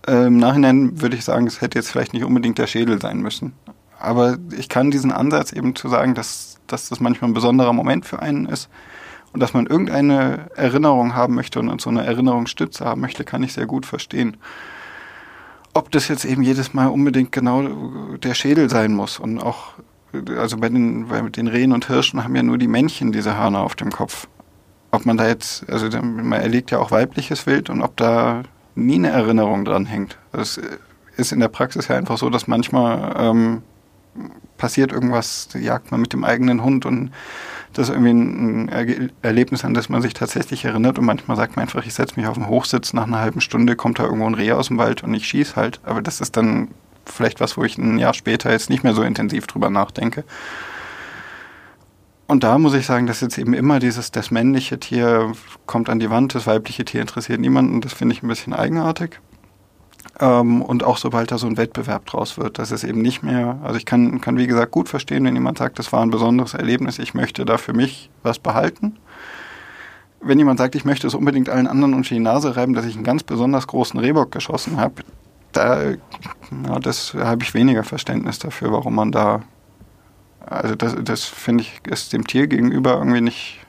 Äh, 0.06 0.26
Im 0.26 0.38
Nachhinein 0.38 1.00
würde 1.00 1.16
ich 1.16 1.24
sagen, 1.24 1.46
es 1.46 1.60
hätte 1.60 1.78
jetzt 1.78 1.90
vielleicht 1.90 2.14
nicht 2.14 2.24
unbedingt 2.24 2.58
der 2.58 2.66
Schädel 2.66 3.00
sein 3.00 3.20
müssen. 3.20 3.52
Aber 3.98 4.38
ich 4.56 4.68
kann 4.68 4.90
diesen 4.90 5.12
Ansatz 5.12 5.52
eben 5.52 5.76
zu 5.76 5.88
sagen, 5.88 6.14
dass, 6.14 6.58
dass 6.66 6.88
das 6.88 7.00
manchmal 7.00 7.30
ein 7.30 7.34
besonderer 7.34 7.72
Moment 7.72 8.06
für 8.06 8.20
einen 8.20 8.46
ist 8.46 8.68
und 9.32 9.40
dass 9.40 9.54
man 9.54 9.66
irgendeine 9.66 10.50
Erinnerung 10.56 11.14
haben 11.14 11.34
möchte 11.34 11.60
und 11.60 11.80
so 11.80 11.90
eine 11.90 12.04
Erinnerungsstütze 12.04 12.84
haben 12.84 13.00
möchte, 13.00 13.24
kann 13.24 13.42
ich 13.42 13.52
sehr 13.52 13.66
gut 13.66 13.86
verstehen. 13.86 14.38
Ob 15.74 15.90
das 15.90 16.08
jetzt 16.08 16.24
eben 16.24 16.42
jedes 16.42 16.74
Mal 16.74 16.88
unbedingt 16.88 17.30
genau 17.32 18.16
der 18.16 18.34
Schädel 18.34 18.68
sein 18.68 18.94
muss 18.94 19.18
und 19.18 19.38
auch 19.38 19.74
also 20.36 20.58
bei 20.58 20.68
den, 20.68 21.08
bei 21.08 21.20
den 21.22 21.48
Rehen 21.48 21.72
und 21.72 21.86
Hirschen 21.86 22.22
haben 22.22 22.36
ja 22.36 22.42
nur 22.42 22.58
die 22.58 22.68
Männchen 22.68 23.12
diese 23.12 23.36
Hörner 23.36 23.60
auf 23.60 23.74
dem 23.74 23.90
Kopf. 23.90 24.28
Ob 24.90 25.06
man 25.06 25.16
da 25.16 25.26
jetzt, 25.26 25.68
also 25.70 25.88
man 26.02 26.32
erlegt 26.32 26.70
ja 26.70 26.78
auch 26.78 26.90
weibliches 26.90 27.46
Wild 27.46 27.70
und 27.70 27.82
ob 27.82 27.96
da 27.96 28.42
nie 28.74 28.96
eine 28.96 29.10
Erinnerung 29.10 29.64
dran 29.64 29.86
hängt. 29.86 30.18
Das 30.32 30.60
ist 31.16 31.32
in 31.32 31.40
der 31.40 31.48
Praxis 31.48 31.88
ja 31.88 31.96
einfach 31.96 32.18
so, 32.18 32.30
dass 32.30 32.46
manchmal 32.46 33.14
ähm, 33.18 33.62
passiert 34.58 34.92
irgendwas, 34.92 35.48
jagt 35.58 35.90
man 35.90 36.00
mit 36.00 36.12
dem 36.12 36.24
eigenen 36.24 36.62
Hund 36.62 36.86
und 36.86 37.10
das 37.72 37.88
ist 37.88 37.94
irgendwie 37.94 38.12
ein 38.12 39.10
Erlebnis, 39.22 39.64
an 39.64 39.72
das 39.72 39.88
man 39.88 40.02
sich 40.02 40.12
tatsächlich 40.12 40.64
erinnert 40.66 40.98
und 40.98 41.06
manchmal 41.06 41.38
sagt 41.38 41.56
man 41.56 41.62
einfach, 41.62 41.86
ich 41.86 41.94
setze 41.94 42.16
mich 42.20 42.26
auf 42.26 42.34
den 42.34 42.48
Hochsitz, 42.48 42.92
nach 42.92 43.06
einer 43.06 43.18
halben 43.18 43.40
Stunde 43.40 43.76
kommt 43.76 43.98
da 43.98 44.04
irgendwo 44.04 44.26
ein 44.26 44.34
Reh 44.34 44.52
aus 44.52 44.68
dem 44.68 44.76
Wald 44.76 45.02
und 45.02 45.14
ich 45.14 45.26
schieße 45.26 45.56
halt. 45.56 45.80
Aber 45.84 46.02
das 46.02 46.20
ist 46.20 46.36
dann 46.36 46.68
vielleicht 47.04 47.40
was, 47.40 47.56
wo 47.56 47.64
ich 47.64 47.78
ein 47.78 47.98
Jahr 47.98 48.14
später 48.14 48.50
jetzt 48.50 48.70
nicht 48.70 48.84
mehr 48.84 48.94
so 48.94 49.02
intensiv 49.02 49.46
drüber 49.46 49.70
nachdenke. 49.70 50.24
Und 52.26 52.44
da 52.44 52.56
muss 52.58 52.74
ich 52.74 52.86
sagen, 52.86 53.06
dass 53.06 53.20
jetzt 53.20 53.36
eben 53.36 53.52
immer 53.52 53.78
dieses, 53.78 54.10
das 54.10 54.30
männliche 54.30 54.80
Tier 54.80 55.32
kommt 55.66 55.90
an 55.90 55.98
die 55.98 56.08
Wand, 56.08 56.34
das 56.34 56.46
weibliche 56.46 56.84
Tier 56.84 57.02
interessiert 57.02 57.40
niemanden. 57.40 57.80
Das 57.80 57.92
finde 57.92 58.14
ich 58.14 58.22
ein 58.22 58.28
bisschen 58.28 58.54
eigenartig. 58.54 59.20
Ähm, 60.20 60.62
und 60.62 60.84
auch 60.84 60.96
sobald 60.96 61.30
da 61.30 61.38
so 61.38 61.46
ein 61.46 61.56
Wettbewerb 61.56 62.06
draus 62.06 62.38
wird, 62.38 62.58
dass 62.58 62.70
es 62.70 62.84
eben 62.84 63.02
nicht 63.02 63.22
mehr, 63.22 63.58
also 63.62 63.76
ich 63.76 63.84
kann, 63.84 64.20
kann 64.20 64.38
wie 64.38 64.46
gesagt 64.46 64.72
gut 64.72 64.88
verstehen, 64.88 65.24
wenn 65.24 65.34
jemand 65.34 65.58
sagt, 65.58 65.78
das 65.78 65.92
war 65.92 66.02
ein 66.02 66.10
besonderes 66.10 66.54
Erlebnis, 66.54 66.98
ich 66.98 67.14
möchte 67.14 67.44
da 67.44 67.58
für 67.58 67.72
mich 67.72 68.10
was 68.22 68.38
behalten. 68.38 68.96
Wenn 70.20 70.38
jemand 70.38 70.58
sagt, 70.58 70.74
ich 70.74 70.84
möchte 70.84 71.06
es 71.06 71.14
unbedingt 71.14 71.48
allen 71.48 71.66
anderen 71.66 71.94
unter 71.94 72.14
die 72.14 72.20
Nase 72.20 72.56
reiben, 72.56 72.74
dass 72.74 72.86
ich 72.86 72.94
einen 72.94 73.04
ganz 73.04 73.24
besonders 73.24 73.66
großen 73.66 73.98
Rehbock 73.98 74.30
geschossen 74.30 74.76
habe, 74.76 75.02
da, 75.52 75.90
ja, 75.90 76.78
das 76.80 77.14
habe 77.14 77.42
ich 77.42 77.54
weniger 77.54 77.84
Verständnis 77.84 78.38
dafür, 78.38 78.72
warum 78.72 78.94
man 78.94 79.12
da, 79.12 79.42
also 80.44 80.74
das, 80.74 80.96
das 81.02 81.24
finde 81.24 81.62
ich, 81.62 81.80
ist 81.86 82.12
dem 82.12 82.26
Tier 82.26 82.46
gegenüber 82.46 82.94
irgendwie 82.94 83.20
nicht, 83.20 83.60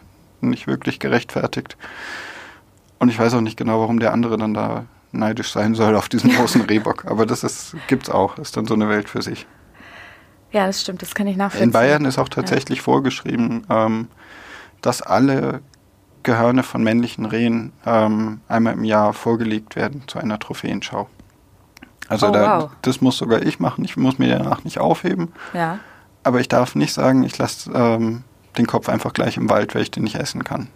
nicht 0.41 0.67
wirklich 0.67 1.00
gerechtfertigt. 1.00 1.78
Und 3.00 3.10
ich 3.10 3.19
weiß 3.19 3.34
auch 3.34 3.41
nicht 3.41 3.58
genau, 3.58 3.82
warum 3.82 4.00
der 4.00 4.13
andere 4.13 4.38
dann 4.38 4.54
da 4.54 4.86
neidisch 5.12 5.52
sein 5.52 5.76
soll 5.76 5.96
auf 5.96 6.10
diesen 6.10 6.32
großen 6.32 6.62
Rehbock. 6.69 7.06
Aber 7.06 7.26
das 7.26 7.43
ist, 7.43 7.76
gibt's 7.88 8.10
auch, 8.10 8.38
ist 8.38 8.58
dann 8.58 8.65
so 8.65 8.74
eine 8.74 8.89
Welt 8.89 9.10
für 9.10 9.22
sich. 9.22 9.46
Ja, 10.52 10.67
das 10.67 10.82
stimmt, 10.82 11.02
das 11.02 11.15
kann 11.15 11.28
ich 11.28 11.36
nachvollziehen. 11.36 11.69
In 11.69 11.72
Bayern 11.72 12.06
ist 12.06 12.19
auch 12.19 12.30
tatsächlich 12.30 12.80
ja. 12.80 12.84
vorgeschrieben, 12.84 13.65
ähm, 13.69 14.08
dass 14.82 15.02
alle 15.02 15.62
Gehörne 16.22 16.63
von 16.63 16.84
männlichen 16.84 17.26
Rehen 17.26 17.74
ähm, 17.86 18.39
einmal 18.48 18.74
im 18.74 18.84
Jahr 18.84 19.13
vorgelegt 19.13 19.76
werden 19.76 20.04
zu 20.08 20.19
einer 20.19 20.39
Trophäenschau. 20.39 21.10
Also 22.09 22.27
oh, 22.27 22.31
da, 22.31 22.61
wow. 22.61 22.69
das 22.81 23.01
muss 23.01 23.17
sogar 23.17 23.41
ich 23.41 23.59
machen. 23.59 23.85
Ich 23.85 23.97
muss 23.97 24.19
mir 24.19 24.37
danach 24.37 24.63
nicht 24.63 24.79
aufheben. 24.79 25.31
Ja. 25.53 25.79
Aber 26.23 26.39
ich 26.39 26.47
darf 26.47 26.75
nicht 26.75 26.93
sagen, 26.93 27.23
ich 27.23 27.37
lasse 27.37 27.71
ähm, 27.73 28.23
den 28.57 28.67
Kopf 28.67 28.89
einfach 28.89 29.13
gleich 29.13 29.37
im 29.37 29.49
Wald, 29.49 29.75
weil 29.75 29.83
ich 29.83 29.91
den 29.91 30.03
nicht 30.03 30.15
essen 30.15 30.43
kann. 30.43 30.67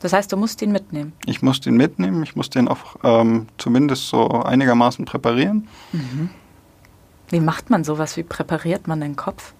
Das 0.00 0.12
heißt, 0.12 0.32
du 0.32 0.36
musst 0.36 0.60
ihn 0.62 0.72
mitnehmen? 0.72 1.12
Ich 1.26 1.42
muss 1.42 1.60
den 1.60 1.76
mitnehmen. 1.76 2.22
Ich 2.24 2.34
muss 2.34 2.50
den 2.50 2.68
auch 2.68 2.96
ähm, 3.04 3.46
zumindest 3.56 4.08
so 4.08 4.28
einigermaßen 4.28 5.04
präparieren. 5.04 5.68
Mhm. 5.92 6.30
Wie 7.28 7.40
macht 7.40 7.70
man 7.70 7.84
sowas? 7.84 8.16
Wie 8.16 8.24
präpariert 8.24 8.88
man 8.88 9.00
den 9.00 9.16
Kopf? 9.16 9.54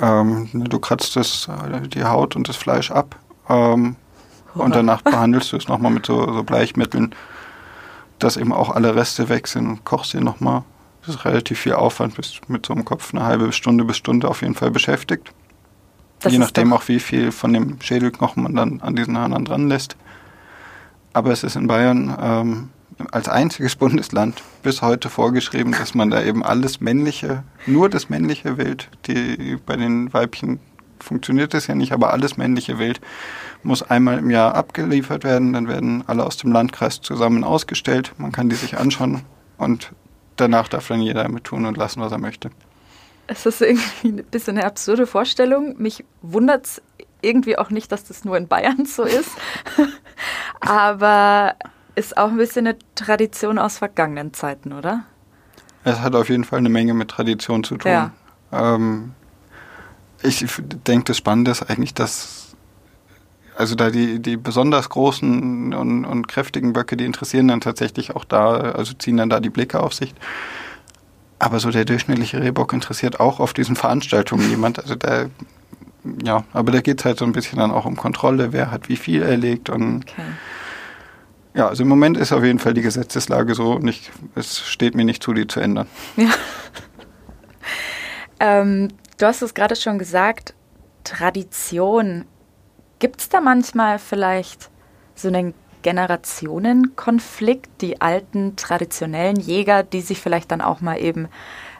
Ähm, 0.00 0.48
du 0.52 0.78
kratzt 0.78 1.16
das, 1.16 1.48
äh, 1.48 1.88
die 1.88 2.04
Haut 2.04 2.36
und 2.36 2.48
das 2.48 2.56
Fleisch 2.56 2.90
ab. 2.90 3.16
Ähm, 3.48 3.96
und 4.54 4.74
danach 4.74 5.02
behandelst 5.02 5.52
du 5.52 5.56
es 5.56 5.68
nochmal 5.68 5.92
mit 5.92 6.06
so, 6.06 6.32
so 6.32 6.42
Bleichmitteln 6.42 7.14
dass 8.18 8.36
eben 8.36 8.52
auch 8.52 8.70
alle 8.70 8.94
Reste 8.94 9.28
weg 9.28 9.46
sind 9.46 9.66
und 9.66 9.84
kochst 9.84 10.12
sie 10.12 10.20
nochmal. 10.20 10.62
Das 11.04 11.14
ist 11.14 11.24
relativ 11.24 11.60
viel 11.60 11.74
Aufwand, 11.74 12.16
bist 12.16 12.48
mit 12.48 12.66
so 12.66 12.72
einem 12.72 12.84
Kopf 12.84 13.14
eine 13.14 13.24
halbe 13.24 13.52
Stunde 13.52 13.84
bis 13.84 13.96
Stunde 13.96 14.28
auf 14.28 14.42
jeden 14.42 14.54
Fall 14.54 14.70
beschäftigt. 14.70 15.32
Das 16.20 16.32
Je 16.32 16.38
nachdem 16.38 16.72
auch, 16.72 16.88
wie 16.88 16.98
viel 16.98 17.30
von 17.30 17.52
dem 17.52 17.80
Schädelknochen 17.80 18.42
man 18.42 18.54
dann 18.54 18.80
an 18.80 18.96
diesen 18.96 19.16
Hörnern 19.16 19.44
dran 19.44 19.68
lässt. 19.68 19.96
Aber 21.12 21.30
es 21.30 21.44
ist 21.44 21.56
in 21.56 21.66
Bayern 21.66 22.16
ähm, 22.20 22.68
als 23.12 23.28
einziges 23.28 23.76
Bundesland 23.76 24.42
bis 24.62 24.82
heute 24.82 25.08
vorgeschrieben, 25.10 25.72
dass 25.72 25.94
man 25.94 26.10
da 26.10 26.22
eben 26.22 26.42
alles 26.44 26.80
männliche, 26.80 27.44
nur 27.66 27.88
das 27.88 28.08
männliche 28.08 28.58
Wild, 28.58 28.88
die 29.06 29.58
bei 29.64 29.76
den 29.76 30.12
Weibchen 30.12 30.60
funktioniert 31.00 31.54
das 31.54 31.66
ja 31.66 31.74
nicht, 31.74 31.92
aber 31.92 32.12
alles 32.12 32.36
männliche 32.36 32.78
Wild 32.78 33.00
muss 33.62 33.82
einmal 33.82 34.18
im 34.18 34.30
Jahr 34.30 34.54
abgeliefert 34.54 35.24
werden. 35.24 35.52
Dann 35.52 35.68
werden 35.68 36.04
alle 36.06 36.24
aus 36.24 36.36
dem 36.36 36.52
Landkreis 36.52 37.00
zusammen 37.00 37.44
ausgestellt. 37.44 38.12
Man 38.18 38.32
kann 38.32 38.48
die 38.48 38.56
sich 38.56 38.78
anschauen 38.78 39.22
und 39.58 39.92
danach 40.36 40.68
darf 40.68 40.88
dann 40.88 41.00
jeder 41.00 41.22
damit 41.22 41.44
tun 41.44 41.66
und 41.66 41.76
lassen, 41.76 42.00
was 42.00 42.12
er 42.12 42.18
möchte. 42.18 42.50
Es 43.26 43.44
ist 43.44 43.60
irgendwie 43.60 44.08
ein 44.08 44.24
bisschen 44.24 44.56
eine 44.56 44.66
absurde 44.66 45.06
Vorstellung. 45.06 45.74
Mich 45.78 46.04
wundert 46.22 46.66
es 46.66 46.82
irgendwie 47.22 47.58
auch 47.58 47.70
nicht, 47.70 47.90
dass 47.90 48.04
das 48.04 48.24
nur 48.24 48.36
in 48.36 48.46
Bayern 48.46 48.86
so 48.86 49.02
ist. 49.02 49.30
aber 50.60 51.54
ist 51.96 52.16
auch 52.16 52.28
ein 52.28 52.36
bisschen 52.36 52.66
eine 52.66 52.78
Tradition 52.94 53.58
aus 53.58 53.78
vergangenen 53.78 54.32
Zeiten, 54.32 54.72
oder? 54.72 55.04
Es 55.82 56.00
hat 56.00 56.14
auf 56.14 56.28
jeden 56.28 56.44
Fall 56.44 56.58
eine 56.58 56.68
Menge 56.68 56.94
mit 56.94 57.08
Tradition 57.08 57.64
zu 57.64 57.76
tun. 57.76 57.90
Ja. 57.90 58.12
Ähm, 58.52 59.12
ich 60.22 60.44
denke, 60.86 61.04
das 61.04 61.16
Spannende 61.16 61.50
ist 61.50 61.62
eigentlich, 61.62 61.94
dass 61.94 62.46
also 63.56 63.74
da 63.74 63.90
die, 63.90 64.20
die 64.20 64.36
besonders 64.36 64.88
großen 64.90 65.72
und, 65.72 66.04
und 66.04 66.28
kräftigen 66.28 66.74
Böcke, 66.74 66.96
die 66.96 67.04
interessieren 67.04 67.48
dann 67.48 67.60
tatsächlich 67.60 68.14
auch 68.14 68.24
da, 68.24 68.56
also 68.56 68.92
ziehen 68.92 69.16
dann 69.16 69.30
da 69.30 69.40
die 69.40 69.50
Blicke 69.50 69.80
auf 69.80 69.94
sich. 69.94 70.14
Aber 71.38 71.58
so 71.58 71.70
der 71.70 71.84
durchschnittliche 71.84 72.40
Rehbock 72.40 72.72
interessiert 72.72 73.20
auch 73.20 73.40
auf 73.40 73.52
diesen 73.52 73.76
Veranstaltungen 73.76 74.48
jemand. 74.48 74.78
Also 74.78 74.94
da, 74.94 75.26
ja, 76.22 76.44
aber 76.52 76.72
da 76.72 76.80
geht 76.80 77.00
es 77.00 77.04
halt 77.04 77.18
so 77.18 77.24
ein 77.24 77.32
bisschen 77.32 77.58
dann 77.58 77.70
auch 77.70 77.86
um 77.86 77.96
Kontrolle, 77.96 78.52
wer 78.52 78.70
hat 78.70 78.88
wie 78.88 78.96
viel 78.96 79.22
erlegt 79.22 79.70
und 79.70 80.04
okay. 80.04 80.22
ja, 81.54 81.68
also 81.68 81.82
im 81.82 81.88
Moment 81.88 82.16
ist 82.16 82.32
auf 82.32 82.44
jeden 82.44 82.58
Fall 82.58 82.74
die 82.74 82.82
Gesetzeslage 82.82 83.54
so 83.54 83.72
und 83.72 83.88
ich, 83.88 84.10
es 84.34 84.60
steht 84.60 84.94
mir 84.94 85.04
nicht 85.04 85.22
zu, 85.22 85.32
die 85.32 85.46
zu 85.46 85.60
ändern. 85.60 85.86
Ja. 86.16 86.28
ähm, 88.40 88.88
du 89.18 89.26
hast 89.26 89.42
es 89.42 89.54
gerade 89.54 89.76
schon 89.76 89.98
gesagt, 89.98 90.54
Tradition 91.04 92.24
Gibt 92.98 93.20
es 93.20 93.28
da 93.28 93.42
manchmal 93.42 93.98
vielleicht 93.98 94.70
so 95.14 95.28
einen 95.28 95.52
Generationenkonflikt, 95.82 97.82
die 97.82 98.00
alten 98.00 98.56
traditionellen 98.56 99.36
Jäger, 99.36 99.82
die 99.82 100.00
sich 100.00 100.20
vielleicht 100.20 100.50
dann 100.50 100.62
auch 100.62 100.80
mal 100.80 100.98
eben 100.98 101.28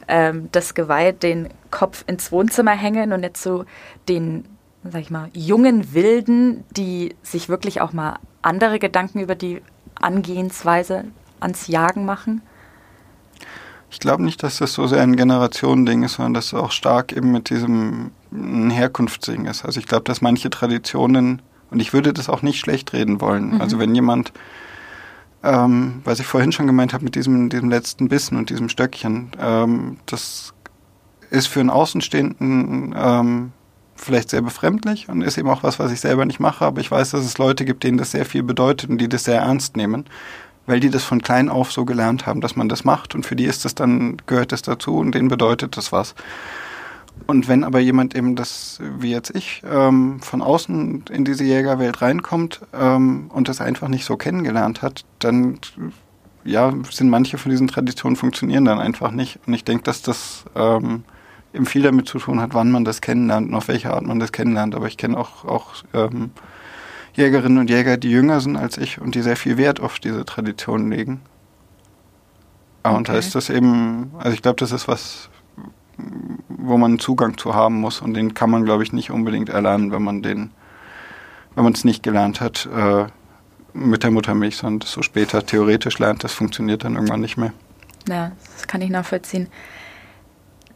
ähm, 0.09 0.51
das 0.53 0.75
Geweih, 0.75 1.13
den 1.13 1.49
Kopf 1.71 2.05
ins 2.07 2.31
Wohnzimmer 2.33 2.73
hängen 2.73 3.13
und 3.13 3.23
jetzt 3.23 3.43
so 3.43 3.65
den, 4.09 4.45
sag 4.85 5.01
ich 5.01 5.11
mal, 5.11 5.31
jungen 5.33 5.95
Wilden, 5.95 6.65
die 6.77 7.17
sich 7.23 7.49
wirklich 7.49 7.81
auch 7.81 7.95
mal 7.95 8.19
andere 8.43 8.79
Gedanken 8.79 9.21
über 9.21 9.35
die 9.35 9.63
Angehensweise 9.95 11.05
ans 11.41 11.67
Jagen 11.67 12.05
machen? 12.05 12.43
Ich 13.97 14.01
glaube 14.01 14.23
nicht, 14.23 14.43
dass 14.43 14.59
das 14.59 14.75
so 14.75 14.87
sehr 14.87 15.01
ein 15.01 15.17
Generationending 15.17 16.03
ist, 16.03 16.17
sondern 16.17 16.35
dass 16.35 16.49
es 16.49 16.55
auch 16.55 16.71
stark 16.71 17.13
eben 17.13 17.33
mit 17.33 17.49
diesem 17.49 18.11
Herkunftsding 18.31 19.47
ist. 19.47 19.65
Also 19.65 19.81
ich 19.81 19.87
glaube, 19.87 20.05
dass 20.05 20.21
manche 20.21 20.51
Traditionen, 20.51 21.41
und 21.71 21.81
ich 21.81 21.95
würde 21.95 22.13
das 22.13 22.29
auch 22.29 22.43
nicht 22.43 22.61
schlecht 22.61 22.93
reden 22.93 23.23
wollen, 23.23 23.55
mhm. 23.55 23.61
also 23.63 23.79
wenn 23.79 23.95
jemand, 23.95 24.35
ähm, 25.43 26.03
was 26.05 26.21
ich 26.21 26.27
vorhin 26.27 26.53
schon 26.53 26.67
gemeint 26.67 26.93
habe 26.93 27.05
mit 27.05 27.15
diesem, 27.15 27.49
diesem 27.49 27.71
letzten 27.71 28.09
Bissen 28.09 28.37
und 28.37 28.51
diesem 28.51 28.69
Stöckchen, 28.69 29.31
ähm, 29.41 29.97
das 30.05 30.53
ist 31.31 31.47
für 31.47 31.61
einen 31.61 31.71
Außenstehenden 31.71 32.95
ähm, 32.95 33.53
vielleicht 33.95 34.29
sehr 34.29 34.43
befremdlich 34.43 35.09
und 35.09 35.23
ist 35.23 35.39
eben 35.39 35.49
auch 35.49 35.63
was, 35.63 35.79
was 35.79 35.91
ich 35.91 36.01
selber 36.01 36.27
nicht 36.27 36.39
mache, 36.39 36.67
aber 36.67 36.83
ich 36.83 36.91
weiß, 36.91 37.13
dass 37.13 37.25
es 37.25 37.39
Leute 37.39 37.65
gibt, 37.65 37.83
denen 37.83 37.97
das 37.97 38.11
sehr 38.11 38.27
viel 38.27 38.43
bedeutet 38.43 38.91
und 38.91 38.99
die 38.99 39.09
das 39.09 39.25
sehr 39.25 39.41
ernst 39.41 39.75
nehmen 39.75 40.05
weil 40.67 40.81
die 40.81 40.91
das 40.91 41.05
von 41.05 41.23
klein 41.23 41.49
auf 41.49 41.73
so 41.73 41.85
gelernt 41.85 42.27
haben, 42.27 42.41
dass 42.41 42.57
man 42.57 42.69
das 42.69 42.85
macht 42.85 43.15
und 43.15 43.25
für 43.25 43.37
die 43.37 43.45
ist 43.45 43.65
das 43.65 43.75
dann, 43.75 44.17
gehört 44.27 44.53
das 44.53 44.63
dazu 44.63 44.97
und 44.97 45.15
denen 45.15 45.29
bedeutet 45.29 45.77
das 45.77 45.93
was. 45.93 46.15
Und 47.27 47.49
wenn 47.49 47.65
aber 47.65 47.81
jemand 47.81 48.15
eben 48.15 48.37
das, 48.37 48.79
wie 48.99 49.11
jetzt 49.11 49.35
ich, 49.35 49.63
ähm, 49.69 50.21
von 50.21 50.43
außen 50.43 51.05
in 51.11 51.25
diese 51.25 51.45
Jägerwelt 51.45 52.03
reinkommt 52.03 52.61
ähm, 52.75 53.31
und 53.33 53.49
das 53.49 53.61
einfach 53.61 53.89
nicht 53.89 54.05
so 54.05 54.17
kennengelernt 54.17 54.83
hat, 54.83 55.05
dann 55.19 55.59
ja, 56.45 56.73
sind 56.91 57.11
manche 57.11 57.39
von 57.39 57.51
diesen 57.51 57.69
Traditionen 57.69 58.17
funktionieren 58.17 58.65
dann 58.65 58.79
einfach 58.79 59.11
nicht. 59.11 59.41
Und 59.47 59.55
ich 59.55 59.65
denke, 59.65 59.85
dass 59.85 60.03
das 60.03 60.45
ähm, 60.55 61.05
eben 61.53 61.67
viel 61.67 61.83
damit 61.83 62.07
zu 62.07 62.19
tun 62.19 62.41
hat, 62.41 62.55
wann 62.55 62.71
man 62.71 62.85
das 62.85 63.01
kennenlernt 63.01 63.49
und 63.49 63.55
auf 63.55 63.69
welche 63.69 63.93
Art 63.93 64.07
man 64.07 64.21
das 64.21 64.31
kennenlernt. 64.31 64.75
Aber 64.75 64.87
ich 64.87 64.97
kenne 64.97 65.19
auch, 65.19 65.45
auch 65.45 65.75
ähm, 65.95 66.31
Jägerinnen 67.17 67.59
und 67.59 67.71
Jäger, 67.71 67.97
die 67.97 68.11
jünger 68.11 68.41
sind 68.41 68.57
als 68.57 68.77
ich 68.77 69.01
und 69.01 69.15
die 69.15 69.23
sehr 69.23 69.37
viel 69.37 69.57
Wert 69.57 69.81
auf 69.81 69.99
diese 69.99 70.25
Tradition 70.25 70.91
legen. 70.91 71.23
Okay. 72.83 72.95
Und 72.95 73.09
da 73.09 73.15
ist 73.15 73.35
das 73.35 73.51
eben, 73.51 74.13
also 74.19 74.33
ich 74.33 74.43
glaube, 74.43 74.57
das 74.61 74.71
ist 74.71 74.87
was, 74.87 75.31
wo 76.49 76.77
man 76.77 76.99
Zugang 76.99 77.39
zu 77.39 77.55
haben 77.55 77.81
muss 77.81 78.01
und 78.01 78.15
den 78.15 78.35
kann 78.35 78.51
man, 78.51 78.65
glaube 78.65 78.83
ich, 78.83 78.93
nicht 78.93 79.11
unbedingt 79.11 79.49
erlernen, 79.49 79.93
wenn 79.93 80.03
man 80.03 80.23
den, 80.23 80.51
wenn 81.55 81.65
man 81.65 81.73
es 81.73 81.85
nicht 81.85 82.03
gelernt 82.03 82.41
hat 82.41 82.69
äh, 82.75 83.07
mit 83.73 84.03
der 84.03 84.11
Muttermilch, 84.11 84.57
sondern 84.57 84.81
das 84.81 84.93
so 84.93 85.03
später 85.03 85.45
theoretisch 85.45 85.99
lernt, 85.99 86.23
das 86.23 86.33
funktioniert 86.33 86.85
dann 86.85 86.95
irgendwann 86.95 87.21
nicht 87.21 87.37
mehr. 87.37 87.53
Ja, 88.09 88.33
das 88.55 88.67
kann 88.67 88.83
ich 88.83 88.91
nachvollziehen. 88.91 89.49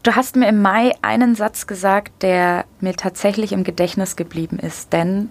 Du 0.03 0.15
hast 0.15 0.35
mir 0.35 0.49
im 0.49 0.61
Mai 0.61 0.93
einen 1.03 1.35
Satz 1.35 1.67
gesagt, 1.67 2.23
der 2.23 2.65
mir 2.79 2.95
tatsächlich 2.95 3.51
im 3.53 3.63
Gedächtnis 3.63 4.15
geblieben 4.15 4.57
ist, 4.57 4.91
denn 4.91 5.29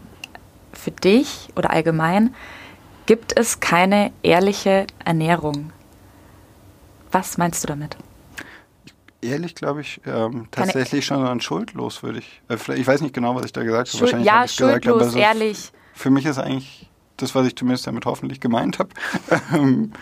für 0.72 0.90
dich 0.90 1.48
oder 1.56 1.70
allgemein 1.70 2.34
gibt 3.06 3.36
es 3.36 3.60
keine 3.60 4.12
ehrliche 4.22 4.86
Ernährung. 5.04 5.72
Was 7.10 7.38
meinst 7.38 7.64
du 7.64 7.68
damit? 7.68 7.96
Ehrlich 9.22 9.54
glaube 9.54 9.82
ich 9.82 10.00
ähm, 10.06 10.48
tatsächlich 10.50 11.04
schon 11.04 11.26
an 11.26 11.40
schuldlos 11.40 12.02
würde 12.02 12.20
ich. 12.20 12.40
Äh, 12.48 12.74
ich 12.74 12.86
weiß 12.86 13.02
nicht 13.02 13.14
genau, 13.14 13.34
was 13.34 13.44
ich 13.44 13.52
da 13.52 13.62
gesagt 13.62 13.88
habe. 13.88 14.00
Wahrscheinlich 14.00 14.26
ja, 14.26 14.44
ich 14.44 14.52
schuldlos, 14.52 14.98
gesagt, 14.98 15.12
so 15.12 15.18
ehrlich. 15.18 15.72
Für 15.92 16.10
mich 16.10 16.24
ist 16.24 16.38
eigentlich 16.38 16.88
das, 17.18 17.34
was 17.34 17.46
ich 17.46 17.56
zumindest 17.56 17.86
damit 17.86 18.06
hoffentlich 18.06 18.40
gemeint 18.40 18.78
habe, 18.78 18.90
ähm, 19.54 19.92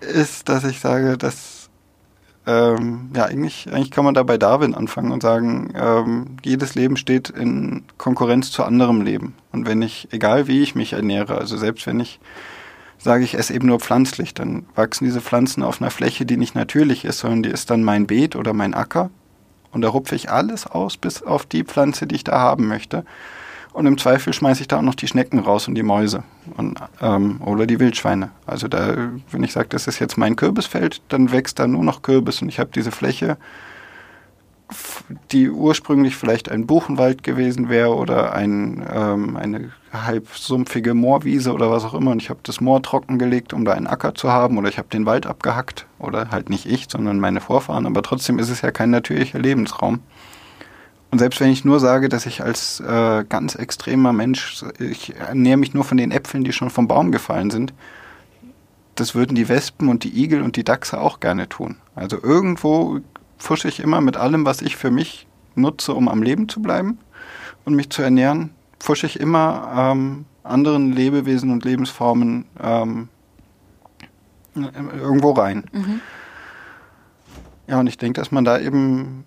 ist, 0.00 0.48
dass 0.48 0.64
ich 0.64 0.80
sage, 0.80 1.16
dass 1.16 1.61
ähm, 2.46 3.10
ja, 3.14 3.24
eigentlich, 3.26 3.68
eigentlich 3.72 3.90
kann 3.90 4.04
man 4.04 4.14
da 4.14 4.22
bei 4.22 4.36
Darwin 4.36 4.74
anfangen 4.74 5.12
und 5.12 5.22
sagen, 5.22 5.72
ähm, 5.76 6.36
jedes 6.42 6.74
Leben 6.74 6.96
steht 6.96 7.30
in 7.30 7.84
Konkurrenz 7.98 8.50
zu 8.50 8.64
anderem 8.64 9.02
Leben. 9.02 9.34
Und 9.52 9.66
wenn 9.66 9.80
ich, 9.80 10.08
egal 10.10 10.48
wie 10.48 10.62
ich 10.62 10.74
mich 10.74 10.92
ernähre, 10.92 11.38
also 11.38 11.56
selbst 11.56 11.86
wenn 11.86 12.00
ich 12.00 12.18
sage, 12.98 13.24
ich 13.24 13.34
esse 13.34 13.54
eben 13.54 13.66
nur 13.66 13.80
pflanzlich, 13.80 14.34
dann 14.34 14.66
wachsen 14.74 15.04
diese 15.04 15.20
Pflanzen 15.20 15.62
auf 15.62 15.80
einer 15.80 15.90
Fläche, 15.90 16.26
die 16.26 16.36
nicht 16.36 16.54
natürlich 16.54 17.04
ist, 17.04 17.18
sondern 17.18 17.42
die 17.42 17.50
ist 17.50 17.70
dann 17.70 17.84
mein 17.84 18.06
Beet 18.06 18.36
oder 18.36 18.52
mein 18.52 18.74
Acker. 18.74 19.10
Und 19.70 19.82
da 19.82 19.88
rupfe 19.88 20.14
ich 20.14 20.30
alles 20.30 20.66
aus, 20.66 20.96
bis 20.96 21.22
auf 21.22 21.46
die 21.46 21.64
Pflanze, 21.64 22.06
die 22.06 22.16
ich 22.16 22.24
da 22.24 22.38
haben 22.38 22.66
möchte. 22.68 23.04
Und 23.72 23.86
im 23.86 23.96
Zweifel 23.96 24.32
schmeiße 24.32 24.60
ich 24.60 24.68
da 24.68 24.78
auch 24.78 24.82
noch 24.82 24.94
die 24.94 25.08
Schnecken 25.08 25.38
raus 25.38 25.66
und 25.66 25.74
die 25.74 25.82
Mäuse 25.82 26.24
und, 26.56 26.78
ähm, 27.00 27.40
oder 27.40 27.66
die 27.66 27.80
Wildschweine. 27.80 28.30
Also 28.46 28.68
da, 28.68 29.10
wenn 29.30 29.42
ich 29.42 29.52
sage, 29.52 29.68
das 29.70 29.86
ist 29.86 29.98
jetzt 29.98 30.18
mein 30.18 30.36
Kürbisfeld, 30.36 31.00
dann 31.08 31.32
wächst 31.32 31.58
da 31.58 31.66
nur 31.66 31.82
noch 31.82 32.02
Kürbis 32.02 32.42
und 32.42 32.48
ich 32.48 32.58
habe 32.58 32.70
diese 32.74 32.90
Fläche, 32.90 33.38
die 35.30 35.50
ursprünglich 35.50 36.16
vielleicht 36.16 36.50
ein 36.50 36.66
Buchenwald 36.66 37.22
gewesen 37.22 37.68
wäre 37.68 37.94
oder 37.94 38.32
ein, 38.34 38.84
ähm, 38.92 39.36
eine 39.36 39.72
halb 39.92 40.28
sumpfige 40.34 40.94
Moorwiese 40.94 41.52
oder 41.52 41.70
was 41.70 41.84
auch 41.84 41.94
immer. 41.94 42.12
Und 42.12 42.22
ich 42.22 42.30
habe 42.30 42.40
das 42.42 42.60
Moor 42.60 42.82
trockengelegt, 42.82 43.52
um 43.52 43.64
da 43.64 43.72
einen 43.72 43.86
Acker 43.86 44.14
zu 44.14 44.30
haben. 44.30 44.58
Oder 44.58 44.68
ich 44.68 44.78
habe 44.78 44.88
den 44.88 45.06
Wald 45.06 45.26
abgehackt. 45.26 45.86
Oder 45.98 46.30
halt 46.30 46.48
nicht 46.48 46.66
ich, 46.66 46.86
sondern 46.88 47.20
meine 47.20 47.40
Vorfahren. 47.40 47.86
Aber 47.86 48.02
trotzdem 48.02 48.38
ist 48.38 48.50
es 48.50 48.62
ja 48.62 48.70
kein 48.70 48.90
natürlicher 48.90 49.38
Lebensraum. 49.38 50.00
Und 51.12 51.18
selbst 51.18 51.40
wenn 51.40 51.50
ich 51.50 51.62
nur 51.62 51.78
sage, 51.78 52.08
dass 52.08 52.24
ich 52.24 52.42
als 52.42 52.80
äh, 52.80 53.24
ganz 53.28 53.54
extremer 53.54 54.14
Mensch, 54.14 54.64
ich 54.78 55.14
ernähre 55.14 55.58
mich 55.58 55.74
nur 55.74 55.84
von 55.84 55.98
den 55.98 56.10
Äpfeln, 56.10 56.42
die 56.42 56.54
schon 56.54 56.70
vom 56.70 56.88
Baum 56.88 57.12
gefallen 57.12 57.50
sind, 57.50 57.74
das 58.94 59.14
würden 59.14 59.34
die 59.34 59.50
Wespen 59.50 59.90
und 59.90 60.04
die 60.04 60.22
Igel 60.24 60.40
und 60.40 60.56
die 60.56 60.64
Dachse 60.64 60.98
auch 60.98 61.20
gerne 61.20 61.50
tun. 61.50 61.76
Also 61.94 62.16
irgendwo 62.20 63.00
fusche 63.36 63.68
ich 63.68 63.80
immer 63.80 64.00
mit 64.00 64.16
allem, 64.16 64.46
was 64.46 64.62
ich 64.62 64.76
für 64.76 64.90
mich 64.90 65.26
nutze, 65.54 65.92
um 65.92 66.08
am 66.08 66.22
Leben 66.22 66.48
zu 66.48 66.62
bleiben 66.62 66.98
und 67.66 67.74
mich 67.74 67.90
zu 67.90 68.00
ernähren, 68.00 68.48
fusche 68.80 69.06
ich 69.06 69.20
immer 69.20 69.92
ähm, 69.92 70.24
anderen 70.44 70.92
Lebewesen 70.92 71.50
und 71.50 71.62
Lebensformen 71.62 72.46
ähm, 72.58 73.08
irgendwo 74.54 75.32
rein. 75.32 75.64
Mhm. 75.72 76.00
Ja, 77.66 77.80
und 77.80 77.86
ich 77.86 77.98
denke, 77.98 78.18
dass 78.18 78.32
man 78.32 78.46
da 78.46 78.58
eben 78.58 79.24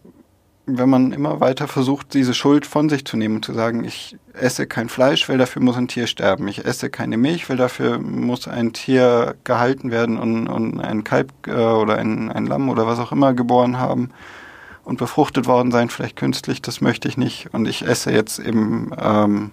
wenn 0.68 0.90
man 0.90 1.12
immer 1.12 1.40
weiter 1.40 1.68
versucht, 1.68 2.14
diese 2.14 2.34
Schuld 2.34 2.66
von 2.66 2.90
sich 2.90 3.06
zu 3.06 3.18
nehmen 3.18 3.38
und 3.38 3.46
zu 3.46 3.54
sagen, 3.54 3.84
ich 3.84 4.18
esse 4.34 4.66
kein 4.66 4.90
Fleisch, 4.90 5.30
weil 5.30 5.38
dafür 5.38 5.62
muss 5.62 5.78
ein 5.78 5.88
Tier 5.88 6.08
sterben. 6.08 6.48
Ich 6.48 6.66
esse 6.66 6.90
keine 6.90 7.18
Milch, 7.18 7.50
weil 7.50 7.58
dafür 7.58 8.00
muss 8.00 8.48
ein 8.48 8.74
Tier 8.74 9.36
gehalten 9.44 9.92
werden 9.92 10.18
und, 10.18 10.48
und 10.48 10.80
ein 10.80 11.04
Kalb 11.04 11.32
äh, 11.48 11.52
oder 11.52 11.98
ein, 11.98 12.32
ein 12.32 12.46
Lamm 12.46 12.70
oder 12.70 12.88
was 12.88 13.00
auch 13.00 13.12
immer 13.12 13.34
geboren 13.34 13.78
haben 13.78 14.10
und 14.84 14.98
befruchtet 14.98 15.48
worden 15.48 15.72
sein, 15.72 15.90
vielleicht 15.90 16.16
künstlich, 16.16 16.62
das 16.62 16.82
möchte 16.82 17.08
ich 17.08 17.18
nicht. 17.18 17.54
Und 17.54 17.68
ich 17.68 17.86
esse 17.86 18.12
jetzt 18.12 18.40
eben 18.40 18.92
ähm, 19.00 19.52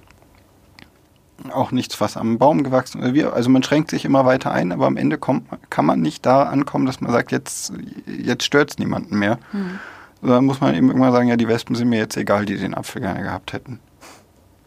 auch 1.50 1.72
nichts, 1.72 2.00
was 2.00 2.16
am 2.16 2.38
Baum 2.38 2.62
gewachsen 2.62 3.02
ist. 3.02 3.24
Also 3.24 3.50
man 3.50 3.62
schränkt 3.62 3.90
sich 3.90 4.04
immer 4.04 4.24
weiter 4.24 4.52
ein, 4.52 4.72
aber 4.72 4.86
am 4.86 4.96
Ende 4.96 5.18
kommt, 5.18 5.48
kann 5.70 5.86
man 5.86 6.00
nicht 6.00 6.24
da 6.24 6.44
ankommen, 6.44 6.86
dass 6.86 7.00
man 7.00 7.12
sagt, 7.12 7.32
jetzt, 7.32 7.72
jetzt 8.06 8.44
stört 8.44 8.70
es 8.70 8.78
niemanden 8.78 9.18
mehr. 9.18 9.38
Mhm. 9.52 9.78
Dann 10.23 10.45
muss 10.45 10.61
man 10.61 10.75
eben 10.75 10.89
irgendwann 10.89 11.12
sagen, 11.12 11.29
ja, 11.29 11.37
die 11.37 11.49
Wespen 11.49 11.75
sind 11.75 11.89
mir 11.89 11.99
jetzt 11.99 12.16
egal, 12.16 12.47
die 12.47 12.57
den 12.57 12.75
Apfel 12.75 13.03
gerne 13.03 13.23
gehabt 13.23 13.53
hätten. 13.53 13.81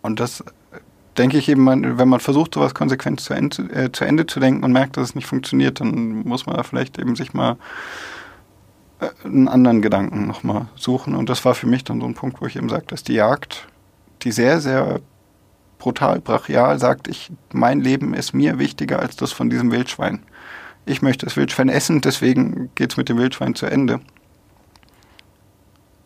Und 0.01 0.19
das 0.19 0.43
denke 1.17 1.37
ich 1.37 1.47
eben, 1.47 1.97
wenn 1.97 2.09
man 2.09 2.19
versucht, 2.19 2.53
sowas 2.53 2.73
konsequent 2.73 3.21
zu 3.21 3.33
Ende, 3.33 3.63
äh, 3.73 3.91
zu 3.91 4.03
Ende 4.03 4.25
zu 4.25 4.39
denken 4.39 4.63
und 4.63 4.73
merkt, 4.73 4.97
dass 4.97 5.09
es 5.09 5.15
nicht 5.15 5.27
funktioniert, 5.27 5.79
dann 5.79 6.27
muss 6.27 6.45
man 6.45 6.57
da 6.57 6.63
vielleicht 6.63 6.99
eben 6.99 7.15
sich 7.15 7.33
mal 7.33 7.57
äh, 8.99 9.07
einen 9.23 9.47
anderen 9.47 9.81
Gedanken 9.81 10.27
nochmal 10.27 10.67
suchen. 10.75 11.15
Und 11.15 11.29
das 11.29 11.45
war 11.45 11.55
für 11.55 11.67
mich 11.67 11.85
dann 11.85 12.01
so 12.01 12.07
ein 12.07 12.15
Punkt, 12.15 12.41
wo 12.41 12.45
ich 12.45 12.57
eben 12.57 12.69
sage, 12.69 12.85
dass 12.87 13.03
die 13.03 13.13
Jagd, 13.13 13.67
die 14.23 14.31
sehr, 14.31 14.59
sehr 14.59 14.99
brutal, 15.79 16.19
brachial 16.19 16.79
sagt, 16.79 17.07
ich, 17.07 17.31
mein 17.53 17.79
Leben 17.79 18.13
ist 18.13 18.33
mir 18.33 18.59
wichtiger 18.59 18.99
als 18.99 19.15
das 19.15 19.31
von 19.31 19.49
diesem 19.49 19.71
Wildschwein. 19.71 20.23
Ich 20.85 21.01
möchte 21.01 21.25
das 21.25 21.37
Wildschwein 21.37 21.69
essen, 21.69 22.01
deswegen 22.01 22.69
geht 22.75 22.91
es 22.91 22.97
mit 22.97 23.09
dem 23.09 23.17
Wildschwein 23.17 23.55
zu 23.55 23.65
Ende. 23.65 24.01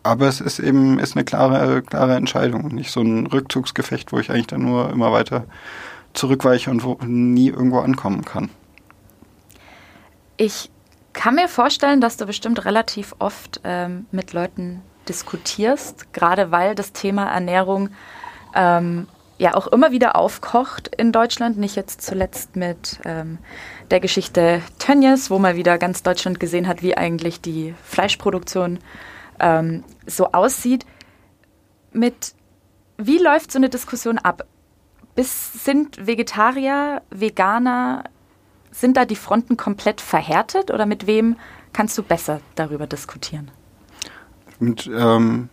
Aber 0.02 0.26
es 0.28 0.40
ist 0.40 0.58
eben 0.58 0.98
ist 0.98 1.14
eine 1.14 1.24
klare, 1.24 1.82
klare 1.82 2.14
Entscheidung, 2.16 2.68
nicht 2.68 2.90
so 2.90 3.00
ein 3.00 3.26
Rückzugsgefecht, 3.26 4.12
wo 4.12 4.18
ich 4.18 4.30
eigentlich 4.30 4.46
dann 4.46 4.62
nur 4.62 4.90
immer 4.90 5.12
weiter 5.12 5.44
zurückweiche 6.14 6.70
und 6.70 6.82
wo 6.82 6.98
nie 7.04 7.48
irgendwo 7.48 7.80
ankommen 7.80 8.24
kann. 8.24 8.50
Ich 10.36 10.70
kann 11.12 11.34
mir 11.34 11.48
vorstellen, 11.48 12.00
dass 12.00 12.16
du 12.16 12.26
bestimmt 12.26 12.64
relativ 12.64 13.14
oft 13.18 13.60
ähm, 13.64 14.06
mit 14.10 14.32
Leuten 14.32 14.80
diskutierst, 15.08 16.12
gerade 16.12 16.50
weil 16.50 16.74
das 16.74 16.92
Thema 16.92 17.30
Ernährung 17.30 17.90
ähm, 18.54 19.06
ja 19.38 19.54
auch 19.54 19.66
immer 19.66 19.90
wieder 19.90 20.16
aufkocht 20.16 20.94
in 20.96 21.12
Deutschland. 21.12 21.58
Nicht 21.58 21.76
jetzt 21.76 22.02
zuletzt 22.02 22.56
mit 22.56 23.00
ähm, 23.04 23.38
der 23.90 24.00
Geschichte 24.00 24.62
Tönnies, 24.78 25.30
wo 25.30 25.38
man 25.38 25.56
wieder 25.56 25.78
ganz 25.78 26.02
Deutschland 26.02 26.38
gesehen 26.40 26.68
hat, 26.68 26.82
wie 26.82 26.96
eigentlich 26.96 27.40
die 27.40 27.74
Fleischproduktion 27.82 28.78
ähm, 29.40 29.84
so 30.06 30.32
aussieht. 30.32 30.86
Mit 31.92 32.34
wie 32.96 33.18
läuft 33.18 33.50
so 33.50 33.58
eine 33.58 33.68
Diskussion 33.68 34.18
ab? 34.18 34.44
Bis 35.14 35.64
sind 35.64 36.06
Vegetarier, 36.06 37.02
Veganer, 37.10 38.04
sind 38.70 38.96
da 38.96 39.04
die 39.04 39.16
Fronten 39.16 39.56
komplett 39.56 40.00
verhärtet 40.00 40.70
oder 40.70 40.86
mit 40.86 41.06
wem 41.06 41.36
kannst 41.72 41.96
du 41.98 42.02
besser 42.02 42.40
darüber 42.54 42.86
diskutieren? 42.86 43.50
Mit 44.58 44.88
ähm, 44.94 45.48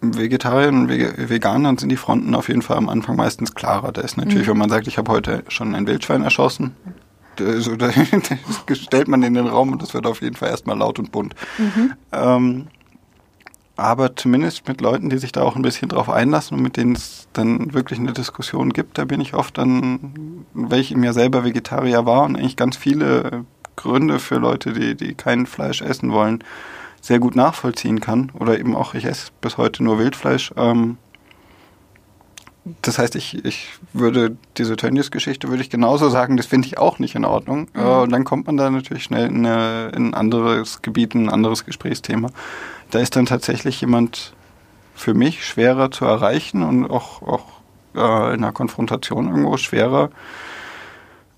Vegetariern 0.00 0.82
und 0.82 0.88
Veganern 0.88 1.76
sind 1.78 1.90
die 1.90 1.96
Fronten 1.96 2.34
auf 2.34 2.48
jeden 2.48 2.62
Fall 2.62 2.76
am 2.76 2.88
Anfang 2.88 3.16
meistens 3.16 3.54
klarer. 3.54 3.92
Da 3.92 4.00
ist 4.00 4.16
natürlich, 4.16 4.46
mhm. 4.46 4.52
wenn 4.52 4.58
man 4.58 4.70
sagt, 4.70 4.86
ich 4.86 4.98
habe 4.98 5.12
heute 5.12 5.44
schon 5.48 5.74
ein 5.74 5.86
Wildschwein 5.86 6.22
erschossen, 6.22 6.74
so, 7.58 7.76
da 7.76 7.90
stellt 8.72 9.08
man 9.08 9.22
in 9.22 9.34
den 9.34 9.46
Raum 9.46 9.72
und 9.72 9.82
das 9.82 9.94
wird 9.94 10.06
auf 10.06 10.22
jeden 10.22 10.36
Fall 10.36 10.50
erstmal 10.50 10.76
laut 10.76 10.98
und 10.98 11.12
bunt. 11.12 11.34
Mhm. 11.58 11.92
Ähm, 12.12 12.66
aber 13.78 14.16
zumindest 14.16 14.66
mit 14.66 14.80
Leuten, 14.80 15.08
die 15.08 15.18
sich 15.18 15.30
da 15.30 15.42
auch 15.42 15.54
ein 15.54 15.62
bisschen 15.62 15.88
drauf 15.88 16.10
einlassen 16.10 16.56
und 16.56 16.62
mit 16.62 16.76
denen 16.76 16.96
es 16.96 17.28
dann 17.32 17.72
wirklich 17.72 18.00
eine 18.00 18.12
Diskussion 18.12 18.72
gibt, 18.72 18.98
da 18.98 19.04
bin 19.04 19.20
ich 19.20 19.34
oft 19.34 19.56
dann, 19.56 20.44
weil 20.52 20.80
ich 20.80 20.90
ja 20.90 21.12
selber 21.12 21.44
Vegetarier 21.44 22.04
war 22.04 22.24
und 22.24 22.36
eigentlich 22.36 22.56
ganz 22.56 22.76
viele 22.76 23.44
Gründe 23.76 24.18
für 24.18 24.38
Leute, 24.38 24.72
die, 24.72 24.96
die 24.96 25.14
kein 25.14 25.46
Fleisch 25.46 25.80
essen 25.80 26.10
wollen, 26.10 26.42
sehr 27.00 27.20
gut 27.20 27.36
nachvollziehen 27.36 28.00
kann. 28.00 28.32
Oder 28.34 28.58
eben 28.58 28.74
auch, 28.74 28.94
ich 28.94 29.04
esse 29.04 29.30
bis 29.40 29.56
heute 29.58 29.84
nur 29.84 30.00
Wildfleisch. 30.00 30.52
Ähm, 30.56 30.98
das 32.82 32.98
heißt, 32.98 33.14
ich, 33.14 33.44
ich 33.44 33.68
würde 33.92 34.36
diese 34.56 34.76
Tönnies-Geschichte 34.76 35.48
würde 35.48 35.62
ich 35.62 35.70
genauso 35.70 36.08
sagen, 36.08 36.36
das 36.36 36.46
finde 36.46 36.66
ich 36.66 36.78
auch 36.78 36.98
nicht 36.98 37.14
in 37.14 37.24
Ordnung. 37.24 37.68
Mhm. 37.74 37.82
und 37.82 38.12
dann 38.12 38.24
kommt 38.24 38.46
man 38.46 38.56
da 38.56 38.68
natürlich 38.70 39.04
schnell 39.04 39.28
in, 39.28 39.46
eine, 39.46 39.92
in 39.94 40.08
ein 40.08 40.14
anderes 40.14 40.82
Gebiet, 40.82 41.14
ein 41.14 41.30
anderes 41.30 41.64
Gesprächsthema. 41.64 42.30
Da 42.90 43.00
ist 43.00 43.16
dann 43.16 43.26
tatsächlich 43.26 43.80
jemand 43.80 44.34
für 44.94 45.14
mich 45.14 45.44
schwerer 45.44 45.90
zu 45.90 46.04
erreichen 46.04 46.62
und 46.62 46.90
auch, 46.90 47.22
auch 47.22 47.44
äh, 47.94 48.34
in 48.34 48.42
einer 48.42 48.52
Konfrontation 48.52 49.28
irgendwo 49.28 49.56
schwerer, 49.56 50.10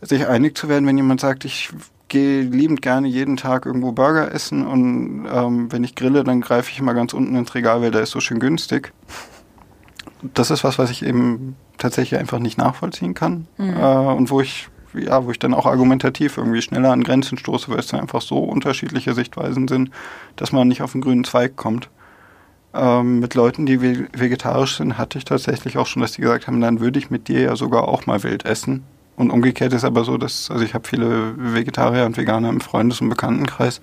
sich 0.00 0.26
einig 0.26 0.56
zu 0.56 0.68
werden, 0.68 0.86
wenn 0.86 0.96
jemand 0.96 1.20
sagt, 1.20 1.44
ich 1.44 1.70
gehe 2.08 2.42
liebend 2.42 2.82
gerne 2.82 3.06
jeden 3.06 3.36
Tag 3.36 3.66
irgendwo 3.66 3.92
Burger 3.92 4.32
essen 4.32 4.66
und 4.66 5.26
ähm, 5.30 5.70
wenn 5.70 5.84
ich 5.84 5.94
grille, 5.94 6.24
dann 6.24 6.40
greife 6.40 6.70
ich 6.70 6.78
immer 6.78 6.94
ganz 6.94 7.12
unten 7.12 7.36
ins 7.36 7.54
Regal, 7.54 7.82
weil 7.82 7.90
der 7.90 8.02
ist 8.02 8.10
so 8.10 8.20
schön 8.20 8.40
günstig 8.40 8.92
das 10.34 10.50
ist 10.50 10.64
was, 10.64 10.78
was 10.78 10.90
ich 10.90 11.04
eben 11.04 11.56
tatsächlich 11.78 12.18
einfach 12.18 12.38
nicht 12.38 12.58
nachvollziehen 12.58 13.14
kann 13.14 13.46
mhm. 13.56 13.76
äh, 13.76 13.96
und 13.96 14.30
wo 14.30 14.40
ich 14.40 14.68
ja, 14.94 15.24
wo 15.24 15.30
ich 15.30 15.38
dann 15.38 15.54
auch 15.54 15.66
argumentativ 15.66 16.36
irgendwie 16.36 16.62
schneller 16.62 16.92
an 16.92 17.04
Grenzen 17.04 17.38
stoße, 17.38 17.70
weil 17.70 17.78
es 17.78 17.88
dann 17.88 18.00
einfach 18.00 18.22
so 18.22 18.38
unterschiedliche 18.38 19.14
Sichtweisen 19.14 19.68
sind, 19.68 19.90
dass 20.36 20.52
man 20.52 20.68
nicht 20.68 20.82
auf 20.82 20.92
den 20.92 21.00
grünen 21.00 21.24
Zweig 21.24 21.56
kommt. 21.56 21.88
Ähm, 22.72 23.20
mit 23.20 23.34
Leuten, 23.34 23.66
die 23.66 23.80
vegetarisch 23.80 24.76
sind, 24.76 24.98
hatte 24.98 25.18
ich 25.18 25.24
tatsächlich 25.24 25.76
auch 25.78 25.86
schon, 25.86 26.02
dass 26.02 26.12
die 26.12 26.22
gesagt 26.22 26.46
haben, 26.46 26.60
dann 26.60 26.80
würde 26.80 26.98
ich 26.98 27.10
mit 27.10 27.28
dir 27.28 27.40
ja 27.40 27.56
sogar 27.56 27.88
auch 27.88 28.06
mal 28.06 28.22
wild 28.22 28.44
essen. 28.44 28.84
Und 29.16 29.30
umgekehrt 29.30 29.72
ist 29.72 29.84
aber 29.84 30.04
so, 30.04 30.16
dass, 30.16 30.50
also 30.50 30.64
ich 30.64 30.72
habe 30.72 30.88
viele 30.88 31.34
Vegetarier 31.36 32.06
und 32.06 32.16
Veganer 32.16 32.48
im 32.48 32.60
Freundes- 32.60 33.00
und 33.00 33.08
Bekanntenkreis 33.08 33.80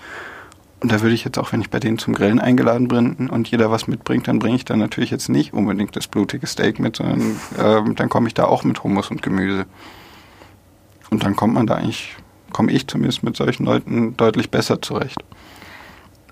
und 0.79 0.91
da 0.91 1.01
würde 1.01 1.15
ich 1.15 1.23
jetzt 1.23 1.39
auch, 1.39 1.51
wenn 1.53 1.61
ich 1.61 1.71
bei 1.71 1.79
denen 1.79 1.97
zum 1.97 2.13
Grillen 2.13 2.39
eingeladen 2.39 2.87
bin 2.87 3.29
und 3.29 3.49
jeder 3.49 3.71
was 3.71 3.87
mitbringt, 3.87 4.27
dann 4.27 4.37
bringe 4.37 4.55
ich 4.55 4.65
da 4.65 4.75
natürlich 4.75 5.09
jetzt 5.09 5.27
nicht 5.27 5.53
unbedingt 5.53 5.95
das 5.95 6.07
blutige 6.07 6.45
Steak 6.45 6.79
mit, 6.79 6.97
sondern 6.97 7.39
äh, 7.57 7.93
dann 7.95 8.09
komme 8.09 8.27
ich 8.27 8.35
da 8.35 8.45
auch 8.45 8.63
mit 8.63 8.83
Hummus 8.83 9.09
und 9.09 9.23
Gemüse. 9.23 9.65
Und 11.09 11.23
dann 11.23 11.35
kommt 11.35 11.53
man 11.53 11.67
da 11.67 11.75
eigentlich, 11.75 12.15
komme 12.51 12.71
ich 12.71 12.87
zumindest 12.87 13.23
mit 13.23 13.35
solchen 13.35 13.65
Leuten 13.65 14.17
deutlich 14.17 14.49
besser 14.51 14.81
zurecht. 14.81 15.17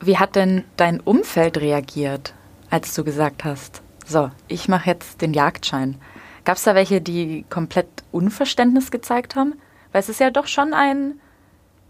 Wie 0.01 0.17
hat 0.17 0.36
denn 0.36 0.63
dein 0.78 0.99
Umfeld 0.99 1.57
reagiert, 1.57 2.34
als 2.69 2.93
du 2.93 3.03
gesagt 3.03 3.43
hast, 3.43 3.82
so, 4.05 4.30
ich 4.47 4.67
mache 4.67 4.89
jetzt 4.89 5.21
den 5.21 5.34
Jagdschein? 5.34 5.95
Gab 6.43 6.57
es 6.57 6.63
da 6.63 6.76
welche, 6.76 7.01
die 7.01 7.45
komplett 7.49 7.88
Unverständnis 8.11 8.91
gezeigt 8.91 9.36
haben? 9.36 9.55
Weil 9.91 10.01
es 10.01 10.09
ist 10.09 10.19
ja 10.19 10.30
doch 10.30 10.47
schon 10.47 10.73
ein, 10.73 11.15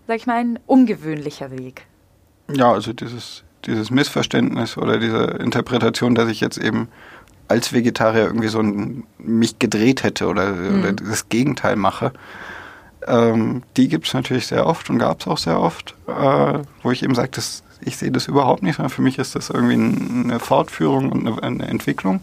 sag 0.07 0.17
ich 0.17 0.27
mal, 0.27 0.37
ein 0.37 0.59
ungewöhnlicher 0.65 1.51
Weg. 1.51 1.87
Ja, 2.53 2.71
also 2.71 2.93
dieses, 2.93 3.43
dieses 3.65 3.89
Missverständnis 3.91 4.77
oder 4.77 4.97
diese 4.97 5.23
Interpretation, 5.39 6.15
dass 6.15 6.29
ich 6.29 6.39
jetzt 6.39 6.57
eben 6.57 6.87
als 7.47 7.73
Vegetarier 7.73 8.25
irgendwie 8.25 8.47
so 8.47 8.59
ein, 8.59 9.03
mich 9.17 9.59
gedreht 9.59 10.03
hätte 10.03 10.27
oder, 10.27 10.53
mhm. 10.53 10.79
oder 10.79 10.93
das 10.93 11.29
Gegenteil 11.29 11.75
mache, 11.75 12.13
ähm, 13.07 13.63
die 13.77 13.87
gibt 13.87 14.07
es 14.07 14.13
natürlich 14.13 14.47
sehr 14.47 14.65
oft 14.65 14.89
und 14.89 14.99
gab 14.99 15.21
es 15.21 15.27
auch 15.27 15.37
sehr 15.37 15.59
oft, 15.59 15.95
äh, 16.07 16.59
wo 16.83 16.91
ich 16.91 17.03
eben 17.03 17.15
sage, 17.15 17.31
ich 17.81 17.97
sehe 17.97 18.11
das 18.11 18.27
überhaupt 18.27 18.63
nicht, 18.63 18.77
sondern 18.77 18.89
für 18.89 19.01
mich 19.01 19.17
ist 19.17 19.35
das 19.35 19.49
irgendwie 19.49 19.75
eine 19.75 20.39
Fortführung 20.39 21.11
und 21.11 21.27
eine, 21.27 21.43
eine 21.43 21.67
Entwicklung. 21.67 22.21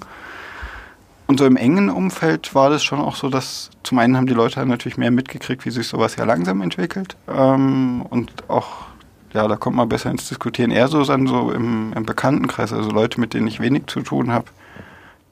Und 1.26 1.38
so 1.38 1.46
im 1.46 1.56
engen 1.56 1.88
Umfeld 1.88 2.54
war 2.54 2.68
das 2.68 2.82
schon 2.82 3.00
auch 3.00 3.16
so, 3.16 3.28
dass 3.28 3.70
zum 3.84 3.98
einen 3.98 4.16
haben 4.16 4.26
die 4.26 4.34
Leute 4.34 4.64
natürlich 4.66 4.98
mehr 4.98 5.10
mitgekriegt, 5.10 5.64
wie 5.64 5.70
sich 5.70 5.88
sowas 5.88 6.16
ja 6.16 6.24
langsam 6.24 6.60
entwickelt 6.62 7.16
ähm, 7.28 8.02
und 8.10 8.30
auch 8.48 8.92
ja, 9.32 9.48
da 9.48 9.56
kommt 9.56 9.76
man 9.76 9.88
besser 9.88 10.10
ins 10.10 10.28
Diskutieren. 10.28 10.70
Eher 10.70 10.88
so 10.88 11.04
dann 11.04 11.26
so 11.26 11.52
im, 11.52 11.92
im 11.94 12.04
Bekanntenkreis, 12.04 12.72
also 12.72 12.90
Leute, 12.90 13.18
mit 13.18 13.34
denen 13.34 13.46
ich 13.46 13.60
wenig 13.60 13.86
zu 13.86 14.00
tun 14.00 14.30
habe. 14.30 14.46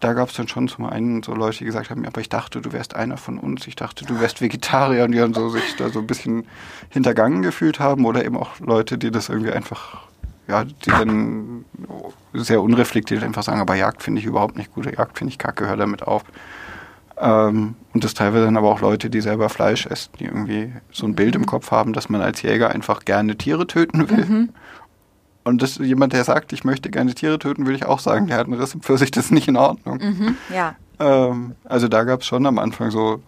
Da 0.01 0.15
gab 0.15 0.31
es 0.31 0.35
dann 0.35 0.49
schon 0.49 0.67
zum 0.67 0.87
einen 0.87 1.23
so 1.23 1.35
Leute, 1.35 1.59
die 1.59 1.67
gesagt 1.67 1.91
haben, 1.91 2.07
aber 2.07 2.21
ich 2.23 2.31
dachte, 2.31 2.63
du 2.63 2.73
wärst 2.73 2.97
einer 2.97 3.19
von 3.19 3.39
uns, 3.39 3.67
ich 3.67 3.77
dachte, 3.77 4.07
du 4.07 4.19
wärst 4.19 4.41
Vegetarier 4.41 5.05
und 5.05 5.13
die 5.13 5.19
dann 5.19 5.35
so 5.35 5.51
sich 5.51 5.77
da 5.77 5.91
so 5.91 6.01
ein 6.01 6.07
bisschen 6.07 6.47
hintergangen 6.89 7.43
gefühlt 7.43 7.81
haben 7.81 8.07
oder 8.07 8.25
eben 8.25 8.37
auch 8.37 8.59
Leute, 8.61 8.97
die 8.97 9.11
das 9.11 9.29
irgendwie 9.29 9.53
einfach, 9.53 10.03
ja, 10.49 10.65
die 10.65 10.91
dann 10.91 11.67
sehr 12.33 12.63
unreflektiert 12.63 13.23
einfach 13.23 13.43
sagen, 13.43 13.61
aber 13.61 13.75
Jagd 13.75 14.03
finde 14.03 14.21
ich 14.21 14.27
überhaupt 14.27 14.57
nicht 14.57 14.73
gut, 14.73 14.87
Jagd 14.87 15.19
finde 15.19 15.33
ich 15.33 15.39
kacke, 15.39 15.69
hör 15.69 15.77
damit 15.77 16.03
auf. 16.03 16.25
Ähm, 17.21 17.75
und 17.93 18.03
das 18.03 18.15
teilweise 18.15 18.47
dann 18.47 18.57
aber 18.57 18.71
auch 18.71 18.81
Leute, 18.81 19.11
die 19.11 19.21
selber 19.21 19.51
Fleisch 19.51 19.85
essen, 19.87 20.13
die 20.19 20.25
irgendwie 20.25 20.73
so 20.91 21.07
ein 21.07 21.15
Bild 21.15 21.37
im 21.37 21.45
Kopf 21.45 21.71
haben, 21.71 21.93
dass 21.93 22.09
man 22.09 22.23
als 22.23 22.41
Jäger 22.41 22.71
einfach 22.71 23.05
gerne 23.05 23.37
Tiere 23.37 23.67
töten 23.67 24.09
will. 24.09 24.25
Mhm. 24.25 24.49
Und 25.51 25.63
das 25.63 25.79
jemand, 25.79 26.13
der 26.13 26.23
sagt, 26.25 26.53
ich 26.53 26.63
möchte 26.65 26.91
gerne 26.91 27.13
Tiere 27.13 27.39
töten, 27.39 27.67
würde 27.67 27.77
ich 27.77 27.85
auch 27.85 27.99
sagen, 27.99 28.29
der 28.29 28.39
hat 28.39 28.47
einen 28.47 28.55
Riss 28.55 28.77
für 28.81 28.97
sich, 28.97 29.11
das 29.11 29.27
ist 29.27 29.31
nicht 29.33 29.49
in 29.49 29.57
Ordnung. 29.57 29.99
Mhm, 29.99 30.37
ja. 30.55 30.77
Ähm, 31.01 31.57
also 31.65 31.89
da 31.89 32.05
gab 32.05 32.21
es 32.21 32.27
schon 32.27 32.47
am 32.47 32.59
Anfang 32.61 32.93
so, 32.93 33.21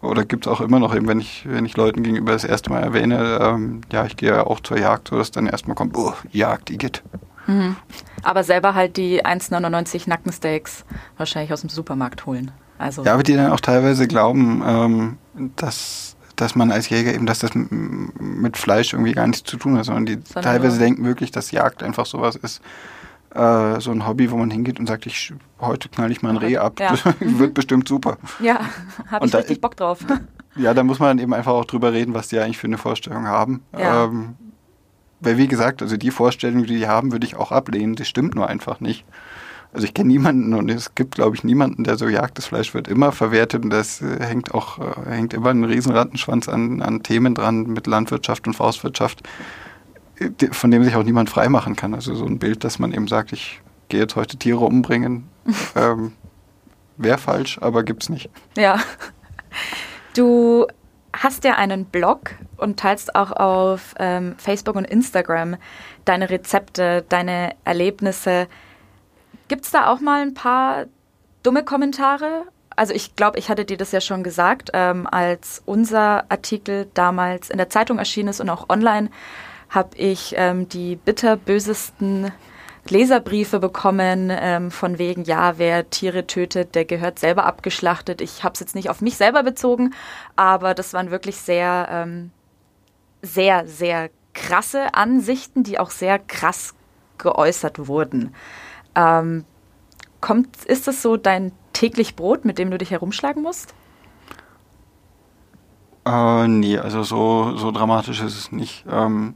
oder 0.00 0.24
gibt 0.24 0.46
es 0.46 0.52
auch 0.52 0.60
immer 0.60 0.78
noch 0.78 0.94
eben, 0.94 1.08
wenn 1.08 1.18
ich, 1.18 1.44
wenn 1.48 1.66
ich 1.66 1.76
Leuten 1.76 2.04
gegenüber 2.04 2.32
das 2.32 2.44
erste 2.44 2.70
Mal 2.70 2.84
erwähne, 2.84 3.38
ähm, 3.40 3.80
ja, 3.90 4.06
ich 4.06 4.16
gehe 4.16 4.30
ja 4.30 4.46
auch 4.46 4.60
zur 4.60 4.78
Jagd, 4.78 5.08
so 5.08 5.18
dass 5.18 5.32
dann 5.32 5.46
erstmal 5.46 5.74
kommt, 5.74 5.96
oh, 5.96 6.12
Jagd, 6.30 6.68
die 6.68 6.78
geht. 6.78 7.02
Mhm. 7.48 7.74
Aber 8.22 8.44
selber 8.44 8.74
halt 8.74 8.96
die 8.96 9.24
1,99 9.24 10.08
Nackensteaks 10.08 10.84
wahrscheinlich 11.16 11.52
aus 11.52 11.62
dem 11.62 11.70
Supermarkt 11.70 12.26
holen. 12.26 12.52
Also 12.78 13.04
ja, 13.04 13.14
aber 13.14 13.22
die 13.22 13.34
dann 13.34 13.50
auch 13.50 13.60
teilweise 13.60 14.06
glauben, 14.06 14.62
ähm, 14.64 15.18
dass, 15.56 16.15
dass 16.36 16.54
man 16.54 16.70
als 16.70 16.88
Jäger 16.88 17.14
eben, 17.14 17.26
dass 17.26 17.38
das 17.40 17.50
mit 17.54 18.56
Fleisch 18.56 18.92
irgendwie 18.92 19.12
gar 19.12 19.26
nichts 19.26 19.48
zu 19.48 19.56
tun 19.56 19.76
hat, 19.78 19.84
sondern 19.86 20.06
die 20.06 20.18
sondern 20.24 20.42
teilweise 20.42 20.78
denken 20.78 21.04
wirklich, 21.04 21.30
dass 21.30 21.50
Jagd 21.50 21.82
einfach 21.82 22.06
sowas 22.06 22.36
ist, 22.36 22.60
äh, 23.34 23.80
so 23.80 23.90
ein 23.90 24.06
Hobby, 24.06 24.30
wo 24.30 24.36
man 24.36 24.50
hingeht 24.50 24.78
und 24.78 24.86
sagt, 24.86 25.06
ich 25.06 25.32
heute 25.60 25.88
knall 25.88 26.10
ich 26.10 26.22
mal 26.22 26.30
ein 26.30 26.36
Reh 26.36 26.56
ab. 26.58 26.78
Ja. 26.80 26.94
Wird 27.20 27.54
bestimmt 27.54 27.88
super. 27.88 28.18
Ja, 28.40 28.60
habe 29.10 29.26
ich 29.26 29.32
da- 29.32 29.38
richtig 29.38 29.60
Bock 29.60 29.76
drauf. 29.76 30.00
Ja, 30.58 30.72
da 30.72 30.82
muss 30.82 30.98
man 31.00 31.08
dann 31.10 31.18
eben 31.18 31.34
einfach 31.34 31.52
auch 31.52 31.66
drüber 31.66 31.92
reden, 31.92 32.14
was 32.14 32.28
die 32.28 32.38
eigentlich 32.38 32.56
für 32.56 32.66
eine 32.66 32.78
Vorstellung 32.78 33.26
haben. 33.26 33.60
Ja. 33.78 34.04
Ähm, 34.04 34.36
weil 35.20 35.36
wie 35.36 35.48
gesagt, 35.48 35.82
also 35.82 35.98
die 35.98 36.10
Vorstellung, 36.10 36.64
die 36.64 36.78
die 36.78 36.88
haben, 36.88 37.12
würde 37.12 37.26
ich 37.26 37.36
auch 37.36 37.52
ablehnen. 37.52 37.94
Das 37.94 38.08
stimmt 38.08 38.34
nur 38.34 38.48
einfach 38.48 38.80
nicht. 38.80 39.04
Also 39.72 39.86
ich 39.86 39.94
kenne 39.94 40.08
niemanden 40.08 40.54
und 40.54 40.70
es 40.70 40.94
gibt, 40.94 41.16
glaube 41.16 41.36
ich, 41.36 41.44
niemanden, 41.44 41.84
der 41.84 41.96
so 41.96 42.08
jagt. 42.08 42.38
Das 42.38 42.46
Fleisch 42.46 42.72
wird 42.72 42.88
immer 42.88 43.12
verwertet 43.12 43.64
und 43.64 43.70
das 43.70 44.00
äh, 44.00 44.24
hängt 44.24 44.54
auch, 44.54 44.78
äh, 44.78 45.10
hängt 45.10 45.34
immer 45.34 45.50
ein 45.50 45.64
riesen 45.64 45.92
Rattenschwanz 45.92 46.48
an, 46.48 46.80
an 46.82 47.02
Themen 47.02 47.34
dran 47.34 47.64
mit 47.64 47.86
Landwirtschaft 47.86 48.46
und 48.46 48.54
Forstwirtschaft, 48.54 49.22
äh, 50.18 50.30
von 50.52 50.70
dem 50.70 50.84
sich 50.84 50.96
auch 50.96 51.02
niemand 51.02 51.30
freimachen 51.30 51.76
kann. 51.76 51.94
Also 51.94 52.14
so 52.14 52.24
ein 52.24 52.38
Bild, 52.38 52.64
dass 52.64 52.78
man 52.78 52.92
eben 52.92 53.08
sagt, 53.08 53.32
ich 53.32 53.60
gehe 53.88 54.00
jetzt 54.00 54.16
heute 54.16 54.36
Tiere 54.36 54.64
umbringen, 54.64 55.28
ähm, 55.76 56.12
wäre 56.96 57.18
falsch, 57.18 57.58
aber 57.60 57.82
gibt's 57.82 58.08
nicht. 58.08 58.30
Ja. 58.56 58.80
Du 60.14 60.66
hast 61.12 61.44
ja 61.44 61.54
einen 61.54 61.84
Blog 61.84 62.30
und 62.56 62.78
teilst 62.78 63.14
auch 63.14 63.32
auf 63.32 63.94
ähm, 63.98 64.34
Facebook 64.38 64.76
und 64.76 64.84
Instagram 64.84 65.56
deine 66.04 66.30
Rezepte, 66.30 67.04
deine 67.08 67.54
Erlebnisse. 67.64 68.48
Gibt 69.48 69.64
es 69.64 69.70
da 69.70 69.88
auch 69.88 70.00
mal 70.00 70.22
ein 70.22 70.34
paar 70.34 70.86
dumme 71.42 71.64
Kommentare? 71.64 72.44
Also 72.74 72.92
ich 72.92 73.16
glaube, 73.16 73.38
ich 73.38 73.48
hatte 73.48 73.64
dir 73.64 73.76
das 73.76 73.92
ja 73.92 74.00
schon 74.00 74.22
gesagt, 74.22 74.70
ähm, 74.74 75.06
als 75.10 75.62
unser 75.64 76.30
Artikel 76.30 76.88
damals 76.94 77.48
in 77.48 77.56
der 77.56 77.70
Zeitung 77.70 77.98
erschienen 77.98 78.28
ist 78.28 78.40
und 78.40 78.50
auch 78.50 78.68
online, 78.68 79.10
habe 79.70 79.96
ich 79.96 80.34
ähm, 80.36 80.68
die 80.68 80.96
bitterbösesten 80.96 82.32
Leserbriefe 82.88 83.58
bekommen 83.58 84.30
ähm, 84.30 84.70
von 84.70 84.98
wegen, 84.98 85.24
ja, 85.24 85.58
wer 85.58 85.90
Tiere 85.90 86.26
tötet, 86.26 86.74
der 86.74 86.84
gehört 86.84 87.18
selber 87.18 87.44
abgeschlachtet. 87.44 88.20
Ich 88.20 88.44
habe 88.44 88.52
es 88.52 88.60
jetzt 88.60 88.74
nicht 88.74 88.90
auf 88.90 89.00
mich 89.00 89.16
selber 89.16 89.42
bezogen, 89.42 89.94
aber 90.36 90.74
das 90.74 90.92
waren 90.92 91.10
wirklich 91.10 91.36
sehr, 91.36 91.88
ähm, 91.90 92.30
sehr, 93.22 93.66
sehr 93.66 94.10
krasse 94.34 94.94
Ansichten, 94.94 95.64
die 95.64 95.78
auch 95.78 95.90
sehr 95.90 96.18
krass 96.18 96.74
geäußert 97.18 97.88
wurden. 97.88 98.34
Ähm, 98.96 99.44
kommt, 100.20 100.64
ist 100.64 100.88
das 100.88 101.02
so 101.02 101.16
dein 101.16 101.52
täglich 101.72 102.16
Brot, 102.16 102.44
mit 102.44 102.58
dem 102.58 102.70
du 102.70 102.78
dich 102.78 102.90
herumschlagen 102.90 103.42
musst? 103.42 103.74
Äh, 106.06 106.48
nee, 106.48 106.78
also 106.78 107.02
so, 107.02 107.56
so 107.56 107.70
dramatisch 107.70 108.20
ist 108.22 108.36
es 108.38 108.52
nicht. 108.52 108.84
Ähm, 108.90 109.34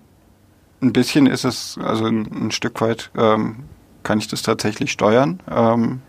ein 0.80 0.92
bisschen 0.92 1.26
ist 1.26 1.44
es, 1.44 1.78
also 1.82 2.06
ein, 2.06 2.46
ein 2.46 2.50
Stück 2.50 2.80
weit 2.80 3.10
ähm, 3.16 3.64
kann 4.02 4.18
ich 4.18 4.28
das 4.28 4.42
tatsächlich 4.42 4.92
steuern. 4.92 5.40
Ähm, 5.50 6.00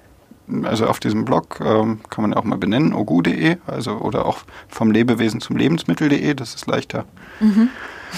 also 0.64 0.88
auf 0.88 1.00
diesem 1.00 1.26
Blog 1.26 1.60
ähm, 1.64 2.00
kann 2.10 2.24
man 2.24 2.34
auch 2.34 2.44
mal 2.44 2.58
benennen, 2.58 2.94
ogu.de, 2.94 3.58
also 3.68 3.94
oder 3.98 4.26
auch 4.26 4.40
vom 4.68 4.92
Lebewesen 4.92 5.42
zum 5.42 5.56
Lebensmittel.de, 5.56 6.34
das 6.34 6.56
ist 6.56 6.68
leichter, 6.68 7.06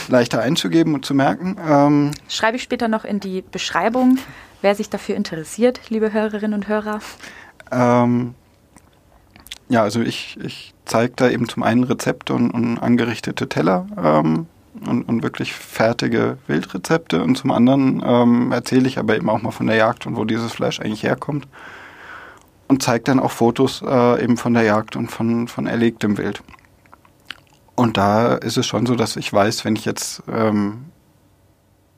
leichter 0.07 0.41
einzugeben 0.41 0.93
und 0.95 1.05
zu 1.05 1.13
merken. 1.13 1.57
Ähm, 1.67 2.11
Schreibe 2.28 2.57
ich 2.57 2.63
später 2.63 2.88
noch 2.88 3.05
in 3.05 3.19
die 3.19 3.41
Beschreibung, 3.41 4.17
wer 4.61 4.76
sich 4.76 4.89
dafür 4.89 5.15
interessiert, 5.15 5.82
liebe 5.89 6.11
Hörerinnen 6.11 6.53
und 6.53 6.67
Hörer. 6.67 6.99
Ähm, 7.71 8.36
ja, 9.69 9.82
also 9.82 10.01
ich, 10.01 10.38
ich 10.41 10.74
zeige 10.86 11.13
da 11.15 11.30
eben 11.30 11.47
zum 11.47 11.63
einen 11.63 11.84
Rezepte 11.84 12.34
und, 12.34 12.51
und 12.51 12.78
angerichtete 12.78 13.47
Teller 13.47 13.88
ähm, 13.97 14.47
und, 14.86 15.03
und 15.03 15.24
wirklich 15.24 15.53
fertige 15.53 16.38
Wildrezepte 16.47 17.21
und 17.21 17.38
zum 17.38 17.51
anderen 17.51 18.03
ähm, 18.05 18.51
erzähle 18.51 18.88
ich 18.88 18.97
aber 18.97 19.15
eben 19.15 19.30
auch 19.30 19.41
mal 19.41 19.51
von 19.51 19.67
der 19.67 19.76
Jagd 19.76 20.07
und 20.07 20.15
wo 20.15 20.26
dieses 20.26 20.51
Fleisch 20.51 20.80
eigentlich 20.80 21.03
herkommt 21.03 21.47
und 22.68 22.82
zeige 22.82 23.03
dann 23.03 23.20
auch 23.20 23.32
Fotos 23.32 23.84
äh, 23.86 24.24
eben 24.24 24.38
von 24.38 24.53
der 24.53 24.64
Jagd 24.64 24.95
und 24.95 25.11
von, 25.11 25.47
von 25.47 25.68
erlegtem 25.68 26.18
Wild. 26.18 26.43
Und 27.76 27.97
da 27.97 28.36
ist 28.36 28.57
es 28.57 28.66
schon 28.66 28.86
so, 28.86 28.95
dass 28.95 29.16
ich 29.16 29.32
weiß, 29.32 29.66
wenn 29.66 29.76
ich 29.76 29.86
jetzt 29.86 30.24
ähm, 30.32 30.86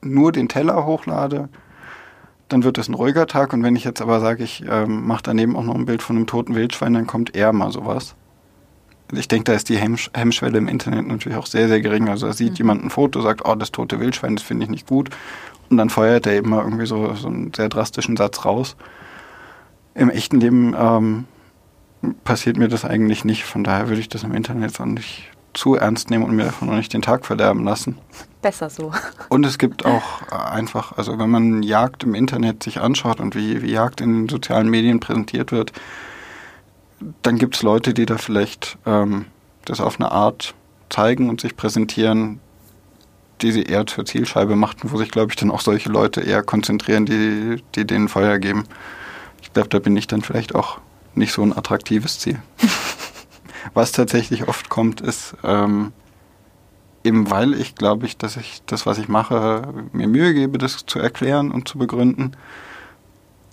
nur 0.01 0.31
den 0.31 0.47
Teller 0.47 0.85
hochlade, 0.85 1.49
dann 2.47 2.63
wird 2.63 2.77
es 2.77 2.87
ein 2.87 2.93
ruhiger 2.93 3.27
Tag. 3.27 3.53
Und 3.53 3.63
wenn 3.63 3.75
ich 3.75 3.83
jetzt 3.83 4.01
aber 4.01 4.19
sage, 4.19 4.43
ich 4.43 4.63
ähm, 4.69 5.05
mache 5.05 5.23
daneben 5.23 5.55
auch 5.55 5.63
noch 5.63 5.75
ein 5.75 5.85
Bild 5.85 6.01
von 6.01 6.15
einem 6.15 6.27
toten 6.27 6.55
Wildschwein, 6.55 6.93
dann 6.93 7.07
kommt 7.07 7.35
eher 7.35 7.51
mal 7.53 7.71
sowas. 7.71 8.15
Ich 9.11 9.27
denke, 9.27 9.51
da 9.51 9.53
ist 9.53 9.69
die 9.69 9.77
Hemmsch 9.77 10.09
Hemmschwelle 10.15 10.57
im 10.57 10.67
Internet 10.67 11.07
natürlich 11.07 11.37
auch 11.37 11.45
sehr, 11.45 11.67
sehr 11.67 11.81
gering. 11.81 12.09
Also 12.09 12.27
da 12.27 12.33
sieht 12.33 12.57
jemand 12.57 12.83
ein 12.83 12.89
Foto, 12.89 13.21
sagt, 13.21 13.41
oh, 13.45 13.55
das 13.55 13.71
tote 13.71 13.99
Wildschwein, 13.99 14.35
das 14.35 14.45
finde 14.45 14.63
ich 14.63 14.69
nicht 14.69 14.87
gut. 14.87 15.09
Und 15.69 15.77
dann 15.77 15.89
feuert 15.89 16.25
er 16.25 16.33
eben 16.33 16.49
mal 16.49 16.63
irgendwie 16.63 16.85
so, 16.85 17.13
so 17.13 17.27
einen 17.27 17.53
sehr 17.53 17.69
drastischen 17.69 18.17
Satz 18.17 18.45
raus. 18.45 18.75
Im 19.95 20.09
echten 20.09 20.39
Leben 20.39 20.75
ähm, 20.77 21.25
passiert 22.23 22.57
mir 22.57 22.67
das 22.67 22.85
eigentlich 22.85 23.25
nicht. 23.25 23.45
Von 23.45 23.63
daher 23.63 23.87
würde 23.87 24.01
ich 24.01 24.09
das 24.09 24.23
im 24.23 24.33
Internet 24.33 24.79
auch 24.79 24.85
nicht 24.85 25.31
zu 25.53 25.75
ernst 25.75 26.09
nehmen 26.09 26.25
und 26.25 26.35
mir 26.35 26.43
davon 26.43 26.69
auch 26.69 26.75
nicht 26.75 26.93
den 26.93 27.01
Tag 27.01 27.25
verderben 27.25 27.63
lassen. 27.63 27.97
Besser 28.41 28.69
so. 28.69 28.91
Und 29.29 29.45
es 29.45 29.57
gibt 29.57 29.85
auch 29.85 30.21
äh, 30.31 30.35
einfach, 30.35 30.97
also 30.97 31.17
wenn 31.17 31.29
man 31.29 31.63
Jagd 31.63 32.03
im 32.03 32.13
Internet 32.13 32.61
sich 32.61 32.81
anschaut 32.81 33.19
und 33.19 33.35
wie, 33.35 33.61
wie 33.61 33.71
Jagd 33.71 34.01
in 34.01 34.13
den 34.13 34.29
sozialen 34.29 34.69
Medien 34.69 34.99
präsentiert 34.99 35.51
wird, 35.51 35.71
dann 37.21 37.37
gibt 37.37 37.55
es 37.55 37.63
Leute, 37.63 37.93
die 37.93 38.05
da 38.05 38.17
vielleicht 38.17 38.77
ähm, 38.85 39.25
das 39.63 39.81
auf 39.81 39.99
eine 39.99 40.11
Art 40.11 40.53
zeigen 40.89 41.29
und 41.29 41.41
sich 41.41 41.55
präsentieren, 41.55 42.39
die 43.41 43.51
sie 43.51 43.63
eher 43.63 43.85
zur 43.85 44.05
Zielscheibe 44.05 44.55
machten, 44.55 44.91
wo 44.91 44.97
sich, 44.97 45.09
glaube 45.09 45.31
ich, 45.31 45.35
dann 45.35 45.51
auch 45.51 45.61
solche 45.61 45.89
Leute 45.89 46.21
eher 46.21 46.43
konzentrieren, 46.43 47.05
die, 47.05 47.61
die 47.75 47.85
denen 47.85 48.07
Feuer 48.09 48.37
geben. 48.39 48.65
Ich 49.45 49.53
glaube, 49.53 49.69
da 49.69 49.79
bin 49.79 49.95
ich 49.95 50.07
dann 50.07 50.21
vielleicht 50.21 50.53
auch 50.53 50.79
nicht 51.13 51.31
so 51.31 51.41
ein 51.41 51.55
attraktives 51.55 52.19
Ziel. 52.19 52.41
Was 53.73 53.91
tatsächlich 53.91 54.47
oft 54.47 54.69
kommt, 54.69 55.01
ist, 55.01 55.35
ähm, 55.43 55.93
eben 57.03 57.29
weil 57.31 57.53
ich 57.53 57.75
glaube 57.75 58.05
ich, 58.05 58.17
dass 58.17 58.35
ich 58.37 58.61
das, 58.65 58.85
was 58.85 58.97
ich 58.97 59.07
mache, 59.07 59.73
mir 59.91 60.07
Mühe 60.07 60.33
gebe, 60.33 60.57
das 60.57 60.85
zu 60.85 60.99
erklären 60.99 61.51
und 61.51 61.67
zu 61.67 61.77
begründen. 61.77 62.35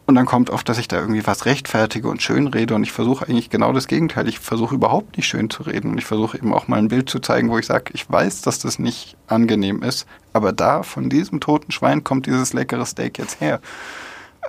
Und 0.07 0.16
dann 0.16 0.26
kommt 0.26 0.51
oft, 0.51 0.68
dass 0.68 0.78
ich 0.78 0.88
da 0.88 0.99
irgendwie 0.99 1.26
was 1.26 1.47
rechtfertige 1.47 2.09
und 2.09 2.20
schön 2.20 2.49
rede 2.49 2.74
und 2.74 2.82
ich 2.82 2.93
versuche 2.93 3.26
eigentlich 3.26 3.51
genau 3.51 3.72
das 3.72 3.86
Gegenteil. 3.86 4.28
Ich 4.28 4.40
versuche 4.40 4.74
überhaupt 4.74 5.16
nicht 5.16 5.26
schön 5.26 5.49
zu 5.49 5.62
reden 5.62 5.93
und 5.93 5.99
ich 5.99 6.05
versuche 6.05 6.36
eben 6.36 6.53
auch 6.53 6.66
mal 6.66 6.78
ein 6.78 6.88
Bild 6.88 7.09
zu 7.09 7.20
zeigen, 7.20 7.51
wo 7.51 7.59
ich 7.59 7.66
sage, 7.66 7.93
ich 7.95 8.11
weiß, 8.11 8.43
dass 8.43 8.59
das 8.59 8.78
nicht 8.78 9.16
angenehm 9.28 9.82
ist, 9.82 10.07
aber 10.32 10.53
da 10.53 10.82
von 10.82 11.09
diesem 11.09 11.40
toten 11.40 11.72
Schwein 11.72 12.05
kommt 12.05 12.26
dieses 12.26 12.53
leckere 12.53 12.84
Steak 12.84 13.18
jetzt 13.18 13.40
her. 13.40 13.61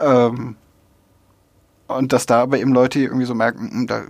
Ähm, 0.01 0.55
und 1.97 2.13
dass 2.13 2.25
da 2.25 2.41
aber 2.41 2.59
eben 2.59 2.73
Leute 2.73 2.99
irgendwie 2.99 3.25
so 3.25 3.35
merken, 3.35 3.69
"Hm, 3.71 3.87
da 3.87 4.03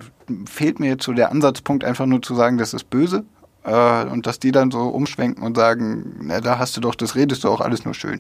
fehlt 0.46 0.80
mir 0.80 0.88
jetzt 0.88 1.04
so 1.04 1.14
der 1.14 1.32
Ansatzpunkt, 1.32 1.84
einfach 1.84 2.06
nur 2.06 2.22
zu 2.22 2.36
sagen, 2.36 2.58
das 2.58 2.74
ist 2.74 2.90
böse. 2.90 3.26
Äh, 3.64 4.06
und 4.06 4.28
dass 4.28 4.40
die 4.40 4.52
dann 4.52 4.72
so 4.72 4.90
umschwenken 4.90 5.44
und 5.44 5.56
sagen, 5.56 6.18
na, 6.22 6.42
da 6.42 6.60
hast 6.60 6.76
du 6.76 6.82
doch, 6.82 6.96
das 6.96 7.16
redest 7.16 7.44
du 7.44 7.50
auch 7.50 7.62
alles 7.62 7.86
nur 7.86 7.94
schön. 7.94 8.20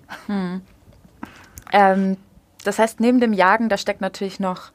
Ähm, 1.72 2.18
das 2.64 2.80
heißt, 2.80 3.00
neben 3.00 3.20
dem 3.20 3.34
Jagen, 3.34 3.68
da 3.68 3.78
steckt 3.78 4.02
natürlich 4.02 4.40
noch 4.40 4.72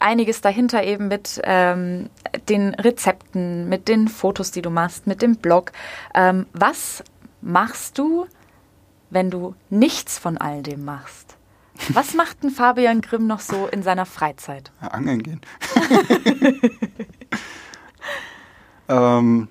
einiges 0.00 0.40
dahinter 0.42 0.82
eben 0.84 1.08
mit 1.08 1.40
ähm, 1.44 2.10
den 2.48 2.74
Rezepten, 2.74 3.68
mit 3.68 3.88
den 3.88 4.08
Fotos, 4.08 4.50
die 4.50 4.60
du 4.60 4.70
machst, 4.70 5.06
mit 5.06 5.22
dem 5.22 5.36
Blog. 5.36 5.72
Ähm, 6.14 6.46
was 6.52 7.02
machst 7.40 7.96
du, 7.98 8.26
wenn 9.08 9.30
du 9.30 9.54
nichts 9.70 10.18
von 10.18 10.36
all 10.36 10.62
dem 10.62 10.84
machst? 10.84 11.36
Was 11.88 12.14
macht 12.14 12.42
ein 12.42 12.50
Fabian 12.50 13.00
Grimm 13.00 13.26
noch 13.26 13.40
so 13.40 13.66
in 13.66 13.82
seiner 13.82 14.06
Freizeit? 14.06 14.72
Ja, 14.80 14.88
angeln 14.88 15.22
gehen. 15.22 15.40
ähm, 18.88 19.48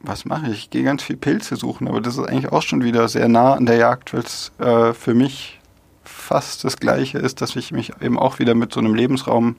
was 0.00 0.24
mache 0.24 0.50
ich? 0.50 0.58
Ich 0.58 0.70
gehe 0.70 0.84
ganz 0.84 1.02
viel 1.02 1.16
Pilze 1.16 1.56
suchen, 1.56 1.88
aber 1.88 2.00
das 2.00 2.16
ist 2.16 2.28
eigentlich 2.28 2.52
auch 2.52 2.62
schon 2.62 2.82
wieder 2.84 3.08
sehr 3.08 3.28
nah 3.28 3.54
an 3.54 3.66
der 3.66 3.76
Jagd, 3.76 4.12
weil 4.14 4.20
es 4.20 4.52
äh, 4.58 4.92
für 4.92 5.14
mich 5.14 5.60
fast 6.04 6.64
das 6.64 6.78
Gleiche 6.78 7.18
ist, 7.18 7.40
dass 7.40 7.56
ich 7.56 7.72
mich 7.72 7.92
eben 8.00 8.18
auch 8.18 8.38
wieder 8.38 8.54
mit 8.54 8.72
so 8.72 8.80
einem 8.80 8.94
Lebensraum 8.94 9.56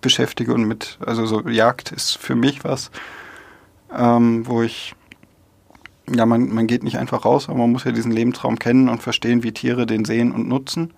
beschäftige 0.00 0.54
und 0.54 0.64
mit, 0.64 0.98
also 1.04 1.26
so 1.26 1.48
Jagd 1.48 1.92
ist 1.92 2.18
für 2.18 2.34
mich 2.34 2.64
was, 2.64 2.90
ähm, 3.96 4.46
wo 4.46 4.62
ich, 4.62 4.94
ja, 6.10 6.26
man, 6.26 6.52
man 6.52 6.66
geht 6.66 6.82
nicht 6.82 6.98
einfach 6.98 7.24
raus, 7.24 7.48
aber 7.48 7.58
man 7.58 7.72
muss 7.72 7.84
ja 7.84 7.92
diesen 7.92 8.12
Lebensraum 8.12 8.58
kennen 8.58 8.88
und 8.88 9.02
verstehen, 9.02 9.42
wie 9.42 9.52
Tiere 9.52 9.86
den 9.86 10.04
sehen 10.04 10.32
und 10.32 10.48
nutzen. 10.48 10.92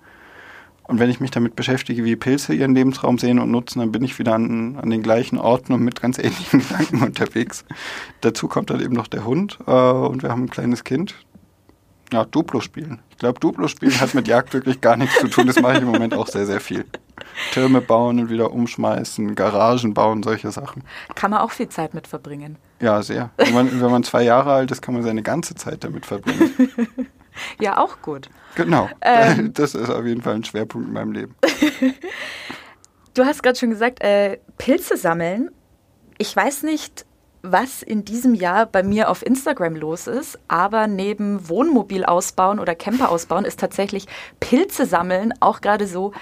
Und 0.91 0.99
wenn 0.99 1.09
ich 1.09 1.21
mich 1.21 1.31
damit 1.31 1.55
beschäftige, 1.55 2.05
wie 2.05 2.17
Pilze 2.17 2.53
ihren 2.53 2.75
Lebensraum 2.75 3.17
sehen 3.17 3.39
und 3.39 3.49
nutzen, 3.49 3.79
dann 3.79 3.93
bin 3.93 4.03
ich 4.03 4.19
wieder 4.19 4.35
an, 4.35 4.77
an 4.77 4.91
den 4.91 5.05
gleichen 5.05 5.39
Orten 5.39 5.73
und 5.73 5.85
mit 5.85 6.03
ganz 6.03 6.19
ähnlichen 6.19 6.59
Gedanken 6.69 7.01
unterwegs. 7.05 7.65
Dazu 8.23 8.49
kommt 8.49 8.71
dann 8.71 8.81
eben 8.81 8.95
noch 8.95 9.07
der 9.07 9.25
Hund 9.25 9.61
äh, 9.69 9.71
und 9.71 10.25
wir 10.25 10.31
haben 10.31 10.43
ein 10.43 10.51
kleines 10.51 10.83
Kind. 10.83 11.15
Ja, 12.13 12.25
Duplo 12.25 12.59
spielen. 12.59 12.99
Ich 13.11 13.19
glaube, 13.19 13.39
Duplo 13.39 13.69
spielen 13.69 14.01
hat 14.01 14.15
mit 14.15 14.27
Jagd 14.27 14.53
wirklich 14.53 14.81
gar 14.81 14.97
nichts 14.97 15.17
zu 15.21 15.29
tun. 15.29 15.47
Das 15.47 15.61
mache 15.61 15.75
ich 15.75 15.83
im 15.83 15.93
Moment 15.93 16.13
auch 16.13 16.27
sehr, 16.27 16.45
sehr 16.45 16.59
viel. 16.59 16.85
Türme 17.53 17.81
bauen 17.81 18.19
und 18.19 18.29
wieder 18.29 18.51
umschmeißen, 18.51 19.37
Garagen 19.37 19.95
bauen, 19.95 20.25
solche 20.25 20.51
Sachen. 20.51 20.83
Kann 21.15 21.31
man 21.31 21.39
auch 21.39 21.53
viel 21.53 21.69
Zeit 21.69 21.95
mit 21.95 22.09
verbringen. 22.09 22.57
Ja, 22.81 23.01
sehr. 23.03 23.31
Wenn 23.37 23.55
man, 23.55 23.81
wenn 23.81 23.91
man 23.93 24.03
zwei 24.03 24.25
Jahre 24.25 24.55
alt 24.55 24.73
ist, 24.73 24.83
kann 24.83 24.95
man 24.95 25.05
seine 25.05 25.23
ganze 25.23 25.55
Zeit 25.55 25.85
damit 25.85 26.05
verbringen. 26.05 26.51
ja, 27.61 27.79
auch 27.79 28.03
gut. 28.03 28.29
Genau. 28.55 28.89
Ähm, 29.01 29.53
das 29.55 29.75
ist 29.75 29.91
auf 29.91 30.05
jeden 30.05 30.23
Fall 30.23 30.35
ein 30.35 30.45
Schwerpunkt 30.45 30.89
in 30.89 30.95
meinem 30.95 31.13
Leben. 31.13 31.37
du 33.15 33.25
hast 33.25 33.43
gerade 33.43 33.59
schon 33.59 33.71
gesagt, 33.71 34.03
äh, 34.03 34.39
Pilze 34.59 34.97
sammeln. 34.97 35.51
Ich 36.19 36.35
weiß 36.35 36.65
nicht, 36.65 37.07
was 37.43 37.83
in 37.83 38.05
diesem 38.05 38.35
Jahr 38.35 38.67
bei 38.67 38.83
mir 38.83 39.09
auf 39.09 39.25
Instagram 39.25 39.75
los 39.75 40.07
ist, 40.07 40.39
aber 40.49 40.87
neben 40.87 41.49
Wohnmobil 41.49 42.05
ausbauen 42.05 42.59
oder 42.59 42.75
Camper 42.75 43.11
ausbauen 43.11 43.45
ist 43.45 43.59
tatsächlich 43.59 44.07
Pilze 44.41 44.85
sammeln 44.85 45.33
auch 45.41 45.61
gerade 45.61 45.87
so 45.87 46.13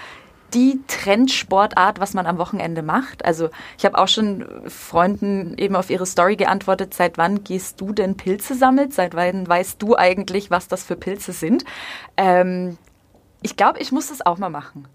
die 0.53 0.79
Trendsportart, 0.87 1.99
was 1.99 2.13
man 2.13 2.25
am 2.25 2.37
Wochenende 2.37 2.81
macht. 2.81 3.25
Also 3.25 3.49
ich 3.77 3.85
habe 3.85 3.97
auch 3.97 4.07
schon 4.07 4.45
Freunden 4.67 5.57
eben 5.57 5.75
auf 5.75 5.89
ihre 5.89 6.05
Story 6.05 6.35
geantwortet, 6.35 6.93
seit 6.93 7.17
wann 7.17 7.43
gehst 7.43 7.79
du 7.81 7.93
denn 7.93 8.17
Pilze 8.17 8.55
sammeln? 8.55 8.91
Seit 8.91 9.15
wann 9.15 9.47
weißt 9.47 9.81
du 9.81 9.95
eigentlich, 9.95 10.51
was 10.51 10.67
das 10.67 10.83
für 10.83 10.95
Pilze 10.95 11.31
sind? 11.31 11.65
Ähm, 12.17 12.77
ich 13.41 13.55
glaube, 13.55 13.79
ich 13.79 13.91
muss 13.91 14.09
das 14.09 14.25
auch 14.25 14.37
mal 14.37 14.49
machen. 14.49 14.87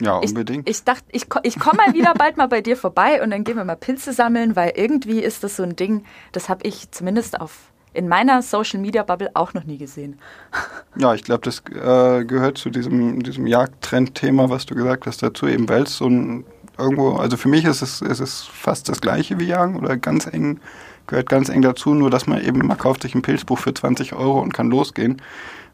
Ja, 0.00 0.16
unbedingt. 0.16 0.68
Ich, 0.68 0.78
ich 0.78 0.84
dachte, 0.84 1.04
ich, 1.12 1.26
ich 1.44 1.58
komme 1.58 1.78
mal 1.86 1.94
wieder 1.94 2.14
bald 2.14 2.36
mal 2.36 2.48
bei 2.48 2.60
dir 2.60 2.76
vorbei 2.76 3.22
und 3.22 3.30
dann 3.30 3.44
gehen 3.44 3.56
wir 3.56 3.64
mal 3.64 3.76
Pilze 3.76 4.12
sammeln, 4.12 4.56
weil 4.56 4.72
irgendwie 4.74 5.20
ist 5.20 5.44
das 5.44 5.56
so 5.56 5.62
ein 5.62 5.76
Ding, 5.76 6.04
das 6.32 6.48
habe 6.48 6.66
ich 6.66 6.90
zumindest 6.90 7.40
auf 7.40 7.72
in 7.94 8.08
meiner 8.08 8.42
Social 8.42 8.80
Media 8.80 9.02
Bubble 9.02 9.30
auch 9.34 9.54
noch 9.54 9.64
nie 9.64 9.78
gesehen. 9.78 10.18
Ja, 10.96 11.12
ich 11.12 11.24
glaube, 11.24 11.40
das 11.42 11.58
äh, 11.70 12.24
gehört 12.24 12.56
zu 12.56 12.70
diesem, 12.70 13.20
diesem 13.24 13.48
Jagdtrend-Thema, 13.48 14.48
was 14.48 14.64
du 14.64 14.76
gesagt 14.76 15.06
hast, 15.06 15.24
dazu 15.24 15.48
eben, 15.48 15.68
weil 15.68 15.82
es 15.82 15.96
so 15.96 16.06
ein 16.06 16.44
irgendwo, 16.78 17.14
also 17.14 17.36
für 17.36 17.48
mich 17.48 17.64
ist 17.64 17.82
es, 17.82 18.00
ist 18.00 18.20
es 18.20 18.42
fast 18.42 18.88
das 18.88 19.00
gleiche 19.00 19.38
wie 19.40 19.46
Jagen 19.46 19.76
oder 19.76 19.96
ganz 19.96 20.26
eng, 20.26 20.60
gehört 21.06 21.28
ganz 21.28 21.48
eng 21.48 21.62
dazu, 21.62 21.94
nur 21.94 22.10
dass 22.10 22.26
man 22.26 22.42
eben, 22.44 22.64
man 22.66 22.78
kauft 22.78 23.02
sich 23.02 23.14
ein 23.14 23.22
Pilzbuch 23.22 23.58
für 23.58 23.74
20 23.74 24.14
Euro 24.14 24.40
und 24.40 24.54
kann 24.54 24.70
losgehen. 24.70 25.20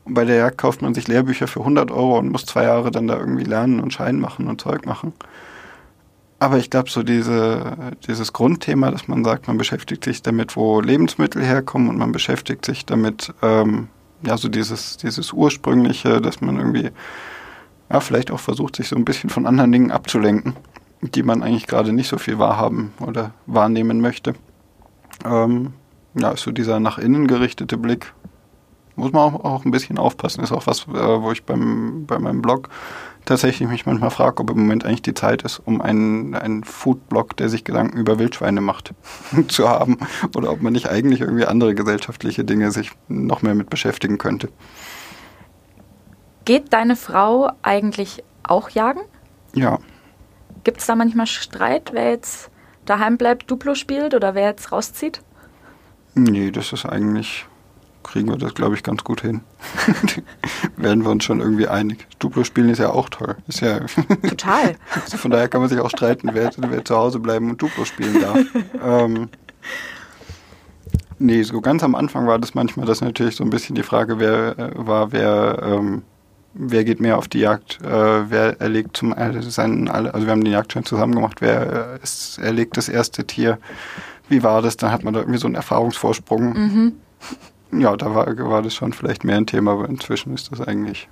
Und 0.05 0.15
bei 0.15 0.25
der 0.25 0.37
Jagd 0.37 0.59
kauft 0.59 0.83
man 0.83 0.95
sich 0.95 1.09
Lehrbücher 1.09 1.47
für 1.47 1.61
100 1.61 1.91
Euro 1.91 2.19
und 2.19 2.31
muss 2.31 2.47
zwei 2.47 2.65
Jahre 2.65 2.91
dann 2.91 3.07
da 3.07 3.19
irgendwie 3.19 3.45
lernen 3.45 3.81
und 3.81 3.93
Schein 3.93 4.19
machen 4.19 4.49
und 4.49 4.61
Zeug 4.61 4.87
machen. 4.87 5.13
Aber 6.43 6.57
ich 6.57 6.71
glaube, 6.71 6.89
so 6.89 7.03
diese, 7.03 7.77
dieses 8.07 8.33
Grundthema, 8.33 8.91
dass 8.91 9.09
man 9.09 9.23
sagt, 9.25 9.47
man 9.47 9.59
beschäftigt 9.59 10.03
sich 10.05 10.23
damit, 10.23 10.57
wo 10.57 10.81
Lebensmittel 10.81 11.45
herkommen 11.45 11.91
und 11.91 11.99
man 11.99 12.13
beschäftigt 12.13 12.65
sich 12.65 12.87
damit, 12.87 13.35
ähm, 13.43 13.89
ja, 14.23 14.39
so 14.39 14.49
dieses, 14.49 14.97
dieses 14.97 15.35
Ursprüngliche, 15.35 16.23
dass 16.23 16.41
man 16.41 16.57
irgendwie, 16.57 16.91
ja, 17.93 18.01
vielleicht 18.01 18.31
auch 18.31 18.41
versucht, 18.41 18.77
sich 18.77 18.89
so 18.89 18.97
ein 18.97 19.05
bisschen 19.05 19.29
von 19.29 19.47
anderen 19.47 19.71
Dingen 19.71 19.91
abzulenken, 19.91 20.57
die 21.03 21.23
man 21.23 21.43
eigentlich 21.43 21.67
gerade 21.67 21.93
nicht 21.93 22.09
so 22.09 22.17
viel 22.17 22.39
wahrhaben 22.39 22.95
oder 23.01 23.33
wahrnehmen 23.45 24.01
möchte. 24.01 24.33
Ähm, 25.27 25.75
ja, 26.15 26.31
ist 26.31 26.43
so 26.43 26.53
dieser 26.53 26.81
nach 26.81 26.97
innen 26.97 27.27
gerichtete 27.27 27.77
Blick, 27.77 28.15
muss 28.97 29.13
man 29.13 29.35
auch, 29.35 29.45
auch 29.45 29.65
ein 29.67 29.73
bisschen 29.73 29.99
aufpassen. 29.99 30.43
Ist 30.43 30.53
auch 30.53 30.67
was, 30.67 30.89
äh, 30.89 31.23
wo 31.23 31.33
ich 31.33 31.45
beim, 31.45 32.07
bei 32.07 32.19
meinem 32.19 32.41
Blog 32.41 32.71
tatsächlich 33.25 33.69
mich 33.69 33.87
manchmal 33.87 34.11
frage, 34.11 34.41
ob 34.43 34.51
im 34.51 34.59
Moment 34.59 34.85
eigentlich 34.85 35.03
die 35.03 35.15
Zeit 35.15 35.43
ist, 35.43 35.61
um 35.65 35.81
einen, 35.81 36.35
einen 36.35 36.65
Food-Blog, 36.65 37.37
der 37.37 37.49
sich 37.49 37.65
Gedanken 37.65 37.99
über 37.99 38.19
Wildschweine 38.19 38.61
macht, 38.61 38.93
zu 39.49 39.69
haben. 39.69 39.99
Oder 40.37 40.51
ob 40.51 40.63
man 40.63 40.73
nicht 40.73 40.89
eigentlich 40.89 41.21
irgendwie 41.21 41.47
andere 41.47 41.75
gesellschaftliche 41.75 42.45
Dinge 42.45 42.73
sich 42.73 42.93
noch 43.09 43.43
mehr 43.43 43.55
mit 43.55 43.71
beschäftigen 43.71 44.19
könnte. 44.19 44.49
Geht 46.45 46.73
deine 46.73 46.97
Frau 46.97 47.51
eigentlich 47.63 48.25
auch 48.43 48.71
jagen? 48.71 49.01
Ja. 49.55 49.79
Gibt 50.65 50.81
es 50.81 50.87
da 50.87 50.97
manchmal 50.97 51.27
Streit, 51.27 51.91
wer 51.93 52.11
jetzt 52.11 52.51
daheim 52.85 53.17
bleibt, 53.17 53.51
Duplo 53.51 53.75
spielt 53.75 54.15
oder 54.15 54.35
wer 54.35 54.49
jetzt 54.49 54.73
rauszieht? 54.73 55.23
Nee, 56.15 56.51
das 56.51 56.73
ist 56.73 56.87
eigentlich 56.87 57.47
kriegen 58.11 58.29
wir 58.29 58.37
das, 58.37 58.55
glaube 58.55 58.75
ich, 58.75 58.83
ganz 58.83 59.05
gut 59.05 59.21
hin. 59.21 59.43
Werden 60.77 61.05
wir 61.05 61.11
uns 61.11 61.25
schon 61.25 61.41
irgendwie 61.41 61.69
einig. 61.69 62.07
Duplo 62.19 62.43
spielen 62.43 62.69
ist 62.69 62.79
ja 62.79 62.91
auch 62.91 63.09
toll. 63.09 63.37
Ist 63.47 63.61
ja 63.61 63.81
Total. 64.29 64.75
also 64.95 65.17
von 65.17 65.31
daher 65.31 65.49
kann 65.49 65.61
man 65.61 65.71
sich 65.71 65.79
auch 65.79 65.91
streiten, 65.91 66.31
wer, 66.33 66.51
wer 66.57 66.85
zu 66.85 66.97
Hause 66.97 67.21
bleiben 67.21 67.51
und 67.51 67.63
Duplo 67.63 67.85
spielen 67.85 68.21
darf. 68.21 68.39
ähm, 68.85 69.29
nee, 71.19 71.43
so 71.43 71.61
ganz 71.61 71.85
am 71.85 71.95
Anfang 71.95 72.27
war 72.27 72.39
das 72.39 72.55
manchmal, 72.55 72.85
dass 72.85 73.01
natürlich 73.01 73.37
so 73.37 73.45
ein 73.45 73.51
bisschen 73.51 73.77
die 73.77 73.85
Frage 73.85 74.19
wer, 74.19 74.59
äh, 74.59 74.71
war, 74.75 75.13
wer, 75.13 75.61
ähm, 75.63 76.03
wer 76.53 76.83
geht 76.83 77.01
mehr 77.01 77.17
auf 77.17 77.29
die 77.29 77.39
Jagd, 77.41 77.79
äh, 77.83 78.31
wer 78.31 78.61
erlegt 78.61 78.97
zum 78.97 79.13
äh, 79.13 79.41
seinen, 79.41 79.89
also 79.89 80.27
wir 80.27 80.33
haben 80.33 80.43
den 80.43 80.53
Jagdschein 80.53 80.85
zusammen 80.85 81.15
gemacht, 81.15 81.37
wer 81.41 81.93
äh, 81.95 82.03
ist, 82.03 82.39
erlegt 82.39 82.77
das 82.77 82.89
erste 82.89 83.25
Tier, 83.25 83.59
wie 84.29 84.43
war 84.43 84.63
das, 84.63 84.77
dann 84.77 84.91
hat 84.91 85.05
man 85.05 85.15
da 85.15 85.21
irgendwie 85.21 85.39
so 85.39 85.47
einen 85.47 85.55
Erfahrungsvorsprung. 85.55 86.53
Mhm 86.55 86.93
ja, 87.73 87.97
da 87.97 88.15
war, 88.15 88.27
war 88.39 88.63
das 88.63 88.75
schon 88.75 88.93
vielleicht 88.93 89.25
mehr 89.25 89.37
ein 89.37 89.47
Thema, 89.47 89.73
aber 89.73 89.89
inzwischen 89.89 90.35
ist 90.35 90.51
das 90.51 90.61
eigentlich. 90.61 91.09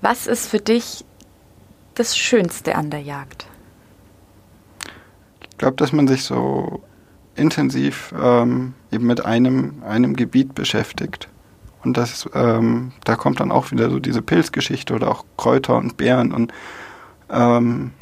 Was 0.00 0.26
ist 0.26 0.48
für 0.48 0.58
dich 0.58 1.04
das 1.94 2.16
Schönste 2.16 2.74
an 2.74 2.90
der 2.90 3.00
Jagd? 3.00 3.46
Ich 5.50 5.58
glaube, 5.58 5.76
dass 5.76 5.92
man 5.92 6.08
sich 6.08 6.24
so 6.24 6.82
intensiv 7.36 8.12
ähm, 8.20 8.74
eben 8.90 9.06
mit 9.06 9.24
einem, 9.24 9.82
einem 9.84 10.16
Gebiet 10.16 10.54
beschäftigt. 10.54 11.28
Und 11.84 11.96
das, 11.96 12.28
ähm, 12.34 12.92
da 13.04 13.16
kommt 13.16 13.40
dann 13.40 13.50
auch 13.50 13.70
wieder 13.70 13.90
so 13.90 13.98
diese 13.98 14.22
Pilzgeschichte 14.22 14.94
oder 14.94 15.10
auch 15.10 15.24
Kräuter 15.36 15.76
und 15.76 15.96
Beeren 15.96 16.32
und 16.32 16.52
ähm, 17.30 17.92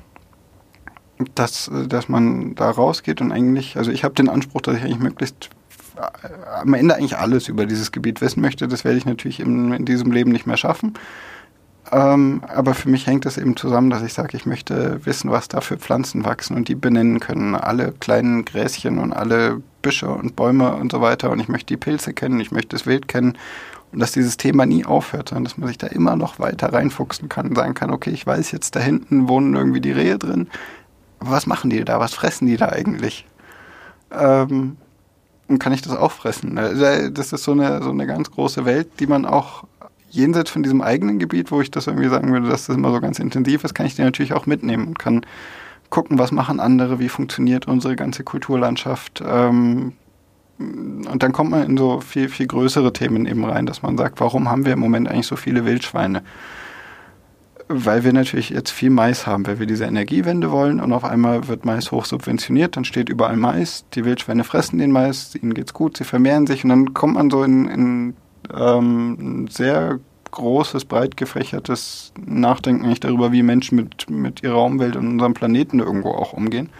dass, 1.34 1.70
dass 1.88 2.08
man 2.08 2.54
da 2.54 2.70
rausgeht 2.70 3.20
und 3.20 3.32
eigentlich, 3.32 3.76
also 3.76 3.90
ich 3.90 4.04
habe 4.04 4.14
den 4.14 4.28
Anspruch, 4.28 4.60
dass 4.60 4.76
ich 4.76 4.82
eigentlich 4.82 5.00
möglichst 5.00 5.50
äh, 5.96 6.28
am 6.60 6.74
Ende 6.74 6.94
eigentlich 6.94 7.16
alles 7.16 7.48
über 7.48 7.66
dieses 7.66 7.92
Gebiet 7.92 8.20
wissen 8.20 8.40
möchte. 8.40 8.68
Das 8.68 8.84
werde 8.84 8.98
ich 8.98 9.06
natürlich 9.06 9.40
in, 9.40 9.72
in 9.72 9.84
diesem 9.84 10.12
Leben 10.12 10.32
nicht 10.32 10.46
mehr 10.46 10.56
schaffen. 10.56 10.94
Ähm, 11.92 12.42
aber 12.46 12.74
für 12.74 12.88
mich 12.88 13.06
hängt 13.06 13.26
es 13.26 13.36
eben 13.36 13.56
zusammen, 13.56 13.90
dass 13.90 14.02
ich 14.02 14.12
sage, 14.12 14.36
ich 14.36 14.46
möchte 14.46 15.04
wissen, 15.04 15.30
was 15.30 15.48
da 15.48 15.60
für 15.60 15.76
Pflanzen 15.76 16.24
wachsen 16.24 16.56
und 16.56 16.68
die 16.68 16.74
benennen 16.74 17.20
können. 17.20 17.54
Alle 17.54 17.92
kleinen 17.92 18.44
Gräschen 18.44 18.98
und 18.98 19.12
alle 19.12 19.60
Büsche 19.82 20.08
und 20.08 20.36
Bäume 20.36 20.74
und 20.74 20.92
so 20.92 21.00
weiter. 21.00 21.30
Und 21.30 21.40
ich 21.40 21.48
möchte 21.48 21.74
die 21.74 21.76
Pilze 21.76 22.12
kennen, 22.12 22.38
ich 22.38 22.52
möchte 22.52 22.76
das 22.76 22.86
Wild 22.86 23.08
kennen. 23.08 23.36
Und 23.92 23.98
dass 23.98 24.12
dieses 24.12 24.36
Thema 24.36 24.66
nie 24.66 24.84
aufhört, 24.84 25.30
sondern 25.30 25.44
dass 25.44 25.58
man 25.58 25.66
sich 25.66 25.78
da 25.78 25.88
immer 25.88 26.14
noch 26.14 26.38
weiter 26.38 26.72
reinfuchsen 26.72 27.28
kann 27.28 27.48
und 27.48 27.56
sagen 27.56 27.74
kann, 27.74 27.90
okay, 27.90 28.10
ich 28.10 28.24
weiß 28.24 28.52
jetzt, 28.52 28.76
da 28.76 28.80
hinten 28.80 29.28
wohnen 29.28 29.56
irgendwie 29.56 29.80
die 29.80 29.90
Rehe 29.90 30.16
drin 30.16 30.48
was 31.20 31.46
machen 31.46 31.70
die 31.70 31.84
da? 31.84 32.00
Was 32.00 32.14
fressen 32.14 32.46
die 32.46 32.56
da 32.56 32.70
eigentlich? 32.70 33.26
Ähm, 34.10 34.76
und 35.48 35.58
kann 35.58 35.72
ich 35.72 35.82
das 35.82 35.96
auch 35.96 36.12
fressen? 36.12 36.58
Also, 36.58 37.08
das 37.10 37.32
ist 37.32 37.44
so 37.44 37.52
eine, 37.52 37.82
so 37.82 37.90
eine 37.90 38.06
ganz 38.06 38.30
große 38.30 38.64
Welt, 38.64 38.88
die 39.00 39.06
man 39.06 39.26
auch 39.26 39.64
jenseits 40.10 40.50
von 40.50 40.62
diesem 40.62 40.82
eigenen 40.82 41.18
Gebiet, 41.18 41.50
wo 41.50 41.60
ich 41.60 41.70
das 41.70 41.86
irgendwie 41.86 42.08
sagen 42.08 42.32
würde, 42.32 42.48
dass 42.48 42.66
das 42.66 42.76
immer 42.76 42.92
so 42.92 43.00
ganz 43.00 43.18
intensiv 43.18 43.64
ist, 43.64 43.74
kann 43.74 43.86
ich 43.86 43.94
die 43.94 44.02
natürlich 44.02 44.32
auch 44.32 44.46
mitnehmen 44.46 44.88
und 44.88 44.98
kann 44.98 45.24
gucken, 45.88 46.18
was 46.18 46.32
machen 46.32 46.60
andere, 46.60 46.98
wie 46.98 47.08
funktioniert 47.08 47.66
unsere 47.66 47.96
ganze 47.96 48.24
Kulturlandschaft. 48.24 49.22
Ähm, 49.26 49.92
und 50.58 51.22
dann 51.22 51.32
kommt 51.32 51.50
man 51.50 51.62
in 51.62 51.76
so 51.76 52.00
viel, 52.00 52.28
viel 52.28 52.46
größere 52.46 52.92
Themen 52.92 53.26
eben 53.26 53.44
rein, 53.44 53.66
dass 53.66 53.82
man 53.82 53.96
sagt, 53.96 54.20
warum 54.20 54.50
haben 54.50 54.64
wir 54.64 54.74
im 54.74 54.78
Moment 54.78 55.08
eigentlich 55.08 55.26
so 55.26 55.36
viele 55.36 55.64
Wildschweine? 55.64 56.22
Weil 57.72 58.02
wir 58.02 58.12
natürlich 58.12 58.50
jetzt 58.50 58.70
viel 58.70 58.90
Mais 58.90 59.28
haben, 59.28 59.46
weil 59.46 59.60
wir 59.60 59.66
diese 59.66 59.84
Energiewende 59.84 60.50
wollen 60.50 60.80
und 60.80 60.92
auf 60.92 61.04
einmal 61.04 61.46
wird 61.46 61.64
Mais 61.64 61.92
hochsubventioniert, 61.92 62.76
dann 62.76 62.84
steht 62.84 63.08
überall 63.08 63.36
Mais, 63.36 63.84
die 63.94 64.04
Wildschweine 64.04 64.42
fressen 64.42 64.78
den 64.78 64.90
Mais, 64.90 65.36
ihnen 65.40 65.54
geht's 65.54 65.72
gut, 65.72 65.96
sie 65.96 66.02
vermehren 66.02 66.48
sich 66.48 66.64
und 66.64 66.70
dann 66.70 66.94
kommt 66.94 67.14
man 67.14 67.30
so 67.30 67.44
in, 67.44 67.68
in 67.68 68.14
ähm, 68.52 69.44
ein 69.44 69.48
sehr 69.48 70.00
großes, 70.32 70.84
breit 70.84 71.16
gefächertes 71.16 72.12
Nachdenken 72.18 72.84
eigentlich 72.84 73.00
darüber, 73.00 73.30
wie 73.30 73.44
Menschen 73.44 73.76
mit, 73.76 74.10
mit 74.10 74.42
ihrer 74.42 74.64
Umwelt 74.64 74.96
und 74.96 75.06
unserem 75.06 75.34
Planeten 75.34 75.78
irgendwo 75.78 76.10
auch 76.10 76.32
umgehen. 76.32 76.70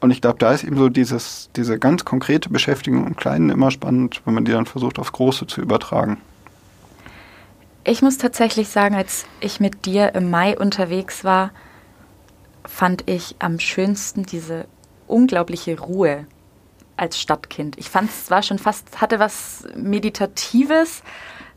Und 0.00 0.10
ich 0.10 0.22
glaube, 0.22 0.38
da 0.38 0.52
ist 0.52 0.64
eben 0.64 0.76
so 0.76 0.88
dieses, 0.88 1.50
diese 1.56 1.78
ganz 1.78 2.06
konkrete 2.06 2.48
Beschäftigung 2.48 3.06
im 3.06 3.16
Kleinen 3.16 3.50
immer 3.50 3.70
spannend, 3.70 4.22
wenn 4.24 4.34
man 4.34 4.46
die 4.46 4.52
dann 4.52 4.66
versucht, 4.66 4.98
aufs 4.98 5.12
Große 5.12 5.46
zu 5.46 5.60
übertragen. 5.60 6.18
Ich 7.86 8.00
muss 8.00 8.16
tatsächlich 8.16 8.70
sagen, 8.70 8.94
als 8.94 9.26
ich 9.40 9.60
mit 9.60 9.84
dir 9.84 10.14
im 10.14 10.30
Mai 10.30 10.58
unterwegs 10.58 11.22
war, 11.22 11.50
fand 12.64 13.08
ich 13.10 13.36
am 13.40 13.60
schönsten 13.60 14.24
diese 14.24 14.66
unglaubliche 15.06 15.78
Ruhe 15.78 16.26
als 16.96 17.20
Stadtkind. 17.20 17.76
Ich 17.76 17.90
fand 17.90 18.08
es 18.08 18.30
war 18.30 18.42
schon 18.42 18.58
fast, 18.58 19.02
hatte 19.02 19.18
was 19.18 19.66
Meditatives, 19.76 21.02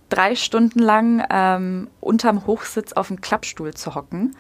drei 0.10 0.36
Stunden 0.36 0.80
lang 0.80 1.26
ähm, 1.30 1.90
unterm 2.02 2.46
Hochsitz 2.46 2.92
auf 2.92 3.08
dem 3.08 3.22
Klappstuhl 3.22 3.74
zu 3.74 3.96
hocken. 3.96 4.36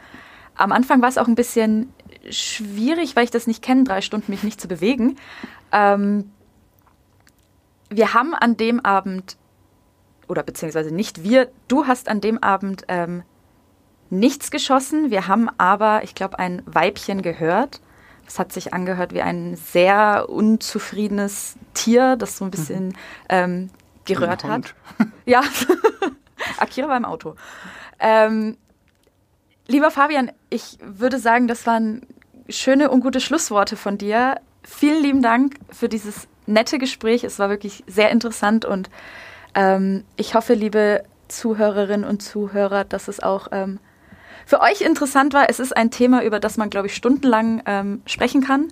Am 0.56 0.74
Anfang 0.74 1.02
war 1.02 1.08
es 1.08 1.18
auch 1.18 1.28
ein 1.28 1.36
bisschen 1.36 1.94
schwierig, 2.30 3.16
weil 3.16 3.24
ich 3.24 3.32
das 3.32 3.48
nicht 3.48 3.64
kenne, 3.64 3.86
drei 3.86 4.02
Stunden 4.02 4.30
mich 4.30 4.44
nicht 4.44 4.60
zu 4.60 4.68
bewegen. 4.68 5.16
Ähm, 5.72 6.32
wir 7.90 8.14
haben 8.14 8.34
an 8.34 8.58
dem 8.58 8.84
Abend 8.84 9.38
oder 10.28 10.44
beziehungsweise 10.44 10.94
nicht 10.94 11.24
wir, 11.24 11.50
du 11.68 11.88
hast 11.88 12.10
an 12.10 12.22
dem 12.22 12.42
Abend 12.42 12.84
ähm, 12.88 13.24
nichts 14.10 14.52
geschossen. 14.52 15.12
Wir 15.12 15.28
haben 15.28 15.50
aber, 15.58 16.04
ich 16.04 16.16
glaube, 16.16 16.40
ein 16.40 16.62
Weibchen 16.66 17.22
gehört, 17.22 17.82
es 18.28 18.40
hat 18.40 18.52
sich 18.52 18.74
angehört 18.74 19.14
wie 19.14 19.22
ein 19.22 19.56
sehr 19.56 20.28
unzufriedenes 20.30 21.56
Tier, 21.74 22.18
das 22.18 22.38
so 22.38 22.46
ein 22.46 22.52
bisschen 22.52 22.94
ähm, 23.30 23.70
gerührt 24.06 24.44
hat. 24.44 24.76
Ja, 25.26 25.42
Akira 26.58 26.88
war 26.88 26.96
im 26.96 27.04
Auto. 27.04 27.36
Ähm, 28.00 28.56
lieber 29.68 29.92
Fabian, 29.92 30.32
ich 30.50 30.78
würde 30.82 31.20
sagen, 31.20 31.50
das 31.50 31.68
waren 31.68 32.02
schöne 32.48 32.90
und 32.90 33.02
gute 33.02 33.20
Schlussworte 33.20 33.76
von 33.76 33.98
dir. 33.98 34.40
Vielen 34.64 35.04
lieben 35.04 35.22
Dank 35.22 35.56
für 35.70 35.90
dieses 35.90 36.30
nette 36.46 36.78
Gespräch. 36.78 37.26
Es 37.26 37.40
war 37.40 37.50
wirklich 37.50 37.84
sehr 37.88 38.10
interessant 38.10 38.64
und 38.64 38.90
ähm, 39.58 40.04
ich 40.16 40.36
hoffe, 40.36 40.54
liebe 40.54 41.04
Zuhörerinnen 41.28 42.08
und 42.08 42.22
Zuhörer, 42.22 42.84
dass 42.84 43.08
es 43.08 43.22
auch 43.22 43.48
ähm, 43.52 43.80
für 44.46 44.62
euch 44.62 44.82
interessant 44.82 45.34
war. 45.34 45.50
Es 45.50 45.60
ist 45.60 45.76
ein 45.76 45.90
Thema, 45.90 46.24
über 46.24 46.40
das 46.40 46.58
man, 46.58 46.70
glaube 46.70 46.88
ich, 46.88 46.96
stundenlang 46.96 47.64
ähm, 47.66 48.02
sprechen 48.06 48.42
kann. 48.42 48.68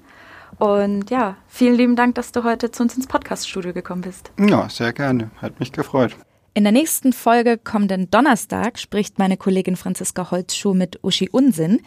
Und 0.59 1.09
ja, 1.09 1.37
vielen 1.47 1.75
lieben 1.75 1.95
Dank, 1.95 2.15
dass 2.15 2.31
du 2.31 2.43
heute 2.43 2.71
zu 2.71 2.83
uns 2.83 2.95
ins 2.95 3.07
Podcaststudio 3.07 3.73
gekommen 3.73 4.01
bist. 4.01 4.31
Ja, 4.39 4.69
sehr 4.69 4.93
gerne. 4.93 5.31
Hat 5.41 5.59
mich 5.59 5.71
gefreut. 5.71 6.15
In 6.53 6.63
der 6.63 6.71
nächsten 6.71 7.11
Folge 7.11 7.57
kommenden 7.57 8.09
Donnerstag 8.11 8.79
spricht 8.79 9.19
meine 9.19 9.35
Kollegin 9.35 9.75
Franziska 9.75 10.31
Holzschuh 10.31 10.73
mit 10.73 11.03
Uschi 11.03 11.29
Unsinn, 11.29 11.81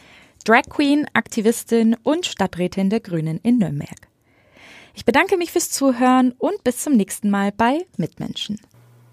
Drag 0.45 0.65
Queen, 0.69 1.07
Aktivistin 1.15 1.97
und 2.03 2.27
Stadträtin 2.27 2.91
der 2.91 3.01
Grünen 3.01 3.39
in 3.43 3.59
Nürnberg. 3.59 4.09
Ich 4.93 5.05
bedanke 5.05 5.37
mich 5.37 5.53
fürs 5.53 5.71
Zuhören 5.71 6.33
und 6.39 6.65
bis 6.65 6.79
zum 6.79 6.95
nächsten 6.95 7.31
Mal 7.31 7.53
bei 7.53 7.87
Mitmenschen. 7.97 8.61